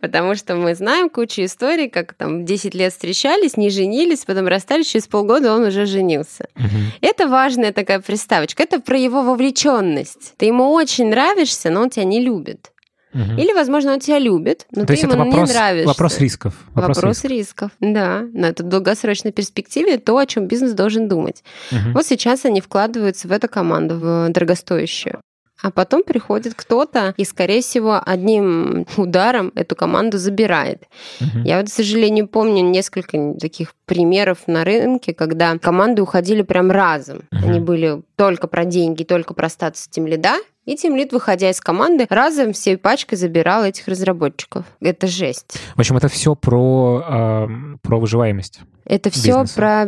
потому 0.00 0.34
что 0.34 0.56
мы 0.56 0.74
знаем 0.74 1.08
кучу 1.08 1.44
историй, 1.44 1.88
как 1.88 2.14
там 2.14 2.44
10 2.44 2.74
лет 2.74 2.92
встречались, 2.92 3.56
не 3.56 3.70
женились, 3.70 4.24
потом 4.24 4.46
расстались, 4.46 4.88
через 4.88 5.06
полгода 5.06 5.54
он 5.54 5.64
уже 5.64 5.86
женился. 5.86 6.48
Это 7.00 7.28
важная 7.28 7.72
такая 7.72 8.00
приставочка. 8.00 8.62
Это 8.62 8.80
про 8.80 8.98
его 8.98 9.22
вовлеченность. 9.22 10.34
Ты 10.36 10.46
ему 10.46 10.72
очень 10.72 11.08
нравишься, 11.08 11.70
но 11.70 11.82
он 11.82 11.90
тебя 11.90 12.04
не 12.04 12.20
любит. 12.20 12.72
Угу. 13.16 13.40
Или, 13.40 13.52
возможно, 13.52 13.94
он 13.94 14.00
тебя 14.00 14.18
любит, 14.18 14.66
но 14.70 14.82
То 14.82 14.88
ты 14.88 14.92
есть 14.92 15.02
ему 15.04 15.14
это 15.14 15.24
вопрос, 15.24 15.48
не 15.48 15.54
нравишься. 15.54 15.88
Вопрос 15.88 16.18
рисков. 16.18 16.54
Вопрос, 16.74 16.96
вопрос 16.96 17.24
рисков. 17.24 17.30
рисков, 17.30 17.70
да. 17.80 18.26
На 18.32 18.46
это 18.46 18.62
долгосрочной 18.62 19.32
перспективе 19.32 19.98
то, 19.98 20.18
о 20.18 20.26
чем 20.26 20.46
бизнес 20.46 20.72
должен 20.72 21.08
думать. 21.08 21.42
Угу. 21.72 21.92
Вот 21.94 22.06
сейчас 22.06 22.44
они 22.44 22.60
вкладываются 22.60 23.26
в 23.26 23.32
эту 23.32 23.48
команду, 23.48 23.96
в 23.96 24.28
дорогостоящую. 24.30 25.20
А 25.62 25.70
потом 25.70 26.02
приходит 26.02 26.54
кто-то 26.54 27.14
и, 27.16 27.24
скорее 27.24 27.62
всего, 27.62 28.00
одним 28.04 28.86
ударом 28.96 29.52
эту 29.54 29.74
команду 29.74 30.18
забирает. 30.18 30.82
Uh-huh. 31.18 31.42
Я 31.44 31.58
вот, 31.58 31.68
к 31.68 31.72
сожалению, 31.72 32.28
помню 32.28 32.62
несколько 32.62 33.34
таких 33.40 33.72
примеров 33.86 34.46
на 34.46 34.64
рынке, 34.64 35.14
когда 35.14 35.56
команды 35.58 36.02
уходили 36.02 36.42
прям 36.42 36.70
разом. 36.70 37.22
Uh-huh. 37.32 37.48
Они 37.48 37.60
были 37.60 38.02
только 38.16 38.48
про 38.48 38.66
деньги, 38.66 39.02
только 39.02 39.32
про 39.32 39.48
статус 39.48 39.88
тем 39.88 40.06
лида, 40.06 40.36
И 40.66 40.76
тимлид, 40.76 41.12
выходя 41.12 41.48
из 41.48 41.60
команды, 41.60 42.06
разом 42.10 42.52
всей 42.52 42.76
пачкой 42.76 43.16
забирал 43.16 43.64
этих 43.64 43.86
разработчиков. 43.86 44.64
Это 44.80 45.06
жесть. 45.06 45.58
В 45.76 45.78
общем, 45.78 45.96
это 45.96 46.08
все 46.08 46.34
про, 46.34 47.04
э, 47.08 47.48
про 47.82 48.00
выживаемость. 48.00 48.60
Это 48.86 49.10
все 49.10 49.42
Бизнеса. 49.42 49.54
про, 49.56 49.84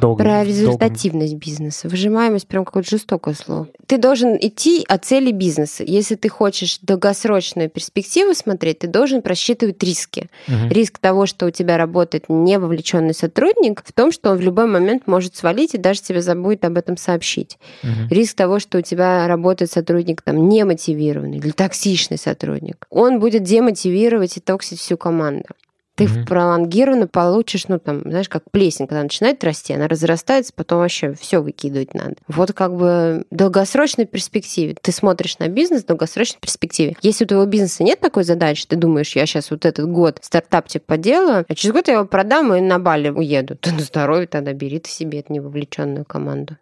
долгом- 0.00 0.24
про 0.24 0.44
результативность 0.44 1.34
бизнеса. 1.34 1.88
Выжимаемость 1.88 2.48
прям 2.48 2.64
какое-то 2.64 2.88
жестокое 2.88 3.34
слово. 3.34 3.68
Ты 3.86 3.98
должен 3.98 4.36
идти 4.40 4.84
от 4.88 5.04
цели 5.04 5.32
бизнеса. 5.32 5.84
Если 5.86 6.14
ты 6.14 6.28
хочешь 6.30 6.78
долгосрочную 6.80 7.68
перспективу 7.68 8.34
смотреть, 8.34 8.80
ты 8.80 8.86
должен 8.86 9.20
просчитывать 9.20 9.82
риски. 9.82 10.28
Мгм. 10.48 10.70
Риск 10.70 10.98
того, 10.98 11.26
что 11.26 11.46
у 11.46 11.50
тебя 11.50 11.76
работает 11.76 12.24
не 12.28 12.58
вовлеченный 12.58 13.14
сотрудник, 13.14 13.82
в 13.84 13.92
том, 13.92 14.12
что 14.12 14.30
он 14.30 14.38
в 14.38 14.40
любой 14.40 14.66
момент 14.66 15.06
может 15.06 15.36
свалить 15.36 15.74
и 15.74 15.78
даже 15.78 16.00
тебе 16.00 16.22
забудет 16.22 16.64
об 16.64 16.78
этом 16.78 16.96
сообщить. 16.96 17.58
Мгм. 17.82 18.08
Риск 18.10 18.34
того, 18.36 18.58
что 18.58 18.78
у 18.78 18.80
тебя 18.80 19.26
работает 19.28 19.70
сотрудник 19.70 20.22
там 20.22 20.48
немотивированный 20.48 21.36
или 21.36 21.50
токсичный 21.50 22.16
сотрудник. 22.18 22.86
Он 22.88 23.20
будет 23.20 23.42
демотивировать 23.42 24.38
и 24.38 24.40
токсить 24.40 24.78
всю 24.80 24.96
команду. 24.96 25.48
Ты 25.94 26.06
в 26.06 26.24
пролонгированно 26.26 27.06
получишь, 27.06 27.68
ну 27.68 27.78
там, 27.78 28.00
знаешь, 28.02 28.28
как 28.28 28.50
плесень, 28.50 28.86
когда 28.86 29.02
начинает 29.02 29.44
расти, 29.44 29.74
она 29.74 29.88
разрастается, 29.88 30.52
потом 30.54 30.78
вообще 30.78 31.12
все 31.14 31.42
выкидывать 31.42 31.94
надо. 31.94 32.16
Вот 32.28 32.52
как 32.52 32.74
бы 32.74 33.24
в 33.30 33.34
долгосрочной 33.34 34.06
перспективе. 34.06 34.74
Ты 34.80 34.90
смотришь 34.90 35.38
на 35.38 35.48
бизнес 35.48 35.82
в 35.82 35.86
долгосрочной 35.86 36.40
перспективе. 36.40 36.96
Если 37.02 37.24
у 37.24 37.26
твоего 37.26 37.46
бизнеса 37.46 37.82
нет 37.82 38.00
такой 38.00 38.24
задачи, 38.24 38.66
ты 38.66 38.76
думаешь, 38.76 39.14
я 39.14 39.26
сейчас 39.26 39.50
вот 39.50 39.66
этот 39.66 39.86
год 39.90 40.18
стартапчик 40.22 40.82
поделаю, 40.84 41.44
а 41.46 41.54
через 41.54 41.74
год 41.74 41.88
я 41.88 41.94
его 41.94 42.06
продам 42.06 42.54
и 42.54 42.60
на 42.60 42.78
Бали 42.78 43.10
уеду. 43.10 43.56
Ты 43.60 43.72
на 43.72 43.80
здоровье 43.80 44.26
тогда 44.26 44.52
бери 44.52 44.78
ты 44.78 44.90
себе 44.90 45.20
эту 45.20 45.32
невовлеченную 45.32 46.04
команду. 46.04 46.56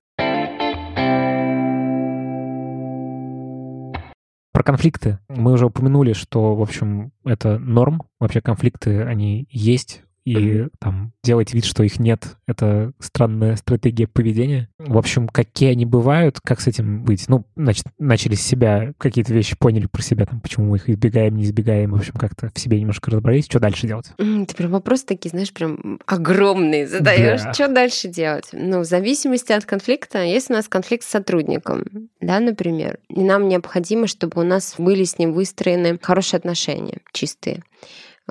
Про 4.60 4.72
конфликты. 4.72 5.18
Мы 5.30 5.52
уже 5.52 5.64
упомянули, 5.64 6.12
что, 6.12 6.54
в 6.54 6.60
общем, 6.60 7.12
это 7.24 7.58
норм. 7.58 8.02
Вообще 8.18 8.42
конфликты, 8.42 9.00
они 9.04 9.48
есть. 9.48 10.02
И 10.24 10.66
там 10.78 11.12
делать 11.24 11.54
вид, 11.54 11.64
что 11.64 11.82
их 11.82 11.98
нет, 11.98 12.36
это 12.46 12.92
странная 12.98 13.56
стратегия 13.56 14.06
поведения. 14.06 14.68
В 14.78 14.98
общем, 14.98 15.28
какие 15.28 15.70
они 15.70 15.86
бывают, 15.86 16.40
как 16.40 16.60
с 16.60 16.66
этим 16.66 17.04
быть? 17.04 17.28
Ну, 17.28 17.46
значит, 17.56 17.86
начали 17.98 18.34
с 18.34 18.42
себя, 18.42 18.92
какие-то 18.98 19.32
вещи 19.32 19.56
поняли 19.58 19.86
про 19.86 20.02
себя, 20.02 20.26
там, 20.26 20.40
почему 20.40 20.66
мы 20.66 20.76
их 20.76 20.88
избегаем, 20.90 21.36
не 21.36 21.44
избегаем. 21.44 21.92
В 21.92 21.96
общем, 21.96 22.14
как-то 22.14 22.50
в 22.54 22.58
себе 22.58 22.78
немножко 22.80 23.10
разобрались. 23.10 23.46
Что 23.46 23.60
дальше 23.60 23.86
делать? 23.86 24.12
Ты 24.16 24.54
прям 24.54 24.70
вопросы 24.70 25.06
такие, 25.06 25.30
знаешь, 25.30 25.52
прям 25.52 26.00
огромные 26.06 26.86
задаешь. 26.86 27.42
Да. 27.42 27.54
Что 27.54 27.68
дальше 27.68 28.08
делать? 28.08 28.48
Ну, 28.52 28.80
в 28.80 28.84
зависимости 28.84 29.52
от 29.52 29.64
конфликта, 29.64 30.22
если 30.22 30.52
у 30.52 30.56
нас 30.56 30.68
конфликт 30.68 31.04
с 31.04 31.08
сотрудником, 31.08 31.84
да, 32.20 32.40
например, 32.40 32.98
и 33.08 33.20
нам 33.20 33.48
необходимо, 33.48 34.06
чтобы 34.06 34.42
у 34.42 34.44
нас 34.44 34.74
были 34.76 35.04
с 35.04 35.18
ним 35.18 35.32
выстроены 35.32 35.98
хорошие 36.00 36.38
отношения, 36.38 36.98
чистые. 37.12 37.62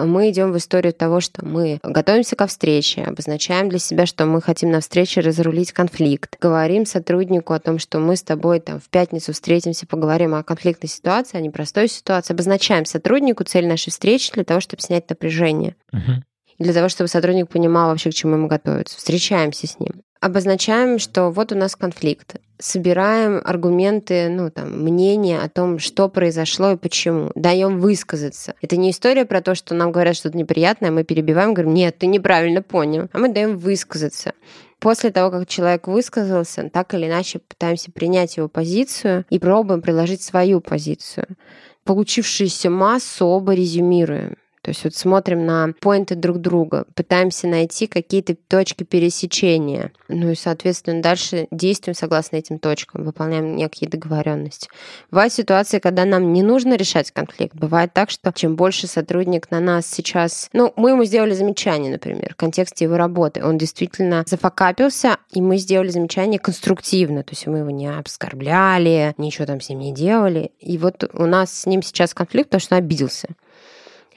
Мы 0.05 0.29
идем 0.29 0.51
в 0.51 0.57
историю 0.57 0.93
того, 0.93 1.19
что 1.19 1.45
мы 1.45 1.79
готовимся 1.83 2.35
ко 2.35 2.47
встрече, 2.47 3.03
обозначаем 3.03 3.69
для 3.69 3.79
себя, 3.79 4.05
что 4.05 4.25
мы 4.25 4.41
хотим 4.41 4.71
на 4.71 4.79
встрече 4.79 5.21
разрулить 5.21 5.71
конфликт, 5.71 6.37
говорим 6.39 6.85
сотруднику 6.85 7.53
о 7.53 7.59
том, 7.59 7.79
что 7.79 7.99
мы 7.99 8.15
с 8.15 8.23
тобой 8.23 8.59
там 8.59 8.79
в 8.79 8.89
пятницу 8.89 9.33
встретимся, 9.33 9.85
поговорим 9.87 10.33
о 10.35 10.43
конфликтной 10.43 10.89
ситуации, 10.89 11.37
о 11.37 11.41
непростой 11.41 11.87
ситуации, 11.87 12.33
обозначаем 12.33 12.85
сотруднику 12.85 13.43
цель 13.43 13.67
нашей 13.67 13.89
встречи 13.91 14.31
для 14.33 14.43
того, 14.43 14.59
чтобы 14.59 14.81
снять 14.81 15.09
напряжение 15.09 15.75
Мгм. 15.91 16.23
для 16.59 16.73
того, 16.73 16.89
чтобы 16.89 17.07
сотрудник 17.07 17.49
понимал 17.49 17.89
вообще, 17.89 18.11
к 18.11 18.13
чему 18.13 18.35
ему 18.35 18.47
готовиться. 18.47 18.97
Встречаемся 18.97 19.67
с 19.67 19.79
ним. 19.79 20.01
Обозначаем, 20.21 20.99
что 20.99 21.29
вот 21.31 21.51
у 21.51 21.55
нас 21.55 21.75
конфликт. 21.75 22.35
Собираем 22.61 23.41
аргументы, 23.43 24.27
ну, 24.27 24.51
там, 24.51 24.83
мнения 24.83 25.39
о 25.39 25.47
том, 25.47 25.79
что 25.79 26.09
произошло 26.09 26.71
и 26.71 26.75
почему. 26.75 27.31
Даем 27.33 27.79
высказаться. 27.79 28.53
Это 28.61 28.75
не 28.75 28.91
история 28.91 29.25
про 29.25 29.41
то, 29.41 29.55
что 29.55 29.73
нам 29.75 29.93
говорят 29.93 30.17
что-то 30.17 30.37
неприятное, 30.37 30.89
а 30.89 30.91
мы 30.91 31.05
перебиваем, 31.05 31.53
говорим, 31.53 31.73
нет, 31.73 31.97
ты 31.97 32.07
неправильно 32.07 32.61
понял. 32.61 33.07
А 33.13 33.17
мы 33.17 33.29
даем 33.29 33.57
высказаться. 33.57 34.33
После 34.79 35.11
того, 35.11 35.31
как 35.31 35.47
человек 35.47 35.87
высказался, 35.87 36.69
так 36.69 36.93
или 36.93 37.07
иначе 37.07 37.39
пытаемся 37.39 37.91
принять 37.91 38.35
его 38.35 38.49
позицию 38.49 39.25
и 39.29 39.39
пробуем 39.39 39.81
приложить 39.81 40.21
свою 40.21 40.59
позицию. 40.59 41.27
Получившуюся 41.85 42.69
массу 42.69 43.25
оба 43.25 43.53
резюмируем. 43.53 44.35
То 44.61 44.69
есть 44.71 44.83
вот 44.83 44.93
смотрим 44.93 45.45
на 45.45 45.73
поинты 45.79 46.15
друг 46.15 46.39
друга, 46.39 46.85
пытаемся 46.93 47.47
найти 47.47 47.87
какие-то 47.87 48.35
точки 48.35 48.83
пересечения. 48.83 49.91
Ну 50.09 50.31
и, 50.31 50.35
соответственно, 50.35 51.01
дальше 51.01 51.47
действуем 51.49 51.95
согласно 51.95 52.35
этим 52.35 52.59
точкам, 52.59 53.05
выполняем 53.05 53.55
некие 53.55 53.89
договоренности. 53.89 54.69
Бывают 55.11 55.31
ситуации, 55.33 55.79
когда 55.79 56.03
нам 56.03 56.33
не 56.33 56.43
нужно 56.43 56.75
решать 56.75 57.11
конфликт. 57.11 57.55
Бывает 57.55 57.93
так, 57.93 58.09
что 58.09 58.33
чем 58.33 58.55
больше 58.55 58.87
сотрудник 58.87 59.49
на 59.49 59.59
нас 59.59 59.87
сейчас... 59.87 60.49
Ну, 60.51 60.73
мы 60.75 60.91
ему 60.91 61.05
сделали 61.05 61.33
замечание, 61.33 61.91
например, 61.91 62.33
в 62.33 62.35
контексте 62.35 62.85
его 62.85 62.97
работы. 62.97 63.43
Он 63.43 63.57
действительно 63.57 64.23
зафакапился, 64.27 65.17
и 65.31 65.41
мы 65.41 65.57
сделали 65.57 65.89
замечание 65.89 66.39
конструктивно. 66.39 67.23
То 67.23 67.31
есть 67.31 67.47
мы 67.47 67.59
его 67.59 67.69
не 67.69 67.87
оскорбляли, 67.87 69.13
ничего 69.17 69.45
там 69.45 69.61
с 69.61 69.69
ним 69.69 69.79
не 69.79 69.93
делали. 69.93 70.51
И 70.59 70.77
вот 70.77 71.09
у 71.13 71.25
нас 71.25 71.61
с 71.61 71.65
ним 71.65 71.81
сейчас 71.81 72.13
конфликт, 72.13 72.49
потому 72.49 72.61
что 72.61 72.75
он 72.75 72.79
обиделся. 72.79 73.29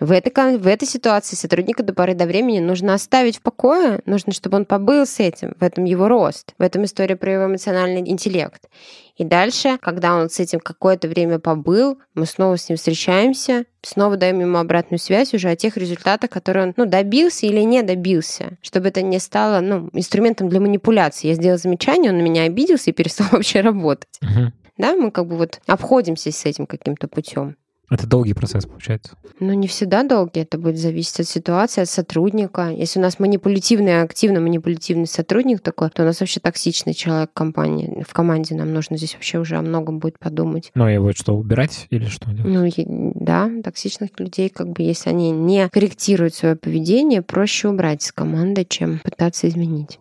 В 0.01 0.11
этой, 0.11 0.57
в 0.57 0.67
этой 0.67 0.89
ситуации 0.89 1.37
сотрудника 1.37 1.83
до 1.83 1.93
поры 1.93 2.15
до 2.15 2.27
времени 2.27 2.59
нужно 2.59 2.95
оставить 2.95 3.37
в 3.37 3.43
покое, 3.43 4.01
нужно, 4.05 4.33
чтобы 4.33 4.57
он 4.57 4.65
побыл 4.65 5.07
с 5.07 5.21
этим, 5.21 5.55
в 5.61 5.63
этом 5.63 5.85
его 5.85 6.09
рост, 6.09 6.55
в 6.59 6.63
этом 6.63 6.85
история 6.85 7.15
про 7.15 7.33
его 7.33 7.47
эмоциональный 7.47 8.01
интеллект. 8.01 8.69
И 9.17 9.25
дальше, 9.25 9.79
когда 9.81 10.15
он 10.15 10.31
с 10.31 10.41
этим 10.41 10.59
какое-то 10.59 11.07
время 11.07 11.39
побыл, 11.39 11.99
мы 12.15 12.27
снова 12.27 12.57
с 12.57 12.69
ним 12.69 12.79
встречаемся, 12.79 13.67
снова 13.83 14.17
даем 14.17 14.41
ему 14.41 14.59
обратную 14.59 14.99
связь 14.99 15.35
уже 15.35 15.51
о 15.51 15.57
тех 15.57 15.77
результатах, 15.77 16.31
которые 16.31 16.69
он 16.69 16.75
ну, 16.77 16.87
добился 16.87 17.47
или 17.47 17.61
не 17.61 17.83
добился, 17.83 18.57
чтобы 18.63 18.89
это 18.89 19.03
не 19.03 19.19
стало 19.19 19.61
ну, 19.61 19.91
инструментом 19.93 20.49
для 20.49 20.61
манипуляции. 20.61 21.29
Я 21.29 21.35
сделала 21.35 21.59
замечание, 21.59 22.11
он 22.11 22.19
на 22.19 22.23
меня 22.23 22.45
обиделся 22.45 22.91
и 22.91 22.95
перестал 22.95 23.29
вообще 23.33 23.61
работать. 23.61 24.19
Да, 24.79 24.97
мы 24.97 25.11
как 25.11 25.27
бы 25.27 25.37
вот 25.37 25.61
обходимся 25.67 26.33
с 26.33 26.45
этим 26.47 26.67
каким-то 26.67 27.07
путем. 27.07 27.57
Это 27.93 28.07
долгий 28.07 28.33
процесс, 28.33 28.65
получается. 28.65 29.17
Ну, 29.39 29.53
не 29.53 29.69
всегда 29.69 30.03
долгий, 30.03 30.41
это 30.41 30.57
будет 30.57 30.79
зависеть 30.79 31.21
от 31.21 31.29
ситуации, 31.29 31.83
от 31.83 31.89
сотрудника. 31.89 32.71
Если 32.71 32.99
у 32.99 33.03
нас 33.03 33.19
манипулятивный, 33.19 34.01
активно 34.01 34.41
манипулятивный 34.41 35.07
сотрудник 35.07 35.61
такой, 35.61 35.91
то 35.91 36.03
у 36.03 36.07
нас 36.07 36.21
вообще 36.21 36.41
токсичный 36.41 36.95
человек 36.95 37.31
в 37.31 37.35
компании. 37.35 38.03
В 38.09 38.15
команде 38.15 38.55
нам 38.55 38.73
нужно 38.73 38.97
здесь 38.97 39.13
вообще 39.13 39.39
уже 39.39 39.57
о 39.57 39.63
многом 39.63 39.99
будет 39.99 40.19
подумать. 40.19 40.71
Ну, 40.75 40.89
и 40.89 40.97
вот 40.97 41.19
что, 41.19 41.37
убирать 41.37 41.87
или 41.91 42.07
что 42.07 42.31
делать? 42.31 42.79
Ну, 42.79 43.13
да, 43.15 43.51
токсичных 43.63 44.19
людей, 44.19 44.49
как 44.49 44.69
бы, 44.71 44.83
если 44.83 45.11
они 45.11 45.31
не 45.31 45.69
корректируют 45.69 46.35
свое 46.35 46.57
поведение, 46.57 47.21
проще 47.21 47.69
убрать 47.69 48.03
с 48.03 48.13
команды, 48.13 48.65
чем 48.65 49.01
пытаться 49.05 49.49
изменить. 49.49 49.99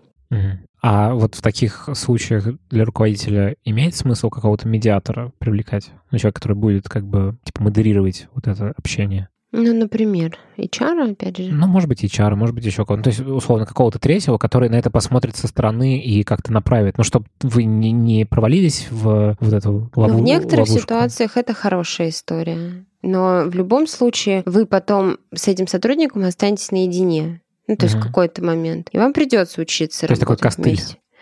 А 0.84 1.14
вот 1.14 1.36
в 1.36 1.42
таких 1.42 1.90
случаях 1.94 2.48
для 2.72 2.86
руководителя 2.86 3.56
имеет 3.64 3.96
смысл 3.96 4.30
какого-то 4.30 4.68
медиатора 4.68 5.32
привлекать? 5.38 5.92
Ну, 6.10 6.18
человек, 6.18 6.36
который 6.36 6.58
будет 6.58 6.90
как 6.90 7.06
бы 7.06 7.38
типа 7.44 7.64
модерировать 7.64 8.28
вот 8.34 8.48
это 8.48 8.74
общение. 8.78 9.28
Ну, 9.54 9.74
например, 9.74 10.38
HR, 10.58 11.12
опять 11.12 11.38
же. 11.38 11.52
Ну, 11.52 11.68
может 11.68 11.90
быть, 11.90 12.04
HR, 12.06 12.36
может 12.36 12.56
быть, 12.56 12.66
еще 12.66 12.86
кого-то. 12.86 13.04
То 13.04 13.10
есть, 13.10 13.20
условно, 13.20 13.66
какого-то 13.66 14.00
третьего, 14.00 14.38
который 14.38 14.70
на 14.70 14.76
это 14.76 14.90
посмотрит 14.90 15.36
со 15.36 15.48
стороны 15.48 16.00
и 16.00 16.24
как-то 16.24 16.54
направит. 16.54 16.98
Ну, 16.98 17.04
чтобы 17.04 17.26
вы 17.42 17.66
не, 17.66 17.92
не 17.92 18.26
провалились 18.26 18.88
в 18.90 19.36
вот 19.40 19.54
эту 19.54 19.92
лову- 19.94 20.14
Ну, 20.14 20.18
в 20.20 20.22
некоторых 20.22 20.68
ловушку. 20.70 20.80
ситуациях 20.80 21.36
это 21.36 21.54
хорошая 21.54 22.10
история. 22.10 22.86
Но 23.02 23.44
в 23.46 23.54
любом 23.54 23.88
случае 23.88 24.42
вы 24.46 24.66
потом 24.66 25.18
с 25.36 25.48
этим 25.50 25.68
сотрудником 25.68 26.24
останетесь 26.24 26.72
наедине. 26.72 27.41
Ну, 27.68 27.76
то 27.78 27.86
есть 27.86 27.96
Мгм. 27.96 28.04
в 28.04 28.08
какой-то 28.08 28.44
момент. 28.44 28.90
И 28.92 28.98
вам 28.98 29.14
придется 29.14 29.62
учиться 29.62 30.08
То 30.08 30.12
есть 30.12 30.20
такой 30.22 30.38
костыль. 30.38 30.80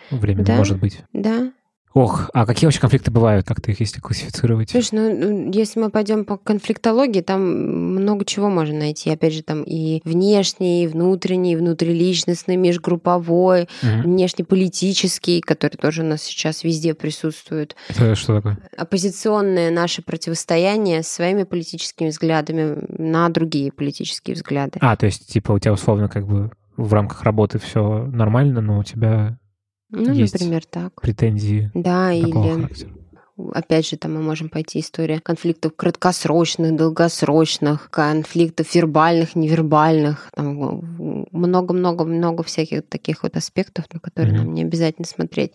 Временно, 0.10 0.46
Да. 0.46 0.56
может 0.56 0.80
быть. 0.80 1.02
Да. 1.14 1.52
Ох, 2.00 2.30
а 2.34 2.46
какие 2.46 2.66
вообще 2.66 2.80
конфликты 2.80 3.12
бывают? 3.12 3.46
Как-то 3.46 3.72
их 3.72 3.82
если 3.82 4.00
классифицировать? 4.00 4.70
Слушай, 4.70 4.94
ну, 4.94 5.18
ну, 5.18 5.52
если 5.52 5.82
мы 5.82 5.90
пойдем 5.90 6.24
по 6.24 6.38
конфликтологии, 6.38 7.20
там 7.20 7.42
много 7.42 8.24
чего 8.24 8.50
можно 8.50 8.80
найти. 8.80 9.10
Опять 9.10 9.34
же, 9.34 9.44
там 9.44 9.64
и 9.64 10.00
внешний, 10.06 10.86
и 10.86 10.88
внутренний, 10.88 11.54
и 11.54 11.56
внутриличностный, 11.58 12.56
межгрупповой, 12.56 13.68
Мгм. 13.82 14.04
внешнеполитический, 14.04 15.42
который 15.42 15.76
тоже 15.76 16.04
у 16.04 16.06
нас 16.06 16.24
сейчас 16.24 16.64
везде 16.64 16.94
присутствует. 16.94 17.76
Это 17.90 18.16
что 18.16 18.38
такое? 18.38 18.58
оппозиционное 18.78 19.72
наше 19.72 20.02
противостояние 20.02 21.04
с 21.04 21.08
своими 21.10 21.44
политическими 21.44 22.10
взглядами 22.10 22.78
на 22.98 23.28
другие 23.30 23.72
политические 23.74 24.36
взгляды. 24.36 24.80
А, 24.82 24.96
то 24.96 25.06
есть, 25.06 25.28
типа, 25.28 25.52
у 25.52 25.60
тебя 25.60 25.74
условно 25.74 26.08
как 26.08 26.26
бы 26.26 26.52
в 26.78 26.94
рамках 26.94 27.24
работы 27.24 27.60
все 27.60 28.06
нормально, 28.06 28.62
но 28.62 28.80
у 28.80 28.84
тебя 28.84 29.38
ну, 29.90 30.14
есть 30.14 30.34
например, 30.34 30.66
так. 30.66 31.02
претензии 31.02 31.72
Да, 31.74 32.14
или 32.14 32.32
характера. 32.32 32.92
Опять 33.54 33.88
же, 33.88 33.98
там 33.98 34.16
мы 34.16 34.22
можем 34.22 34.50
пойти 34.50 34.80
история 34.80 35.20
конфликтов 35.20 35.74
краткосрочных, 35.76 36.76
долгосрочных, 36.76 37.90
конфликтов 37.90 38.74
вербальных, 38.74 39.36
невербальных, 39.36 40.30
много-много-много 40.36 42.44
всяких 42.44 42.86
таких 42.88 43.24
вот 43.24 43.38
аспектов, 43.38 43.86
на 43.94 44.00
которые 44.00 44.34
mm-hmm. 44.34 44.38
нам 44.38 44.54
не 44.54 44.62
обязательно 44.64 45.06
смотреть. 45.06 45.54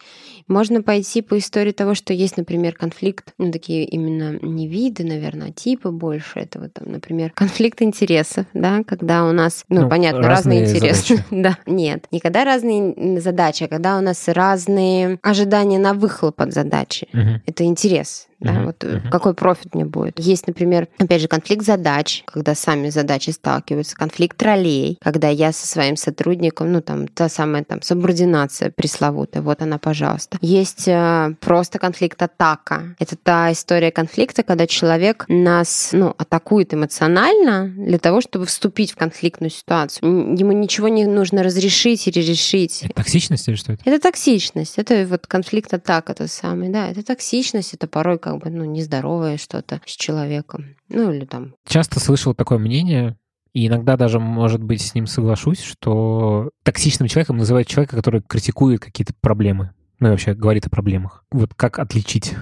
Можно 0.49 0.83
пойти 0.83 1.23
по 1.23 1.39
истории 1.39 1.73
того, 1.73 1.95
что 1.95 2.13
есть, 2.13 2.37
например, 2.37 2.75
конфликт, 2.75 3.33
ну, 3.39 3.53
такие 3.53 3.85
именно 3.85 4.39
не 4.41 4.69
виды, 4.69 5.05
наверное, 5.05 5.49
а 5.49 5.53
типы 5.53 5.91
больше 5.91 6.41
этого, 6.41 6.69
там, 6.69 6.91
например, 6.91 7.31
конфликт 7.35 7.83
интересов, 7.83 8.47
да, 8.55 8.83
когда 8.85 9.29
у 9.29 9.33
нас, 9.33 9.65
ну, 9.69 9.83
ну 9.83 9.89
понятно, 9.89 10.27
разные, 10.27 10.63
разные 10.63 10.77
интересы. 10.77 11.25
да, 11.31 11.59
нет, 11.67 12.07
не 12.11 12.21
когда 12.21 12.45
разные 12.45 13.21
задачи, 13.21 13.65
а 13.65 13.69
когда 13.69 13.99
у 13.99 14.01
нас 14.01 14.29
разные 14.29 15.19
ожидания 15.23 15.79
на 15.79 15.95
выхлоп 15.95 16.41
от 16.41 16.53
задачи. 16.53 17.09
Mm-hmm. 17.13 17.41
Это 17.47 17.65
интерес 17.75 18.29
да, 18.45 18.53
uh-huh, 18.53 18.65
вот 18.67 18.85
uh-huh. 18.85 19.11
какой 19.11 19.35
профит 19.35 19.75
мне 19.75 19.85
будет. 19.85 20.19
Есть, 20.19 20.47
например, 20.47 20.89
опять 20.99 21.23
же, 21.23 21.29
конфликт 21.29 21.65
задач, 21.65 22.23
когда 22.27 22.55
сами 22.55 22.91
задачи 22.91 23.31
сталкиваются, 23.31 23.97
конфликт 23.97 24.41
ролей, 24.43 24.99
когда 25.03 25.29
я 25.29 25.53
со 25.53 25.67
своим 25.67 25.97
сотрудником, 25.97 26.73
ну, 26.73 26.81
там, 26.81 27.09
та 27.09 27.29
самая 27.29 27.65
там 27.65 27.83
субординация 27.83 28.71
пресловутая, 28.71 29.43
вот 29.43 29.63
она, 29.63 29.79
пожалуйста. 29.79 30.39
Есть 30.41 30.87
э, 30.87 31.35
просто 31.41 31.79
конфликт 31.79 32.21
атака. 32.23 32.95
Это 32.99 33.17
та 33.17 33.53
история 33.53 33.91
конфликта, 33.91 34.43
когда 34.43 34.67
человек 34.67 35.25
нас, 35.29 35.91
ну, 35.93 36.15
атакует 36.17 36.75
эмоционально 36.75 37.69
для 37.69 37.99
того, 37.99 38.21
чтобы 38.21 38.47
вступить 38.47 38.93
в 38.93 38.97
конфликтную 38.97 39.51
ситуацию. 39.51 40.37
Ему 40.37 40.53
ничего 40.53 40.89
не 40.89 41.07
нужно 41.07 41.43
разрешить 41.43 42.07
или 42.07 42.21
решить. 42.21 42.83
Это 42.83 42.95
токсичность 42.95 43.49
или 43.49 43.55
что 43.57 43.73
это? 43.73 43.83
Это 43.85 44.01
токсичность. 44.01 44.79
Это 44.79 45.07
вот 45.09 45.27
конфликт 45.27 45.73
атака 45.73 46.15
тот 46.15 46.31
самый, 46.31 46.69
да. 46.69 46.91
Это 46.91 47.03
токсичность, 47.03 47.75
это 47.75 47.87
порой 47.87 48.19
как 48.19 48.34
бы, 48.39 48.51
ну, 48.51 48.65
нездоровое 48.65 49.37
что-то 49.37 49.81
с 49.87 49.91
человеком. 49.91 50.77
Ну, 50.89 51.13
или 51.13 51.25
там... 51.25 51.55
Часто 51.67 52.01
слышал 52.01 52.35
такое 52.35 52.59
мнение, 52.59 53.17
и 53.53 53.69
иногда 53.69 53.97
даже, 53.97 54.19
может 54.19 54.63
быть, 54.63 54.83
с 54.83 54.95
ним 54.95 55.07
соглашусь, 55.07 55.63
что 55.63 56.51
токсичным 56.65 57.09
человеком 57.09 57.37
называют 57.37 57.69
человека, 57.69 57.97
который 57.97 58.21
критикует 58.21 58.81
какие-то 58.81 59.15
проблемы. 59.21 59.73
Ну 60.01 60.09
и 60.09 60.11
вообще 60.11 60.35
говорит 60.35 60.67
о 60.67 60.71
проблемах. 60.71 61.25
Вот 61.31 61.55
как 61.55 61.79
отличить 61.79 62.35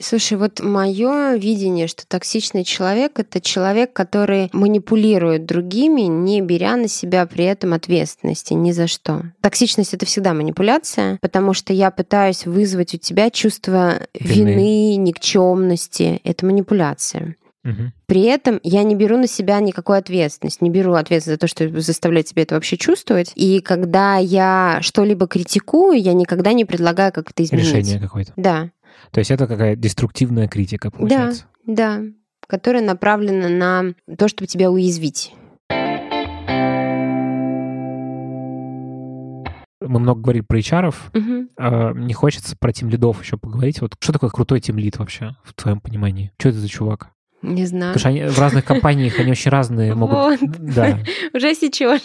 Слушай, 0.00 0.38
вот 0.38 0.60
мое 0.60 1.34
видение, 1.34 1.88
что 1.88 2.06
токсичный 2.06 2.62
человек 2.62 3.18
это 3.18 3.40
человек, 3.40 3.92
который 3.92 4.48
манипулирует 4.52 5.44
другими, 5.44 6.02
не 6.02 6.40
беря 6.40 6.76
на 6.76 6.86
себя 6.86 7.26
при 7.26 7.44
этом 7.44 7.72
ответственности 7.72 8.52
ни 8.52 8.70
за 8.70 8.86
что. 8.86 9.32
Токсичность 9.40 9.94
это 9.94 10.06
всегда 10.06 10.34
манипуляция, 10.34 11.18
потому 11.20 11.52
что 11.52 11.72
я 11.72 11.90
пытаюсь 11.90 12.46
вызвать 12.46 12.94
у 12.94 12.98
тебя 12.98 13.30
чувство 13.30 14.00
вины, 14.14 14.50
вины 14.50 14.96
никчемности. 14.96 16.20
Это 16.22 16.46
манипуляция. 16.46 17.34
При 18.06 18.22
этом 18.22 18.60
я 18.62 18.82
не 18.82 18.94
беру 18.94 19.18
на 19.18 19.26
себя 19.26 19.60
никакой 19.60 19.98
ответственности, 19.98 20.62
не 20.62 20.70
беру 20.70 20.94
ответственность 20.94 21.40
за 21.42 21.46
то, 21.46 21.46
что 21.46 21.80
заставляет 21.80 22.26
тебя 22.26 22.42
это 22.42 22.54
вообще 22.54 22.78
чувствовать. 22.78 23.32
И 23.34 23.60
когда 23.60 24.16
я 24.16 24.78
что-либо 24.80 25.26
критикую, 25.26 26.00
я 26.00 26.14
никогда 26.14 26.54
не 26.54 26.64
предлагаю 26.64 27.12
как 27.12 27.30
это 27.30 27.44
изменить. 27.44 27.66
Решение 27.66 28.00
какое-то. 28.00 28.32
Да. 28.36 28.70
То 29.10 29.18
есть 29.20 29.30
это 29.30 29.46
какая 29.46 29.76
деструктивная 29.76 30.48
критика, 30.48 30.90
получается? 30.90 31.44
Да, 31.66 31.98
да, 31.98 32.04
которая 32.46 32.82
направлена 32.82 33.48
на 33.48 34.16
то, 34.16 34.28
чтобы 34.28 34.46
тебя 34.46 34.70
уязвить. 34.70 35.34
мы 39.88 40.00
много 40.00 40.20
говорили 40.20 40.44
про 40.44 40.58
HR, 40.58 40.94
угу. 41.14 41.48
а, 41.56 41.92
не 41.94 42.12
хочется 42.12 42.56
про 42.56 42.72
тим 42.72 42.88
лидов 42.88 43.22
еще 43.22 43.36
поговорить. 43.36 43.80
Вот 43.80 43.94
что 43.98 44.12
такое 44.12 44.30
крутой 44.30 44.60
тим 44.60 44.78
лид 44.78 44.98
вообще, 44.98 45.36
в 45.42 45.54
твоем 45.54 45.80
понимании? 45.80 46.32
Что 46.38 46.50
это 46.50 46.58
за 46.58 46.68
чувак? 46.68 47.10
Не 47.42 47.66
знаю. 47.66 47.94
Потому 47.94 47.98
что 48.00 48.08
они 48.08 48.22
в 48.30 48.38
разных 48.38 48.64
компаниях 48.64 49.18
они 49.18 49.30
очень 49.30 49.50
разные 49.50 49.94
могут. 49.94 50.40
Вот. 50.40 50.40
Да. 50.58 50.98
Уже 51.34 51.54
сейчас. 51.54 52.02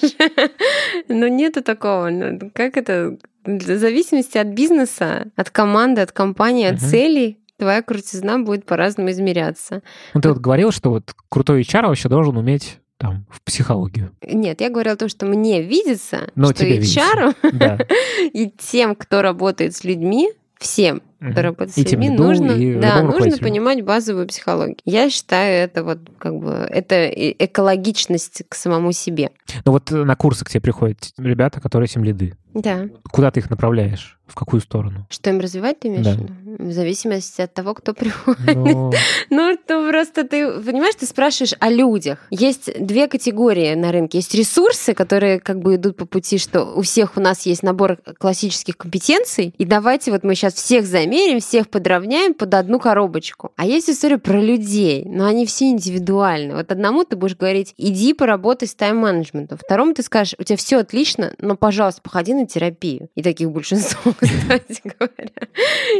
Но 1.07 1.27
нету 1.27 1.63
такого. 1.63 2.09
Ну, 2.09 2.51
как 2.53 2.77
это? 2.77 3.17
В 3.45 3.61
зависимости 3.61 4.37
от 4.37 4.47
бизнеса, 4.47 5.27
от 5.35 5.49
команды, 5.49 6.01
от 6.01 6.11
компании, 6.13 6.65
от 6.65 6.79
целей, 6.79 7.39
твоя 7.57 7.81
крутизна 7.81 8.39
будет 8.39 8.65
по-разному 8.65 9.11
измеряться. 9.11 9.81
Ну, 10.13 10.21
ты 10.21 10.29
вот 10.29 10.37
говорил, 10.37 10.71
что 10.71 10.91
вот 10.91 11.13
крутой 11.29 11.61
HR 11.61 11.87
вообще 11.87 12.07
должен 12.07 12.37
уметь 12.37 12.79
там, 12.97 13.25
в 13.29 13.41
психологию. 13.41 14.11
Нет, 14.25 14.61
я 14.61 14.69
говорила 14.69 14.93
о 14.93 14.97
том, 14.97 15.09
что 15.09 15.25
мне 15.25 15.61
видится, 15.61 16.31
Но 16.35 16.51
что 16.51 16.65
HR 16.65 17.35
да. 17.51 17.77
и 18.33 18.49
тем, 18.49 18.95
кто 18.95 19.21
работает 19.21 19.75
с 19.75 19.83
людьми, 19.83 20.31
всем, 20.57 21.01
кто 21.31 21.41
работает 21.41 21.73
с 21.73 21.77
людьми, 21.77 22.09
нужно, 22.09 22.55
да, 22.79 23.01
нужно 23.03 23.37
понимать 23.37 23.83
базовую 23.83 24.27
психологию. 24.27 24.77
Я 24.85 25.09
считаю, 25.09 25.63
это 25.63 25.83
вот 25.83 25.99
как 26.17 26.35
бы 26.35 26.51
это 26.51 27.07
экологичность 27.09 28.43
к 28.47 28.55
самому 28.55 28.91
себе. 28.91 29.31
Ну 29.65 29.71
вот 29.71 29.91
на 29.91 30.15
курсы 30.15 30.45
к 30.45 30.49
тебе 30.49 30.61
приходят 30.61 31.11
ребята, 31.17 31.61
которые 31.61 31.87
тем 31.87 32.03
лиды. 32.03 32.35
Да. 32.53 32.87
Куда 33.11 33.31
ты 33.31 33.39
их 33.39 33.49
направляешь? 33.49 34.19
В 34.27 34.35
какую 34.35 34.61
сторону? 34.61 35.05
Что 35.09 35.31
им 35.31 35.39
развивать, 35.39 35.79
ты 35.79 35.89
имеешь 35.89 36.05
да. 36.05 36.17
в 36.63 36.71
зависимости 36.71 37.41
от 37.41 37.53
того, 37.53 37.73
кто 37.73 37.93
приходит. 37.93 38.55
Но... 38.55 38.91
ну, 39.29 39.57
то 39.67 39.87
просто 39.89 40.23
ты, 40.23 40.49
понимаешь, 40.61 40.95
ты 40.95 41.05
спрашиваешь 41.05 41.53
о 41.59 41.69
людях. 41.69 42.19
Есть 42.29 42.71
две 42.79 43.07
категории 43.07 43.73
на 43.73 43.91
рынке. 43.91 44.19
Есть 44.19 44.33
ресурсы, 44.33 44.93
которые 44.93 45.39
как 45.39 45.59
бы 45.59 45.75
идут 45.75 45.97
по 45.97 46.05
пути, 46.05 46.37
что 46.37 46.63
у 46.63 46.81
всех 46.81 47.17
у 47.17 47.19
нас 47.19 47.45
есть 47.45 47.63
набор 47.63 47.97
классических 48.17 48.77
компетенций, 48.77 49.53
и 49.57 49.65
давайте 49.65 50.11
вот 50.11 50.23
мы 50.23 50.35
сейчас 50.35 50.53
всех 50.53 50.85
замерим, 51.13 51.39
всех 51.39 51.69
подровняем 51.69 52.33
под 52.33 52.53
одну 52.53 52.79
коробочку. 52.79 53.51
А 53.55 53.65
есть 53.65 53.89
история 53.89 54.17
про 54.17 54.39
людей, 54.39 55.05
но 55.05 55.25
они 55.25 55.45
все 55.45 55.65
индивидуальны. 55.65 56.55
Вот 56.55 56.71
одному 56.71 57.03
ты 57.03 57.15
будешь 57.15 57.35
говорить, 57.35 57.73
иди 57.77 58.13
поработай 58.13 58.67
с 58.67 58.75
тайм-менеджментом. 58.75 59.57
Второму 59.57 59.93
ты 59.93 60.01
скажешь, 60.01 60.35
у 60.39 60.43
тебя 60.43 60.57
все 60.57 60.77
отлично, 60.79 61.33
но, 61.39 61.55
пожалуйста, 61.55 62.01
походи 62.01 62.33
на 62.33 62.47
терапию. 62.47 63.09
И 63.15 63.21
таких 63.21 63.51
большинство, 63.51 64.13
кстати 64.19 64.81
говоря. 64.83 65.47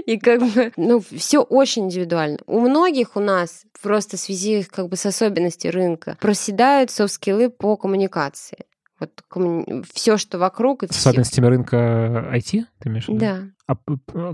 И 0.06 0.18
как 0.18 0.42
бы, 0.42 0.72
ну, 0.78 1.02
все 1.16 1.42
очень 1.42 1.86
индивидуально. 1.86 2.40
У 2.48 2.60
многих 2.60 3.16
у 3.16 3.20
нас 3.20 3.66
просто 3.82 4.18
в 4.18 4.20
связи 4.20 4.64
как 4.64 4.90
бы 4.90 4.96
с 4.96 5.06
особенностью 5.06 5.72
рынка 5.72 6.18
проседают 6.20 6.90
софт-скиллы 6.90 7.50
по 7.50 7.78
коммуникации. 7.78 8.66
Вот 9.00 9.22
коммуни... 9.28 9.84
все, 9.94 10.18
что 10.18 10.38
вокруг. 10.38 10.84
С 10.84 10.98
особенностями 10.98 11.48
рынка 11.48 12.30
IT, 12.34 12.64
ты 12.80 12.90
имеешь 12.90 13.06
в 13.06 13.10
виду? 13.10 13.20
Да. 13.20 13.40
А 13.66 13.76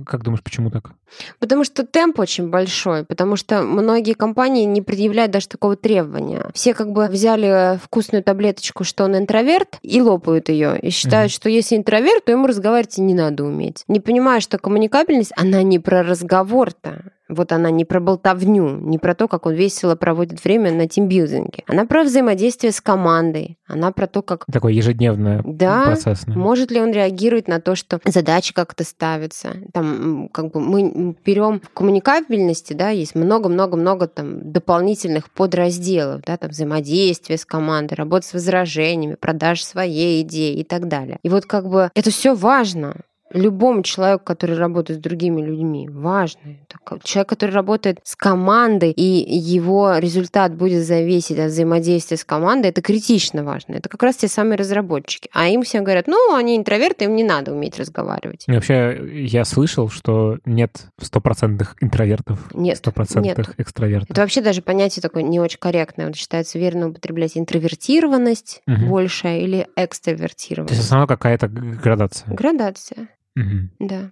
как 0.06 0.24
думаешь, 0.24 0.42
почему 0.42 0.72
так? 0.72 0.92
Потому 1.40 1.64
что 1.64 1.86
темп 1.86 2.20
очень 2.20 2.50
большой, 2.50 3.06
потому 3.06 3.36
что 3.36 3.62
многие 3.62 4.14
компании 4.14 4.66
не 4.66 4.82
предъявляют 4.82 5.32
даже 5.32 5.48
такого 5.48 5.76
требования. 5.76 6.50
Все 6.54 6.74
как 6.74 6.92
бы 6.92 7.08
взяли 7.08 7.78
вкусную 7.78 8.24
таблеточку, 8.24 8.84
что 8.84 9.04
он 9.04 9.16
интроверт, 9.16 9.78
и 9.84 10.02
лопают 10.02 10.50
ее, 10.50 10.80
и 10.80 10.90
считают, 10.90 11.32
mm-hmm. 11.32 11.36
что 11.36 11.50
если 11.50 11.78
интроверт, 11.78 12.26
то 12.26 12.32
ему 12.32 12.48
разговаривать 12.48 12.98
и 12.98 13.02
не 13.02 13.14
надо 13.14 13.44
уметь. 13.44 13.84
Не 13.88 14.00
понимая, 14.00 14.40
что 14.40 14.58
коммуникабельность, 14.58 15.32
она 15.36 15.62
не 15.62 15.78
про 15.78 16.02
разговор-то. 16.02 17.12
Вот 17.30 17.52
она 17.52 17.70
не 17.70 17.86
про 17.86 18.00
болтовню, 18.00 18.80
не 18.80 18.98
про 18.98 19.14
то, 19.14 19.28
как 19.28 19.46
он 19.46 19.54
весело 19.54 19.96
проводит 19.96 20.44
время 20.44 20.72
на 20.74 20.88
тимбилдинге. 20.88 21.64
Она 21.68 21.86
про 21.86 22.04
взаимодействие 22.04 22.72
с 22.72 22.82
командой. 22.82 23.60
Она 23.68 23.92
про 23.92 24.08
то, 24.08 24.24
как... 24.24 24.46
Такое 24.52 24.74
ежедневное 24.74 25.44
да, 25.46 25.84
процессное. 25.84 26.36
Может 26.36 26.72
ли 26.72 26.82
он 26.82 26.92
реагировать 26.92 27.48
на 27.48 27.62
то, 27.62 27.76
что 27.76 28.00
задачи 28.04 28.52
как-то 28.52 28.84
ставятся. 29.20 29.57
Там 29.74 30.30
как 30.30 30.51
бы 30.51 30.59
мы 30.59 31.15
берем 31.26 31.59
в 31.59 31.70
коммуникабельности, 31.70 32.74
да, 32.74 32.89
есть 32.89 33.15
много-много-много 33.15 34.07
там 34.07 34.51
дополнительных 34.51 35.30
подразделов, 35.30 36.22
да, 36.26 36.38
там 36.38 36.49
взаимодействие 36.49 37.38
с 37.38 37.45
командой, 37.45 37.95
работа 37.95 38.26
с 38.26 38.34
возражениями, 38.34 39.15
продаж 39.15 39.63
своей 39.63 40.22
идеи 40.22 40.59
и 40.59 40.63
так 40.63 40.88
далее. 40.88 41.20
И 41.24 41.30
вот 41.30 41.45
как 41.45 41.67
бы 41.67 41.91
это 41.93 42.11
все 42.11 42.34
важно 42.34 42.95
любому 43.32 43.84
человеку, 43.84 44.24
который 44.24 44.58
работает 44.58 45.00
с 45.00 45.02
другими 45.02 45.42
людьми, 45.42 45.88
важно. 45.90 46.58
Человек, 47.04 47.30
который 47.30 47.52
работает 47.52 48.00
с 48.04 48.16
командой, 48.16 48.92
и 48.92 49.04
его 49.04 49.98
результат 49.98 50.56
будет 50.56 50.86
зависеть 50.86 51.40
от 51.40 51.52
взаимодействия 51.52 52.18
с 52.18 52.24
командой, 52.24 52.68
это 52.68 52.82
критично 52.82 53.44
важно. 53.44 53.76
Это 53.76 53.90
как 53.90 54.02
раз 54.04 54.18
те 54.18 54.28
самые 54.28 54.58
разработчики. 54.58 55.30
А 55.34 55.48
им 55.48 55.64
все 55.64 55.82
говорят, 55.82 56.08
ну, 56.08 56.36
они 56.36 56.58
интроверты, 56.58 57.06
им 57.06 57.16
не 57.16 57.24
надо 57.24 57.54
уметь 57.54 57.78
разговаривать. 57.78 58.46
И 58.48 58.52
вообще, 58.52 59.26
я 59.26 59.46
слышал, 59.46 59.90
что 59.90 60.38
нет 60.46 60.88
стопроцентных 61.02 61.76
интровертов, 61.82 62.40
нет, 62.54 62.78
стопроцентных 62.78 63.54
экстравертов. 63.58 64.10
Это 64.12 64.22
вообще 64.22 64.42
даже 64.42 64.62
понятие 64.62 65.02
такое 65.02 65.24
не 65.24 65.40
очень 65.40 65.60
корректное. 65.60 66.08
Вот 66.08 66.16
считается 66.16 66.60
верно 66.60 66.90
употреблять 66.90 67.38
интровертированность 67.38 68.62
угу. 68.68 68.88
большая 68.88 69.40
или 69.40 69.68
экстравертированность. 69.76 70.70
То 70.70 70.76
есть 70.76 70.86
основная 70.86 71.08
какая-то 71.08 71.48
градация. 71.48 72.34
Градация. 72.34 73.10
Угу. 73.36 73.88
Да. 73.88 74.12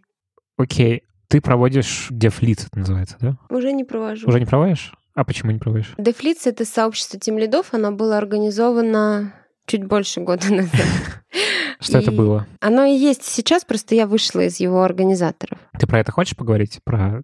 Окей. 0.57 1.03
Ты 1.28 1.41
проводишь 1.41 2.07
дефлиц, 2.09 2.68
это 2.68 2.80
называется, 2.80 3.18
да? 3.20 3.38
Уже 3.49 3.74
не 3.74 3.84
провожу. 3.84 4.28
Уже 4.28 4.39
не 4.39 4.45
проводишь? 4.45 4.93
А 5.13 5.26
почему 5.26 5.51
не 5.51 5.59
проводишь? 5.59 5.93
Дефлиц— 5.97 6.45
это 6.47 6.63
сообщество 6.63 7.20
тем 7.20 7.38
лидов. 7.38 7.74
Оно 7.74 7.91
было 7.91 8.18
организовано 8.18 9.34
чуть 9.65 9.84
больше 9.84 10.22
года 10.22 10.45
назад. 10.53 10.86
Что 11.80 11.97
это 11.99 12.11
было? 12.11 12.47
Оно 12.61 12.86
и 12.86 12.95
есть 12.95 13.24
сейчас, 13.24 13.65
просто 13.65 13.93
я 13.95 14.07
вышла 14.07 14.41
из 14.41 14.59
его 14.59 14.84
организаторов. 14.84 15.59
Ты 15.78 15.86
про 15.86 15.99
это 15.99 16.11
хочешь 16.11 16.36
поговорить? 16.36 16.80
Про 16.84 17.24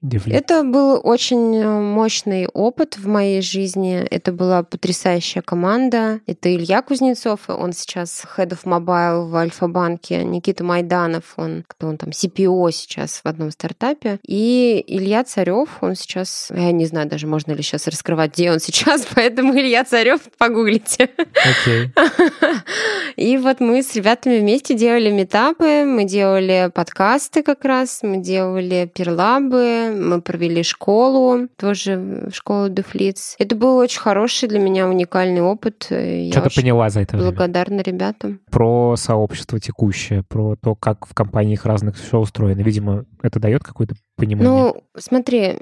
Дефлит. 0.00 0.36
Это 0.36 0.62
был 0.62 1.00
очень 1.02 1.56
э, 1.56 1.80
мощный 1.80 2.46
опыт 2.46 2.96
в 2.96 3.08
моей 3.08 3.42
жизни. 3.42 3.96
Это 3.96 4.30
была 4.30 4.62
потрясающая 4.62 5.42
команда. 5.42 6.20
Это 6.26 6.54
Илья 6.54 6.82
Кузнецов, 6.82 7.40
он 7.48 7.72
сейчас 7.72 8.24
Head 8.36 8.50
of 8.50 8.62
Mobile 8.62 9.28
в 9.28 9.34
Альфа-банке. 9.34 10.22
Никита 10.22 10.62
Майданов, 10.62 11.34
он 11.36 11.64
кто 11.66 11.88
он 11.88 11.96
там, 11.96 12.10
CPO 12.10 12.70
сейчас 12.70 13.22
в 13.24 13.26
одном 13.26 13.50
стартапе. 13.50 14.20
И 14.24 14.84
Илья 14.86 15.24
Царев, 15.24 15.68
он 15.80 15.96
сейчас, 15.96 16.52
я 16.54 16.70
не 16.70 16.86
знаю 16.86 17.08
даже, 17.08 17.26
можно 17.26 17.50
ли 17.50 17.62
сейчас 17.62 17.88
раскрывать, 17.88 18.34
где 18.34 18.52
он 18.52 18.60
сейчас, 18.60 19.04
поэтому 19.12 19.52
Илья 19.58 19.84
Царев 19.84 20.20
погуглите. 20.38 21.10
Окей. 21.44 21.92
И 23.16 23.36
вот 23.36 23.58
мы 23.58 23.82
с 23.82 23.96
ребятами 23.96 24.38
вместе 24.38 24.74
делали 24.74 25.10
метапы, 25.10 25.84
мы 25.84 26.04
делали 26.04 26.70
подкасты 26.72 27.42
как 27.42 27.64
раз, 27.64 28.00
мы 28.04 28.18
делали 28.18 28.88
перлабы, 28.94 29.87
мы 29.90 30.20
провели 30.20 30.62
школу, 30.62 31.48
тоже 31.56 32.28
школу 32.32 32.68
Дефлиц. 32.68 33.36
Это 33.38 33.56
был 33.56 33.76
очень 33.76 34.00
хороший 34.00 34.48
для 34.48 34.58
меня 34.58 34.88
уникальный 34.88 35.42
опыт. 35.42 35.84
Что 35.84 36.42
ты 36.42 36.54
поняла 36.54 36.88
за 36.90 37.00
это 37.00 37.16
Благодарна 37.16 37.80
ребятам. 37.80 38.40
Про 38.50 38.96
сообщество 38.96 39.58
текущее, 39.60 40.22
про 40.22 40.56
то, 40.56 40.74
как 40.74 41.06
в 41.06 41.14
компаниях 41.14 41.64
разных 41.64 41.96
все 41.96 42.18
устроено. 42.18 42.60
Видимо, 42.60 43.04
это 43.22 43.40
дает 43.40 43.62
какое-то 43.64 43.94
понимание? 44.16 44.50
Ну, 44.50 44.82
смотри, 44.96 45.56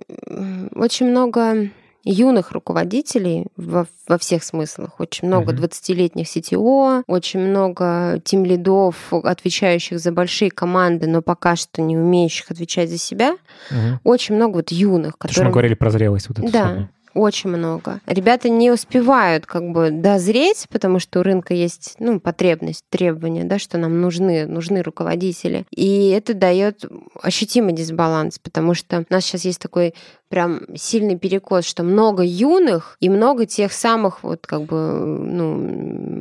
очень 0.74 1.07
много 1.07 1.70
юных 2.07 2.52
руководителей 2.52 3.46
во, 3.57 3.86
во 4.07 4.18
всех 4.18 4.44
смыслах. 4.44 5.00
Очень 5.00 5.28
много 5.28 5.52
uh-huh. 5.52 5.68
20-летних 5.68 6.26
CTO, 6.26 7.02
очень 7.07 7.40
много 7.40 8.20
тим 8.24 8.44
лидов, 8.44 9.12
отвечающих 9.12 9.98
за 9.98 10.12
большие 10.12 10.50
команды, 10.50 11.09
но 11.09 11.20
пока 11.20 11.57
что 11.57 11.82
не 11.82 11.98
умеющих 11.98 12.50
отвечать 12.50 12.90
за 12.90 12.98
себя. 12.98 13.36
Uh-huh. 13.70 13.98
Очень 14.04 14.36
много 14.36 14.57
вот 14.57 14.70
юных, 14.70 15.18
которые... 15.18 15.34
То, 15.34 15.40
что 15.40 15.44
мы 15.44 15.50
говорили 15.50 15.74
про 15.74 15.90
зрелость 15.90 16.28
вот 16.28 16.38
эту 16.38 16.50
Да, 16.50 16.62
самую 16.64 16.88
очень 17.17 17.51
много. 17.51 18.01
Ребята 18.07 18.49
не 18.49 18.71
успевают 18.71 19.47
как 19.47 19.71
бы 19.71 19.91
дозреть, 19.91 20.67
потому 20.71 20.99
что 20.99 21.21
у 21.21 21.23
рынка 21.23 21.55
есть 21.55 21.97
ну, 21.99 22.21
потребность, 22.21 22.85
требования, 22.91 23.45
да, 23.45 23.59
что 23.59 23.79
нам 23.79 24.01
нужны, 24.01 24.47
нужны 24.47 24.83
руководители. 24.83 25.67
И 25.71 26.11
это 26.11 26.35
дает 26.35 26.85
ощутимый 27.23 27.73
дисбаланс, 27.73 28.39
потому 28.39 28.75
что 28.75 28.99
у 28.99 29.12
нас 29.12 29.25
сейчас 29.25 29.45
есть 29.45 29.61
такой 29.61 29.95
прям 30.29 30.61
сильный 30.77 31.17
перекос, 31.17 31.64
что 31.64 31.83
много 31.83 32.23
юных 32.25 32.97
и 33.01 33.09
много 33.09 33.47
тех 33.47 33.73
самых 33.73 34.23
вот 34.23 34.47
как 34.47 34.62
бы 34.62 34.77
ну, 34.77 35.57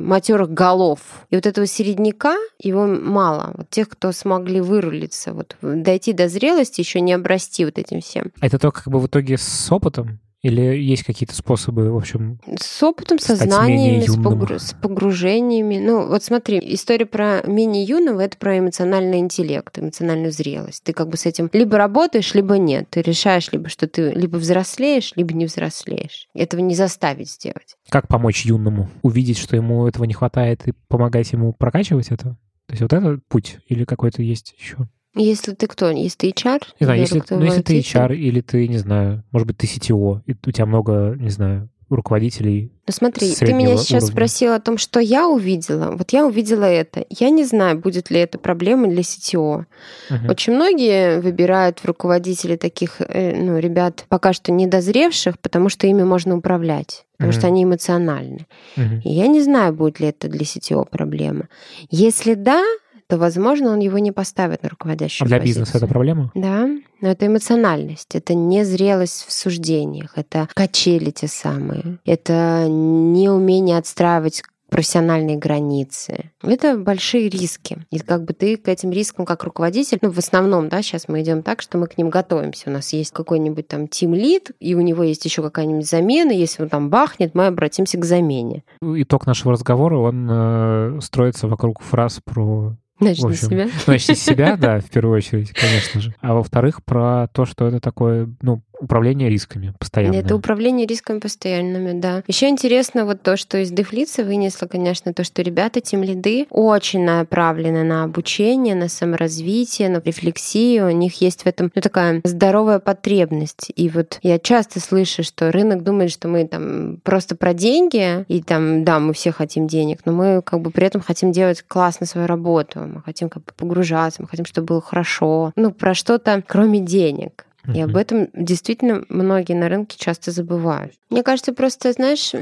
матерых 0.06 0.50
голов. 0.50 1.00
И 1.30 1.34
вот 1.34 1.46
этого 1.46 1.66
середняка 1.66 2.36
его 2.58 2.86
мало. 2.86 3.52
Вот 3.54 3.70
тех, 3.70 3.88
кто 3.88 4.12
смогли 4.12 4.60
вырулиться, 4.60 5.32
вот 5.32 5.56
дойти 5.60 6.12
до 6.12 6.28
зрелости, 6.28 6.80
еще 6.80 7.00
не 7.00 7.12
обрасти 7.12 7.64
вот 7.64 7.78
этим 7.78 8.00
всем. 8.00 8.32
Это 8.40 8.58
только 8.58 8.84
как 8.84 8.92
бы 8.92 9.00
в 9.00 9.06
итоге 9.06 9.36
с 9.38 9.72
опытом? 9.72 10.20
Или 10.46 10.80
есть 10.80 11.02
какие-то 11.02 11.34
способы, 11.34 11.90
в 11.90 11.96
общем, 11.96 12.38
С 12.56 12.80
опытом, 12.80 13.18
со 13.18 13.34
знаниями, 13.34 14.06
с, 14.06 14.14
погруж... 14.14 14.62
с 14.62 14.74
погружениями. 14.74 15.78
Ну, 15.78 16.06
вот 16.06 16.22
смотри, 16.22 16.60
история 16.62 17.04
про 17.04 17.42
менее 17.44 17.82
юного— 17.82 18.20
это 18.22 18.36
про 18.38 18.56
эмоциональный 18.60 19.18
интеллект, 19.18 19.76
эмоциональную 19.76 20.30
зрелость. 20.30 20.84
Ты 20.84 20.92
как 20.92 21.08
бы 21.08 21.16
с 21.16 21.26
этим 21.26 21.50
либо 21.52 21.76
работаешь, 21.78 22.32
либо 22.34 22.58
нет. 22.58 22.86
Ты 22.90 23.02
решаешь 23.02 23.50
либо, 23.50 23.68
что 23.68 23.88
ты 23.88 24.12
либо 24.12 24.36
взрослеешь, 24.36 25.12
либо 25.16 25.34
не 25.34 25.46
взрослеешь. 25.46 26.28
Этого 26.32 26.60
не 26.60 26.76
заставить 26.76 27.28
сделать. 27.28 27.74
Как 27.88 28.06
помочь 28.06 28.46
юному? 28.46 28.88
Увидеть, 29.02 29.38
что 29.38 29.56
ему 29.56 29.88
этого 29.88 30.04
не 30.04 30.14
хватает, 30.14 30.68
и 30.68 30.74
помогать 30.86 31.32
ему 31.32 31.54
прокачивать 31.54 32.12
это? 32.12 32.38
То 32.66 32.72
есть 32.72 32.82
вот 32.82 32.92
это 32.92 33.18
путь 33.28 33.58
или 33.66 33.84
какой-то 33.84 34.22
есть 34.22 34.54
еще? 34.56 34.88
Если 35.16 35.54
ты 35.54 35.66
кто? 35.66 35.90
Если 35.90 36.16
ты 36.16 36.30
HR? 36.30 36.62
Знаю, 36.80 37.00
если, 37.00 37.22
ну, 37.30 37.42
если 37.42 37.62
ты 37.62 37.78
HR 37.78 38.14
или 38.14 38.40
ты, 38.40 38.68
не 38.68 38.78
знаю, 38.78 39.24
может 39.32 39.48
быть, 39.48 39.56
ты 39.56 39.66
CTO, 39.66 40.20
и 40.26 40.32
у 40.32 40.50
тебя 40.50 40.66
много, 40.66 41.16
не 41.18 41.30
знаю, 41.30 41.68
руководителей. 41.88 42.72
Ну 42.86 42.92
смотри, 42.92 43.32
ты 43.34 43.52
меня 43.52 43.76
сейчас 43.76 44.04
уровня. 44.04 44.12
спросил 44.12 44.52
о 44.52 44.60
том, 44.60 44.76
что 44.76 44.98
я 44.98 45.28
увидела. 45.28 45.92
Вот 45.92 46.12
я 46.12 46.26
увидела 46.26 46.64
это. 46.64 47.04
Я 47.10 47.30
не 47.30 47.44
знаю, 47.44 47.78
будет 47.78 48.10
ли 48.10 48.18
это 48.18 48.38
проблемой 48.38 48.90
для 48.90 49.02
CTO. 49.02 49.66
Угу. 50.10 50.28
Очень 50.28 50.54
многие 50.54 51.20
выбирают 51.20 51.78
в 51.78 51.84
руководители 51.84 52.56
таких 52.56 53.00
э, 53.00 53.40
ну, 53.40 53.58
ребят 53.58 54.04
пока 54.08 54.32
что 54.32 54.50
недозревших, 54.50 55.38
потому 55.38 55.68
что 55.68 55.86
ими 55.86 56.02
можно 56.02 56.36
управлять. 56.36 57.04
Потому 57.18 57.30
угу. 57.30 57.38
что 57.38 57.46
они 57.46 57.64
эмоциональны. 57.64 58.46
Угу. 58.76 59.02
И 59.04 59.10
я 59.10 59.28
не 59.28 59.40
знаю, 59.40 59.72
будет 59.72 60.00
ли 60.00 60.08
это 60.08 60.28
для 60.28 60.42
CTO 60.42 60.88
проблема. 60.90 61.48
Если 61.90 62.34
да, 62.34 62.64
то, 63.08 63.18
возможно, 63.18 63.72
он 63.72 63.78
его 63.80 63.98
не 63.98 64.12
поставит 64.12 64.62
на 64.62 64.68
руководящую 64.68 65.26
А 65.26 65.28
для 65.28 65.38
позицию. 65.38 65.62
бизнеса 65.62 65.78
это 65.78 65.86
проблема? 65.86 66.30
Да, 66.34 66.68
но 67.00 67.08
это 67.08 67.26
эмоциональность, 67.26 68.14
это 68.14 68.34
незрелость 68.34 69.26
в 69.26 69.32
суждениях, 69.32 70.12
это 70.16 70.48
качели 70.54 71.10
те 71.10 71.28
самые, 71.28 71.98
это 72.04 72.66
неумение 72.68 73.78
отстраивать 73.78 74.42
профессиональные 74.68 75.36
границы. 75.36 76.32
Это 76.42 76.76
большие 76.76 77.28
риски. 77.28 77.78
И 77.90 77.98
как 77.98 78.24
бы 78.24 78.32
ты 78.34 78.56
к 78.56 78.68
этим 78.68 78.90
рискам 78.90 79.24
как 79.24 79.44
руководитель, 79.44 79.98
ну, 80.02 80.10
в 80.10 80.18
основном, 80.18 80.68
да, 80.68 80.82
сейчас 80.82 81.08
мы 81.08 81.22
идем 81.22 81.42
так, 81.42 81.62
что 81.62 81.78
мы 81.78 81.86
к 81.86 81.96
ним 81.96 82.10
готовимся. 82.10 82.68
У 82.68 82.72
нас 82.72 82.92
есть 82.92 83.12
какой-нибудь 83.12 83.68
там 83.68 83.86
тим 83.86 84.12
лид, 84.14 84.50
и 84.58 84.74
у 84.74 84.80
него 84.80 85.04
есть 85.04 85.24
еще 85.24 85.42
какая-нибудь 85.42 85.88
замена. 85.88 86.32
Если 86.32 86.62
он 86.64 86.68
там 86.68 86.90
бахнет, 86.90 87.34
мы 87.34 87.46
обратимся 87.46 87.96
к 87.98 88.04
замене. 88.04 88.64
Итог 88.82 89.26
нашего 89.26 89.52
разговора, 89.52 89.98
он 89.98 90.28
э, 90.28 90.98
строится 91.00 91.46
вокруг 91.46 91.80
фраз 91.80 92.20
про 92.24 92.76
Начни 92.98 93.30
общем, 93.30 93.48
себя. 93.48 93.68
Начни 93.86 94.14
с 94.14 94.22
себя, 94.22 94.56
да, 94.60 94.80
в 94.80 94.88
первую 94.90 95.16
очередь, 95.16 95.52
конечно 95.52 96.00
же. 96.00 96.14
А 96.20 96.34
во-вторых, 96.34 96.82
про 96.84 97.28
то, 97.28 97.44
что 97.44 97.66
это 97.66 97.80
такое, 97.80 98.28
ну, 98.40 98.62
управление 98.80 99.28
рисками 99.28 99.72
постоянно. 99.78 100.16
Это 100.16 100.34
управление 100.36 100.86
рисками 100.86 101.18
постоянными, 101.18 101.98
да. 101.98 102.22
Еще 102.26 102.48
интересно 102.48 103.04
вот 103.04 103.22
то, 103.22 103.36
что 103.36 103.58
из 103.58 103.70
Дефлица 103.70 104.24
вынесло, 104.24 104.66
конечно, 104.66 105.12
то, 105.12 105.24
что 105.24 105.42
ребята, 105.42 105.80
тем 105.80 106.02
лиды, 106.02 106.46
очень 106.50 107.04
направлены 107.04 107.84
на 107.84 108.04
обучение, 108.04 108.74
на 108.74 108.88
саморазвитие, 108.88 109.88
на 109.88 110.00
рефлексию. 110.04 110.88
У 110.88 110.90
них 110.90 111.20
есть 111.20 111.42
в 111.42 111.46
этом 111.46 111.70
ну, 111.74 111.82
такая 111.82 112.20
здоровая 112.24 112.78
потребность. 112.78 113.70
И 113.74 113.88
вот 113.88 114.18
я 114.22 114.38
часто 114.38 114.80
слышу, 114.80 115.22
что 115.22 115.50
рынок 115.50 115.82
думает, 115.82 116.10
что 116.10 116.28
мы 116.28 116.46
там 116.46 116.98
просто 117.02 117.36
про 117.36 117.54
деньги, 117.54 118.24
и 118.28 118.42
там, 118.42 118.84
да, 118.84 118.98
мы 118.98 119.12
все 119.12 119.32
хотим 119.32 119.66
денег, 119.66 120.00
но 120.04 120.12
мы 120.12 120.42
как 120.42 120.60
бы 120.60 120.70
при 120.70 120.86
этом 120.86 121.00
хотим 121.00 121.32
делать 121.32 121.62
классно 121.66 122.06
свою 122.06 122.26
работу, 122.26 122.80
мы 122.80 123.02
хотим 123.02 123.28
как 123.28 123.44
бы 123.44 123.52
погружаться, 123.56 124.22
мы 124.22 124.28
хотим, 124.28 124.44
чтобы 124.44 124.66
было 124.66 124.80
хорошо. 124.80 125.52
Ну, 125.56 125.72
про 125.72 125.94
что-то 125.94 126.42
кроме 126.46 126.80
денег. 126.80 127.45
И 127.74 127.80
об 127.80 127.96
этом 127.96 128.28
действительно 128.34 129.02
многие 129.08 129.54
на 129.54 129.68
рынке 129.68 129.96
часто 129.98 130.30
забывают. 130.30 130.92
Мне 131.10 131.22
кажется, 131.22 131.52
просто, 131.52 131.92
знаешь, 131.92 132.32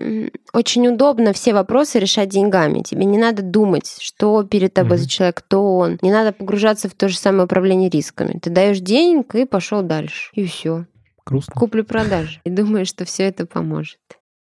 очень 0.52 0.88
удобно 0.88 1.32
все 1.32 1.52
вопросы 1.52 1.98
решать 1.98 2.28
деньгами. 2.28 2.82
Тебе 2.82 3.04
не 3.04 3.18
надо 3.18 3.42
думать, 3.42 3.96
что 4.00 4.42
перед 4.44 4.74
тобой 4.74 4.98
за 4.98 5.08
человек, 5.08 5.36
кто 5.36 5.76
он. 5.76 5.98
Не 6.02 6.12
надо 6.12 6.32
погружаться 6.32 6.88
в 6.88 6.94
то 6.94 7.08
же 7.08 7.16
самое 7.16 7.44
управление 7.44 7.90
рисками. 7.90 8.38
Ты 8.40 8.50
даешь 8.50 8.80
денег 8.80 9.34
и 9.34 9.44
пошел 9.44 9.82
дальше. 9.82 10.30
И 10.34 10.46
все. 10.46 10.86
Грустно. 11.26 11.54
Куплю-продажи. 11.54 12.40
И 12.44 12.50
думаешь, 12.50 12.88
что 12.88 13.04
все 13.04 13.24
это 13.24 13.46
поможет. 13.46 13.98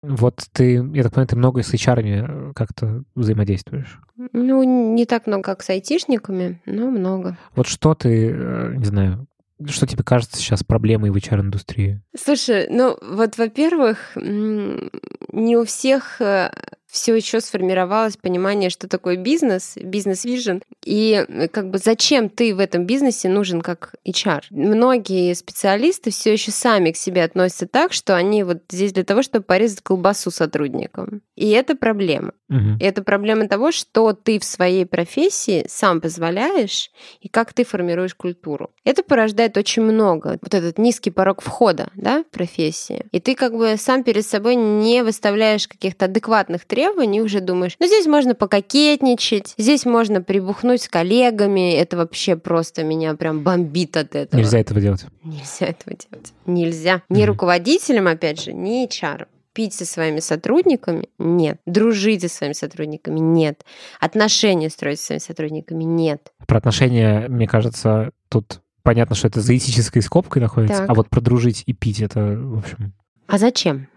Вот 0.01 0.45
ты, 0.53 0.75
я 0.93 1.03
так 1.03 1.13
понимаю, 1.13 1.27
ты 1.27 1.35
много 1.35 1.61
с 1.61 1.73
HR 1.73 2.53
как-то 2.53 3.03
взаимодействуешь? 3.15 3.99
Ну, 4.31 4.63
не 4.93 5.05
так 5.05 5.27
много, 5.27 5.43
как 5.43 5.61
с 5.61 5.69
айтишниками, 5.69 6.61
но 6.65 6.89
много. 6.89 7.37
Вот 7.55 7.67
что 7.67 7.95
ты, 7.95 8.29
э, 8.31 8.75
не 8.77 8.85
знаю, 8.85 9.27
что 9.67 9.85
тебе 9.85 10.03
кажется 10.03 10.37
сейчас 10.37 10.63
проблемой 10.63 11.11
в 11.11 11.15
HR-индустрии? 11.15 12.01
Слушай, 12.17 12.67
ну 12.69 12.97
вот, 13.01 13.37
во-первых, 13.37 14.11
не 14.15 15.57
у 15.57 15.65
всех 15.65 16.21
э, 16.21 16.51
все 16.89 17.15
еще 17.15 17.39
сформировалось 17.39 18.17
понимание, 18.17 18.69
что 18.69 18.87
такое 18.87 19.15
бизнес, 19.15 19.77
бизнес-вижен, 19.81 20.63
и 20.83 21.25
э, 21.27 21.47
как 21.47 21.69
бы 21.69 21.77
зачем 21.77 22.29
ты 22.29 22.55
в 22.55 22.59
этом 22.59 22.85
бизнесе 22.85 23.29
нужен 23.29 23.61
как 23.61 23.95
HR. 24.07 24.41
Многие 24.49 25.33
специалисты 25.33 26.09
все 26.09 26.33
еще 26.33 26.51
сами 26.51 26.91
к 26.91 26.97
себе 26.97 27.23
относятся 27.23 27.67
так, 27.67 27.93
что 27.93 28.15
они 28.15 28.43
вот 28.43 28.63
здесь 28.69 28.91
для 28.91 29.03
того, 29.03 29.21
чтобы 29.21 29.45
порезать 29.45 29.81
колбасу 29.81 30.31
сотрудникам. 30.31 31.21
И 31.35 31.49
это 31.49 31.75
проблема. 31.75 32.33
Угу. 32.49 32.77
И 32.79 32.83
это 32.83 33.03
проблема 33.03 33.47
того, 33.47 33.71
что 33.71 34.13
ты 34.13 34.39
в 34.39 34.43
своей 34.43 34.85
профессии 34.85 35.65
сам 35.69 36.01
позволяешь 36.01 36.89
и 37.21 37.29
как 37.29 37.53
ты 37.53 37.63
формируешь 37.63 38.15
культуру. 38.15 38.71
Это 38.83 39.03
порождает 39.03 39.55
очень 39.57 39.83
много. 39.83 40.39
Вот 40.41 40.53
этот 40.53 40.79
низкий 40.79 41.11
порог 41.11 41.41
входа 41.41 41.89
да, 41.95 42.23
в 42.23 42.31
профессии. 42.31 43.05
И 43.11 43.19
ты 43.19 43.35
как 43.35 43.53
бы 43.53 43.75
сам 43.77 44.03
перед 44.03 44.25
собой 44.25 44.55
не 44.55 45.03
выставляешь 45.03 45.67
каких-то 45.67 46.05
адекватных 46.05 46.65
требований, 46.65 46.78
требований, 46.79 47.21
уже 47.21 47.41
думаешь, 47.41 47.75
ну 47.79 47.87
здесь 47.87 48.05
можно 48.05 48.35
пококетничать, 48.35 49.53
здесь 49.57 49.85
можно 49.85 50.21
прибухнуть 50.21 50.83
с 50.83 50.87
коллегами, 50.87 51.73
это 51.73 51.97
вообще 51.97 52.37
просто 52.37 52.83
меня 52.83 53.15
прям 53.15 53.41
бомбит 53.41 53.97
от 53.97 54.15
этого. 54.15 54.39
Нельзя 54.39 54.59
этого 54.59 54.79
делать. 54.79 55.05
Нельзя 55.23 55.67
этого 55.67 55.97
делать. 55.97 56.33
Нельзя. 56.45 57.01
Ни 57.09 57.21
mm-hmm. 57.21 57.25
руководителям, 57.25 58.07
опять 58.07 58.41
же, 58.41 58.53
ни 58.53 58.87
HR 58.87 59.27
пить 59.51 59.73
со 59.73 59.85
своими 59.85 60.21
сотрудниками? 60.21 61.09
Нет. 61.17 61.59
Дружить 61.65 62.21
со 62.21 62.29
своими 62.29 62.53
сотрудниками? 62.53 63.19
Нет. 63.19 63.65
Отношения 63.99 64.69
строить 64.69 64.99
со 64.99 65.07
своими 65.07 65.21
сотрудниками? 65.21 65.83
Нет. 65.83 66.31
Про 66.47 66.59
отношения, 66.59 67.27
мне 67.27 67.47
кажется, 67.47 68.11
тут 68.29 68.61
понятно, 68.83 69.17
что 69.17 69.27
это 69.27 69.41
за 69.41 69.57
этической 69.57 70.01
скобкой 70.01 70.41
находится, 70.41 70.77
Так. 70.77 70.89
а 70.89 70.93
вот 70.93 71.09
продружить 71.09 71.63
и 71.65 71.73
пить 71.73 71.99
это, 71.99 72.21
в 72.21 72.59
общем... 72.59 72.93
А 73.27 73.37
зачем? 73.37 73.87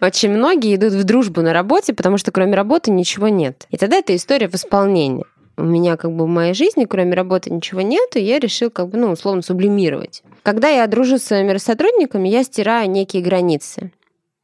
Очень 0.00 0.30
многие 0.30 0.76
идут 0.76 0.92
в 0.92 1.04
дружбу 1.04 1.42
на 1.42 1.52
работе, 1.52 1.92
потому 1.92 2.18
что 2.18 2.30
кроме 2.30 2.54
работы 2.54 2.90
ничего 2.90 3.28
нет. 3.28 3.66
И 3.70 3.76
тогда 3.76 3.96
это 3.96 4.14
история 4.14 4.48
в 4.48 4.54
исполнении. 4.54 5.24
У 5.56 5.64
меня 5.64 5.96
как 5.96 6.12
бы 6.12 6.24
в 6.24 6.28
моей 6.28 6.54
жизни, 6.54 6.84
кроме 6.84 7.14
работы, 7.14 7.50
ничего 7.50 7.80
нет, 7.80 8.14
и 8.14 8.20
я 8.20 8.38
решил 8.38 8.70
как 8.70 8.90
бы, 8.90 8.98
ну, 8.98 9.10
условно, 9.10 9.42
сублимировать. 9.42 10.22
Когда 10.44 10.68
я 10.68 10.86
дружу 10.86 11.18
с 11.18 11.24
своими 11.24 11.56
сотрудниками, 11.56 12.28
я 12.28 12.44
стираю 12.44 12.88
некие 12.88 13.22
границы. 13.22 13.90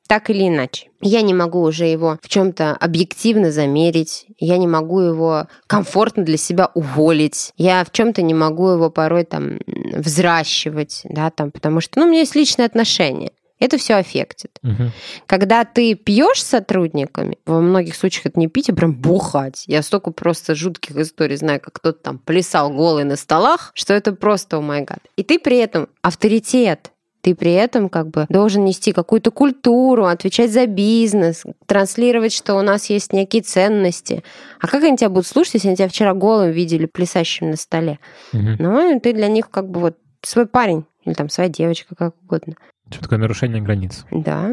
Так 0.09 0.29
или 0.29 0.49
иначе. 0.49 0.89
Я 1.01 1.23
не 1.23 1.33
могу 1.33 1.63
уже 1.63 1.87
его 1.87 2.19
в 2.21 2.29
чем-то 2.29 2.73
объективно 2.73 3.53
замерить, 3.53 4.27
я 4.39 4.59
не 4.59 4.67
могу 4.67 5.01
его 5.01 5.47
комфортно 5.67 6.25
для 6.25 6.37
себя 6.37 6.71
уволить, 6.75 7.53
я 7.57 7.85
в 7.85 7.93
чем-то 7.93 8.21
не 8.21 8.35
могу 8.35 8.69
его 8.69 8.91
порой 8.91 9.25
там 9.25 9.61
взращивать, 9.67 11.03
да, 11.05 11.31
там, 11.31 11.53
потому 11.53 11.81
что, 11.81 12.01
ну, 12.01 12.07
у 12.07 12.09
меня 12.09 12.21
есть 12.21 12.35
личные 12.35 12.67
отношения. 12.67 13.31
Это 13.65 13.79
все 13.79 13.95
аффектит. 13.95 14.59
Мгм. 14.61 14.93
Когда 15.27 15.65
ты 15.65 15.95
пьешь 15.95 16.43
с 16.43 16.49
сотрудниками, 16.49 17.39
во 17.47 17.63
многих 17.63 17.97
случаях 17.97 18.27
это 18.27 18.39
не 18.39 18.47
пить, 18.47 18.69
а 18.69 18.75
прям 18.75 18.93
бухать. 18.93 19.65
Я 19.67 19.81
столько 19.81 20.11
просто 20.11 20.55
жутких 20.55 20.95
историй 20.99 21.37
знаю, 21.37 21.63
как 21.63 21.73
кто-то 21.73 21.99
там 21.99 22.19
плясал 22.19 22.69
голый 22.69 23.05
на 23.05 23.17
столах, 23.17 23.71
что 23.73 23.95
это 23.95 24.13
просто, 24.13 24.59
о 24.59 24.61
май 24.61 24.83
гад. 24.83 24.99
И 25.17 25.23
ты 25.23 25.39
при 25.39 25.57
этом 25.57 25.89
авторитет. 26.03 26.91
Ты 27.23 27.35
при 27.35 27.55
этом 27.55 27.89
как 27.89 28.11
бы 28.11 28.27
должен 28.29 28.67
нести 28.67 28.93
какую-то 28.93 29.31
культуру, 29.31 30.05
отвечать 30.05 30.53
за 30.53 30.67
бизнес, 30.67 31.45
транслировать, 31.65 32.35
что 32.35 32.57
у 32.57 32.61
нас 32.61 32.91
есть 32.91 33.15
некие 33.15 33.41
ценности. 33.41 34.23
А 34.61 34.67
как 34.67 34.85
они 34.85 34.99
тебя 34.99 35.09
будут 35.09 35.27
слушать, 35.27 35.55
если 35.55 35.69
они 35.69 35.77
тебя 35.79 35.89
вчера 35.89 36.13
голым 36.13 36.51
видели, 36.51 36.85
плясащим 36.85 37.49
на 37.49 37.57
столе? 37.57 37.99
Мгм. 38.35 38.57
Ну, 38.59 39.01
ты 39.01 39.15
для 39.15 39.29
них 39.29 39.49
как 39.49 39.71
бы 39.71 39.81
вот 39.81 39.97
свой 40.21 40.45
парень 40.45 40.85
или 41.07 41.15
там 41.15 41.31
своя 41.31 41.49
девочка, 41.49 41.95
как 41.95 42.15
угодно. 42.23 42.57
Что 42.91 43.03
такое 43.03 43.19
нарушение 43.19 43.63
границ? 43.63 44.05
Да, 44.11 44.53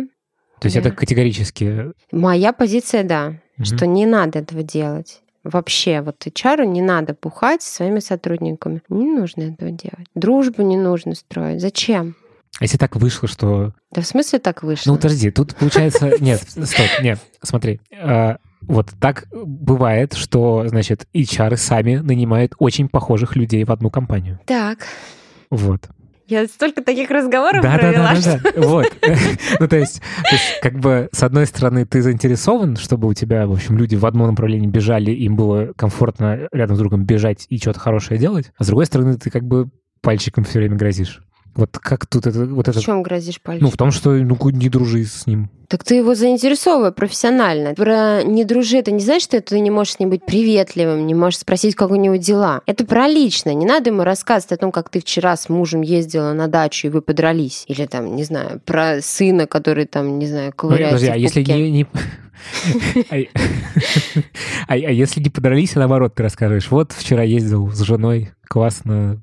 То 0.60 0.66
есть 0.68 0.76
Да. 0.76 0.82
это 0.82 0.92
категорически... 0.92 1.92
Моя 2.12 2.54
позиция, 2.54 3.04
да, 3.04 3.30
Мгм. 3.58 3.66
что 3.66 3.88
не 3.88 4.06
надо 4.06 4.40
этого 4.40 4.64
делать. 4.64 5.22
Вообще, 5.44 6.02
вот 6.02 6.24
HR 6.28 6.66
не 6.68 6.82
надо 6.84 7.16
бухать 7.20 7.64
со 7.64 7.74
своими 7.78 8.00
сотрудниками. 8.00 8.82
Не 8.90 9.06
нужно 9.08 9.42
этого 9.44 9.72
делать. 9.72 10.06
Дружбу 10.14 10.62
не 10.62 10.78
нужно 10.78 11.16
строить. 11.16 11.60
Зачем? 11.62 12.16
А 12.60 12.64
если 12.66 12.78
так 12.78 12.96
вышло, 12.96 13.28
что... 13.28 13.74
Да 13.92 14.02
в 14.02 14.06
смысле 14.06 14.38
так 14.38 14.62
вышло? 14.62 14.92
Ну, 14.92 14.98
подожди, 14.98 15.32
тут 15.32 15.56
получается... 15.56 16.12
Нет, 16.20 16.42
стоп, 16.48 16.86
нет, 17.02 17.20
смотри. 17.42 17.80
А, 18.00 18.38
Вот 18.62 18.90
так 19.00 19.26
бывает, 19.32 20.14
что, 20.14 20.66
значит, 20.68 21.08
HR 21.16 21.56
сами 21.58 21.96
нанимают 21.96 22.54
очень 22.60 22.88
похожих 22.88 23.36
людей 23.36 23.64
в 23.64 23.72
одну 23.72 23.90
компанию. 23.90 24.40
Так, 24.46 24.86
Вот. 25.50 25.90
Я 26.32 26.48
столько 26.48 26.82
таких 26.82 27.12
разговоров 27.12 27.62
Да, 27.62 27.74
да, 27.74 27.78
провела, 27.78 28.14
да, 28.14 28.22
что... 28.22 28.40
да, 28.42 28.52
да. 28.56 28.68
Вот. 28.68 28.94
Ну, 29.60 29.68
то 29.68 29.78
есть, 29.78 30.02
как 30.62 30.80
бы, 30.80 31.10
с 31.12 31.24
одной 31.24 31.46
стороны, 31.46 31.86
ты 31.86 32.02
заинтересован, 32.02 32.78
чтобы 32.78 33.08
у 33.08 33.14
тебя, 33.14 33.46
в 33.48 33.52
общем, 33.52 33.78
люди 33.78 33.96
в 33.96 34.06
одном 34.06 34.28
направлении 34.28 34.68
бежали, 34.68 35.12
им 35.12 35.36
было 35.36 35.74
комфортно 35.76 36.48
рядом 36.52 36.78
с 36.78 36.80
другом 36.80 37.04
бежать 37.04 37.46
и 37.50 37.58
что-то 37.58 37.80
хорошее 37.80 38.20
делать, 38.20 38.52
а 38.58 38.64
с 38.64 38.68
другой 38.68 38.86
стороны, 38.86 39.18
ты 39.18 39.30
как 39.30 39.44
бы 39.44 39.70
пальчиком 40.02 40.46
все 40.46 40.60
время 40.60 40.78
грозишь. 40.78 41.22
Вот 41.56 41.78
как 41.78 42.06
тут 42.06 42.28
это, 42.28 42.46
вот 42.46 42.68
В 42.68 42.70
это... 42.70 42.82
чем 42.82 43.04
грозишь 43.04 43.42
пальчиком? 43.42 43.66
Ну, 43.68 43.72
в 43.72 43.78
том, 43.78 43.92
что 43.92 44.12
ну, 44.12 44.38
не 44.52 44.70
дружи 44.70 45.04
с 45.04 45.28
ним. 45.28 45.50
Так 45.68 45.84
ты 45.84 45.96
его 45.96 46.16
заинтересовывай 46.16 46.92
профессионально. 46.92 47.74
Про 47.76 48.24
не 48.24 48.46
дружи, 48.46 48.78
это 48.78 48.92
не 48.92 49.00
значит, 49.00 49.24
что 49.30 49.42
ты 49.42 49.60
не 49.60 49.70
можешь 49.70 49.94
с 49.94 50.00
ним 50.00 50.10
быть 50.10 50.26
приветливым, 50.26 51.06
не 51.06 51.14
можешь 51.14 51.40
спросить, 51.40 51.76
как 51.76 51.92
у 51.92 51.96
него 51.96 52.16
дела. 52.16 52.62
Это 52.66 52.86
про 52.86 53.08
личное. 53.08 53.54
Не 53.54 53.66
надо 53.66 53.90
ему 53.90 54.04
рассказывать 54.04 54.52
о 54.54 54.58
том, 54.58 54.72
как 54.72 54.90
ты 54.90 55.00
вчера 55.02 55.36
с 55.36 55.50
мужем 55.50 55.82
ездила 55.82 56.34
на 56.34 56.48
дачу, 56.48 56.88
и 56.88 56.90
вы 56.90 57.02
подрались. 57.02 57.66
Или 57.68 57.86
там, 57.86 58.16
не 58.16 58.24
знаю, 58.24 58.62
про 58.66 59.02
сына, 59.02 59.48
который 59.48 59.86
там, 59.86 60.20
не 60.20 60.28
знаю, 60.28 60.48
Ну, 60.48 60.54
ковыряется 60.56 60.96
подожди, 60.96 61.12
а 61.12 61.16
если 61.18 61.44
не... 61.44 61.72
не- 61.72 61.88
А 64.68 64.74
а- 64.74 64.78
если 64.78 65.22
не 65.22 65.30
подрались, 65.30 65.76
а 65.76 65.80
наоборот, 65.80 66.16
ты 66.16 66.24
расскажешь, 66.24 66.72
вот 66.72 66.92
вчера 66.92 67.24
ездил 67.24 67.70
с 67.72 67.80
женой, 67.82 68.32
классно 68.48 69.22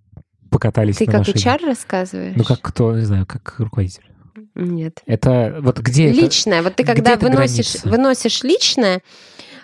покатались 0.51 0.97
Ты 0.97 1.07
на 1.07 1.13
как 1.13 1.21
машине. 1.21 1.45
HR 1.45 1.67
рассказываешь? 1.67 2.35
Ну, 2.37 2.45
как 2.45 2.61
кто, 2.61 2.95
не 2.97 3.05
знаю, 3.05 3.27
как 3.27 3.55
руководитель. 3.59 4.03
Нет. 4.55 5.03
Это 5.07 5.59
вот 5.61 5.79
где 5.79 6.11
это? 6.11 6.21
Личное. 6.21 6.63
Вот 6.63 6.77
ты 6.77 6.85
когда 6.85 7.17
выносишь, 7.17 7.73
граница? 7.73 7.89
выносишь 7.89 8.43
личное, 8.43 9.03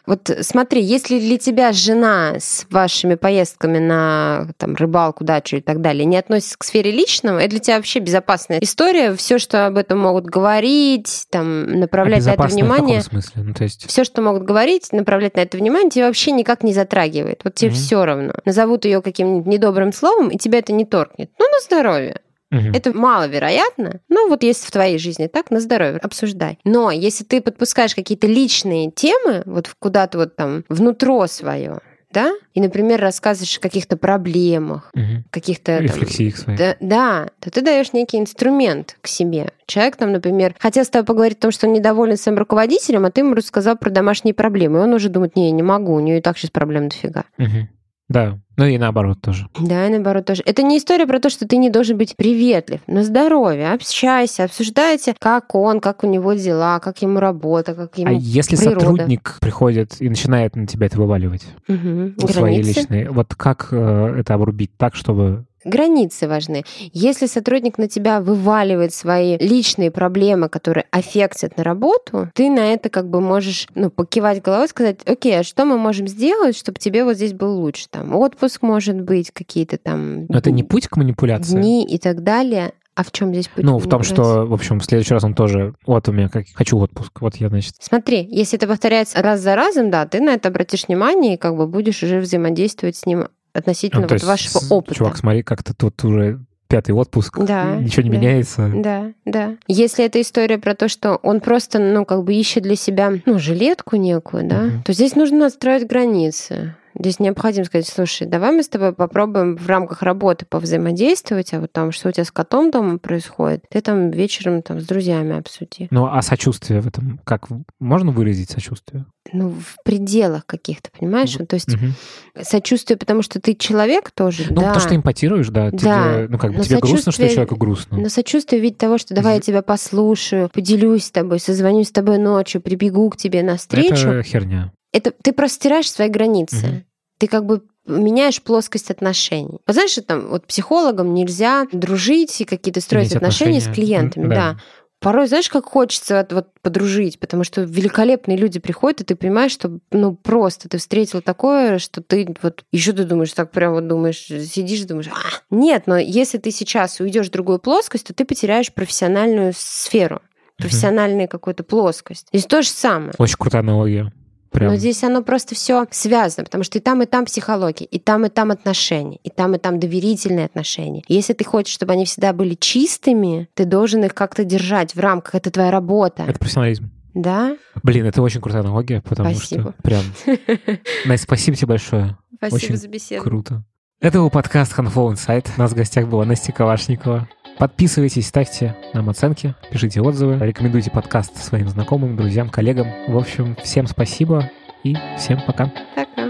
вот 0.07 0.30
смотри, 0.42 0.82
если 0.82 1.18
для 1.18 1.38
тебя 1.38 1.72
жена 1.72 2.34
с 2.38 2.66
вашими 2.70 3.14
поездками 3.14 3.78
на 3.78 4.48
там, 4.59 4.74
рыбалку, 4.74 5.24
дачу 5.24 5.57
и 5.57 5.61
так 5.61 5.80
далее 5.80 6.05
не 6.05 6.18
относится 6.18 6.59
к 6.59 6.64
сфере 6.64 6.90
личного, 6.90 7.38
это 7.38 7.50
для 7.50 7.59
тебя 7.61 7.76
вообще 7.76 8.00
безопасная 8.00 8.59
история. 8.61 9.14
Все, 9.14 9.38
что 9.38 9.66
об 9.66 9.78
этом 9.78 9.98
могут 9.98 10.26
говорить, 10.26 11.26
там, 11.30 11.80
направлять 11.80 12.24
на 12.26 12.32
это 12.32 12.42
в 12.42 12.52
внимание, 12.52 13.02
каком 13.02 13.22
смысле? 13.22 13.42
Ну, 13.42 13.55
то 13.55 13.64
есть... 13.64 13.86
все, 13.88 14.05
что 14.05 14.20
могут 14.20 14.42
говорить, 14.42 14.92
направлять 14.92 15.36
на 15.36 15.40
это 15.40 15.57
внимание, 15.57 15.90
тебя 15.90 16.07
вообще 16.07 16.32
никак 16.32 16.62
не 16.62 16.74
затрагивает. 16.74 17.40
Вот 17.44 17.55
тебе 17.55 17.70
Мгм. 17.70 17.78
все 17.78 18.05
равно. 18.05 18.34
Назовут 18.44 18.84
ее 18.84 19.00
каким-нибудь 19.00 19.46
недобрым 19.46 19.92
словом, 19.92 20.28
и 20.28 20.36
тебя 20.36 20.59
это 20.59 20.72
не 20.72 20.84
торкнет. 20.84 21.30
Ну, 21.38 21.46
на 21.46 21.61
здоровье. 21.61 22.20
Мгм. 22.55 22.72
Это 22.72 22.96
маловероятно. 22.96 24.00
Ну, 24.09 24.28
вот 24.28 24.42
если 24.44 24.66
в 24.66 24.70
твоей 24.70 24.98
жизни 24.98 25.26
так, 25.26 25.50
на 25.50 25.61
здоровье, 25.61 25.98
обсуждай. 25.98 26.59
Но 26.64 26.90
если 26.90 27.24
ты 27.24 27.40
подпускаешь 27.40 27.94
какие-то 27.94 28.26
личные 28.26 28.90
темы, 28.90 29.42
вот 29.44 29.74
куда-то 29.78 30.18
вот 30.18 30.36
там 30.36 30.64
внутро 30.68 31.26
свое, 31.26 31.80
да, 32.12 32.32
и, 32.52 32.61
например, 32.61 33.00
рассказываешь 33.00 33.59
о 33.59 33.61
каких-то 33.61 33.96
проблемах, 33.96 34.92
Мгм. 34.94 35.24
каких-то 35.30 35.78
их 35.78 36.36
своих. 36.36 36.59
да, 36.59 36.76
да, 36.78 37.28
то 37.40 37.50
ты 37.50 37.61
даешь 37.61 37.92
некий 37.92 38.18
инструмент 38.18 38.96
к 39.00 39.09
себе. 39.09 39.48
Человек 39.66 39.96
там, 39.96 40.12
например, 40.12 40.55
хотел 40.61 40.84
с 40.84 40.88
тобой 40.90 41.07
поговорить 41.07 41.38
о 41.38 41.42
том, 41.42 41.50
что 41.50 41.66
он 41.66 41.72
недоволен 41.72 42.16
своим 42.16 42.38
руководителем, 42.38 43.05
а 43.05 43.11
ты 43.11 43.22
ему 43.22 43.34
рассказал 43.34 43.76
про 43.76 43.90
домашние 43.90 44.32
проблемы. 44.32 44.78
И 44.78 44.82
он 44.82 44.92
уже 44.94 45.09
думает, 45.09 45.34
не, 45.34 45.50
не 45.50 45.64
могу, 45.64 45.92
у 45.94 46.00
нее 46.00 46.18
и 46.18 46.20
так 46.20 46.38
сейчас 46.38 46.50
проблем 46.50 46.88
дофига. 46.88 47.24
Мгм. 47.36 47.68
Да, 48.14 48.38
ну 48.56 48.64
и 48.66 48.78
наоборот 48.78 49.20
тоже. 49.20 49.48
Да, 49.58 49.88
и 49.88 49.90
наоборот 49.90 50.24
тоже. 50.24 50.42
Это 50.46 50.62
не 50.62 50.78
история 50.78 51.04
про 51.04 51.18
то, 51.18 51.28
что 51.30 51.48
ты 51.48 51.56
не 51.56 51.68
должен 51.68 51.98
быть 51.98 52.14
приветлив. 52.16 52.78
На 52.86 53.02
здоровье, 53.02 53.72
общайся, 53.72 54.44
обсуждайте, 54.44 55.16
как 55.18 55.56
он, 55.56 55.80
как 55.80 56.04
у 56.04 56.06
него 56.06 56.34
дела, 56.34 56.78
как 56.78 57.02
ему 57.02 57.18
работа, 57.18 57.74
как 57.74 57.90
А 57.98 58.00
ему 58.00 58.16
если 58.20 58.54
природа. 58.56 58.80
сотрудник 58.80 59.38
приходит 59.40 60.00
и 60.00 60.08
начинает 60.08 60.54
на 60.54 60.68
тебя 60.68 60.86
это 60.86 60.96
вываливать, 60.98 61.44
Мгм. 61.66 62.14
свои 62.28 62.62
личные, 62.62 63.10
вот 63.10 63.34
как 63.34 63.68
э, 63.72 64.14
это 64.20 64.34
обрубить 64.34 64.70
так, 64.76 64.94
чтобы... 64.94 65.44
Границы 65.64 66.28
важны. 66.28 66.64
Если 66.92 67.26
сотрудник 67.26 67.78
на 67.78 67.88
тебя 67.88 68.20
вываливает 68.20 68.92
свои 68.92 69.36
личные 69.38 69.90
проблемы, 69.90 70.48
которые 70.48 70.86
аффектят 70.90 71.56
на 71.56 71.64
работу, 71.64 72.30
ты 72.34 72.50
на 72.50 72.72
это 72.72 72.88
как 72.88 73.08
бы 73.08 73.20
можешь 73.20 73.66
ну, 73.74 73.90
покивать 73.90 74.42
головой, 74.42 74.68
сказать, 74.68 74.98
окей, 75.06 75.40
а 75.40 75.42
что 75.42 75.64
мы 75.64 75.78
можем 75.78 76.06
сделать, 76.08 76.56
чтобы 76.56 76.78
тебе 76.78 77.04
вот 77.04 77.16
здесь 77.16 77.32
был 77.32 77.58
лучше? 77.58 77.86
Там 77.90 78.14
отпуск 78.14 78.62
может 78.62 79.00
быть, 79.00 79.30
какие-то 79.30 79.78
там 79.78 80.26
Но 80.26 80.38
это 80.38 80.50
не 80.50 80.62
путь 80.62 80.88
к 80.88 80.96
манипуляции? 80.96 81.56
дни 81.56 81.84
и 81.84 81.98
так 81.98 82.22
далее. 82.22 82.72
А 82.96 83.02
в 83.02 83.10
чем 83.10 83.32
здесь 83.32 83.48
путь 83.48 83.64
Ну, 83.64 83.78
в 83.78 83.88
том, 83.88 84.04
что, 84.04 84.46
в 84.46 84.52
общем, 84.52 84.78
в 84.78 84.84
следующий 84.84 85.14
раз 85.14 85.24
он 85.24 85.34
тоже... 85.34 85.74
Вот 85.84 86.08
у 86.08 86.12
меня 86.12 86.28
как... 86.28 86.46
Хочу 86.54 86.78
отпуск. 86.78 87.20
Вот 87.20 87.34
я, 87.36 87.48
значит... 87.48 87.74
Смотри, 87.80 88.24
если 88.30 88.56
это 88.56 88.68
повторяется 88.68 89.20
раз 89.20 89.40
за 89.40 89.56
разом, 89.56 89.90
да, 89.90 90.06
ты 90.06 90.20
на 90.20 90.30
это 90.30 90.48
обратишь 90.48 90.86
внимание 90.86 91.34
и 91.34 91.36
как 91.36 91.56
бы 91.56 91.66
будешь 91.66 92.04
уже 92.04 92.20
взаимодействовать 92.20 92.96
с 92.96 93.04
ним 93.04 93.26
относительно 93.55 94.07
то 94.07 94.14
вот 94.14 94.22
вашего 94.24 94.59
опыта. 94.74 94.94
Чувак, 94.96 95.16
смотри, 95.16 95.42
как-то 95.42 95.72
тут 95.74 96.02
уже 96.05 96.40
пятый 96.68 96.92
отпуск, 96.92 97.38
Да, 97.38 97.76
ничего 97.76 98.02
не 98.02 98.11
да. 98.11 98.16
меняется. 98.16 98.72
Да, 98.74 99.12
да. 99.24 99.57
Если 99.68 100.05
это 100.05 100.20
история 100.20 100.59
про 100.59 100.74
то, 100.74 100.88
что 100.88 101.16
он 101.16 101.40
просто, 101.40 101.78
ну, 101.78 102.05
как 102.05 102.24
бы 102.24 102.34
ищет 102.34 102.64
для 102.64 102.74
себя, 102.74 103.12
ну, 103.26 103.38
жилетку 103.38 103.96
некую, 103.96 104.44
да, 104.48 104.62
Мгм. 104.62 104.82
то 104.82 104.92
здесь 104.92 105.14
нужно 105.14 105.46
отстраивать 105.46 105.88
границы. 105.88 106.74
Здесь 106.99 107.18
необходимо 107.18 107.64
сказать, 107.64 107.88
слушай, 107.88 108.26
давай 108.26 108.53
мы 108.53 108.62
с 108.62 108.68
тобой 108.68 108.92
попробуем 108.92 109.57
в 109.57 109.66
рамках 109.66 110.03
работы 110.03 110.47
повзаимодействовать, 110.47 111.53
а 111.53 111.61
вот 111.61 111.72
там, 111.72 111.90
что 111.90 112.09
у 112.09 112.12
тебя 112.12 112.24
с 112.24 112.30
котом 112.30 112.70
дома 112.70 112.99
происходит, 112.99 113.64
ты 113.68 113.80
там 113.80 114.11
вечером 114.11 114.62
там 114.62 114.80
с 114.80 114.86
друзьями 114.86 115.36
обсуди. 115.36 115.88
Ну, 115.90 116.07
а 116.07 116.22
сочувствие 116.22 116.80
в 116.80 116.86
этом, 116.86 117.20
как 117.24 117.49
можно 117.80 118.12
выразить 118.12 118.51
сочувствие? 118.51 119.07
Ну, 119.32 119.51
в 119.51 119.76
пределах 119.84 120.47
каких-то, 120.47 120.90
понимаешь? 120.97 121.36
Вот, 121.38 121.49
то 121.49 121.55
есть 121.55 121.74
Мгм. 121.74 121.95
сочувствие, 122.42 122.97
потому 122.97 123.22
что 123.22 123.40
ты 123.40 123.55
человек 123.55 124.11
тоже, 124.11 124.45
Ну, 124.51 124.57
да. 124.57 124.66
потому 124.66 124.80
что 124.80 124.95
эмпатируешь, 124.97 125.49
да, 125.49 125.70
тебе, 125.70 125.80
Да. 125.82 126.26
ну, 126.28 126.38
как 126.38 126.53
бы 126.53 126.59
Но 126.59 126.64
тебе 126.64 126.78
грустно, 126.78 127.11
что 127.11 127.28
человеку 127.28 127.57
грустно. 127.57 127.99
Но 127.99 128.09
сочувствие 128.09 128.61
в 128.61 128.64
виде 128.64 128.76
того, 128.76 128.99
что 128.99 129.14
давай 129.14 129.36
я 129.36 129.40
тебя 129.40 129.62
послушаю, 129.62 130.49
поделюсь 130.53 131.07
с 131.07 131.11
тобой, 131.11 131.40
созвонюсь 131.40 131.88
с 131.88 131.92
тобой 131.92 132.18
ночью, 132.18 132.61
прибегу 132.61 133.09
к 133.11 133.16
тебе 133.16 133.42
навстречу. 133.42 133.95
Это 134.09 134.22
херня. 134.22 134.72
Это 134.95 135.11
ты 135.11 135.32
просто 135.32 135.57
стираешь 135.57 135.90
свои 135.90 136.09
границы. 136.09 136.66
Мгм. 136.66 136.84
Ты 137.18 137.26
как 137.26 137.45
бы 137.45 137.62
меняешь 137.84 138.40
плоскость 138.40 138.90
отношений. 138.90 139.59
Вот 139.66 139.74
знаешь, 139.74 139.90
что 139.90 140.03
там 140.03 140.28
вот 140.28 140.47
психологам 140.47 141.12
нельзя 141.12 141.66
дружить 141.72 142.40
и 142.40 142.45
какие-то 142.45 142.80
строить 142.80 143.09
Иметь 143.09 143.16
отношения, 143.16 143.61
с 143.61 143.64
отношения. 143.64 143.86
клиентами, 143.86 144.28
да. 144.28 144.34
да. 144.34 144.59
порой, 145.01 145.26
знаешь, 145.26 145.51
как 145.51 145.66
хочется 145.66 146.26
вот 146.30 146.47
подружить, 146.62 147.18
потому 147.18 147.42
что 147.45 147.62
великолепные 147.62 148.38
люди 148.38 148.61
приходят, 148.61 149.01
и 149.01 149.05
ты 149.05 149.16
понимаешь, 149.16 149.51
что 149.51 149.80
ну 149.90 150.14
просто 150.14 150.68
ты 150.68 150.78
встретил 150.78 151.20
такое, 151.20 151.78
что 151.78 152.01
ты 152.01 152.34
вот 152.40 152.64
еще 152.70 152.92
ты 152.92 153.05
думаешь, 153.05 153.32
так 153.32 153.51
прям 153.51 153.74
вот 153.74 153.88
думаешь, 153.88 154.24
сидишь 154.24 154.80
и 154.80 154.86
думаешь, 154.86 155.09
а, 155.09 155.42
нет, 155.51 155.82
но 155.86 155.99
если 155.99 156.38
ты 156.38 156.53
сейчас 156.53 157.01
уйдешь 157.01 157.28
в 157.28 157.32
другую 157.32 157.59
плоскость, 157.59 158.07
то 158.07 158.14
ты 158.14 158.24
потеряешь 158.24 158.72
профессиональную 158.72 159.53
сферу 159.55 160.22
профессиональную 160.57 161.28
какую-то 161.28 161.64
плоскость. 161.64 162.28
Здесь 162.32 162.47
то 162.47 162.62
же 162.62 162.68
самое. 162.68 163.12
Очень 163.18 163.36
крутая 163.38 163.62
аналогия. 163.62 164.12
Прям. 164.55 164.70
Но 164.70 164.76
здесь 164.76 165.02
оно 165.02 165.20
просто 165.22 165.57
все 165.57 165.84
связано, 165.90 166.44
потому 166.44 166.62
что 166.62 166.78
и 166.78 166.80
там, 166.80 167.02
и 167.02 167.07
там 167.07 167.24
психология, 167.24 167.86
и 167.86 167.98
там, 167.98 168.24
и 168.24 168.28
там 168.28 168.52
отношения, 168.52 169.18
и 169.24 169.28
там, 169.28 169.57
и 169.57 169.59
там 169.59 169.80
доверительные 169.80 170.46
отношения. 170.46 171.02
Если 171.09 171.32
ты 171.32 171.44
хочешь, 171.44 171.74
чтобы 171.74 171.94
они 171.94 172.05
всегда 172.05 172.32
были 172.32 172.55
чистыми, 172.55 173.48
ты 173.55 173.64
должен 173.64 174.05
их 174.05 174.14
как-то 174.14 174.44
держать 174.44 174.94
в 174.94 175.00
рамках. 175.00 175.34
Это 175.34 175.50
твоя 175.50 175.72
работа. 175.72 176.22
Это 176.22 176.38
профессионализм. 176.38 176.88
Да? 177.14 177.57
Блин, 177.82 178.07
это 178.07 178.22
очень 178.22 178.40
крутая 178.40 178.62
аналогия, 178.62 179.02
потому 179.02 179.34
Спасибо. 179.34 179.62
что 179.62 179.74
прям... 179.82 180.02
Настя, 181.05 181.24
спасибо 181.24 181.57
тебе 181.57 181.66
большое. 181.66 182.16
Спасибо 182.36 182.57
Очень 182.57 182.76
за 182.76 182.88
беседу. 182.88 183.24
Круто. 183.24 183.64
Это 184.00 184.18
был 184.18 184.30
подкаст 184.30 184.78
Handflow 184.78 185.14
Insight. 185.14 185.48
У 185.57 185.61
нас 185.61 185.72
в 185.72 185.74
гостях 185.74 186.07
была 186.07 186.24
Настя 186.24 186.52
Кавашникова. 186.52 187.28
Подписывайтесь, 187.59 188.26
ставьте 188.26 188.76
нам 188.92 189.09
оценки, 189.11 189.55
пишите 189.70 190.00
отзывы, 190.00 190.38
рекомендуйте 190.44 190.90
подкаст 190.90 191.36
своим 191.36 191.68
знакомым, 191.68 192.16
друзьям, 192.16 192.50
коллегам. 192.50 192.88
В 193.09 193.16
общем, 193.16 193.57
всем 193.62 193.86
спасибо 193.86 194.50
и 194.82 194.96
всем 195.16 195.40
пока. 195.46 195.72
Пока. 195.94 196.24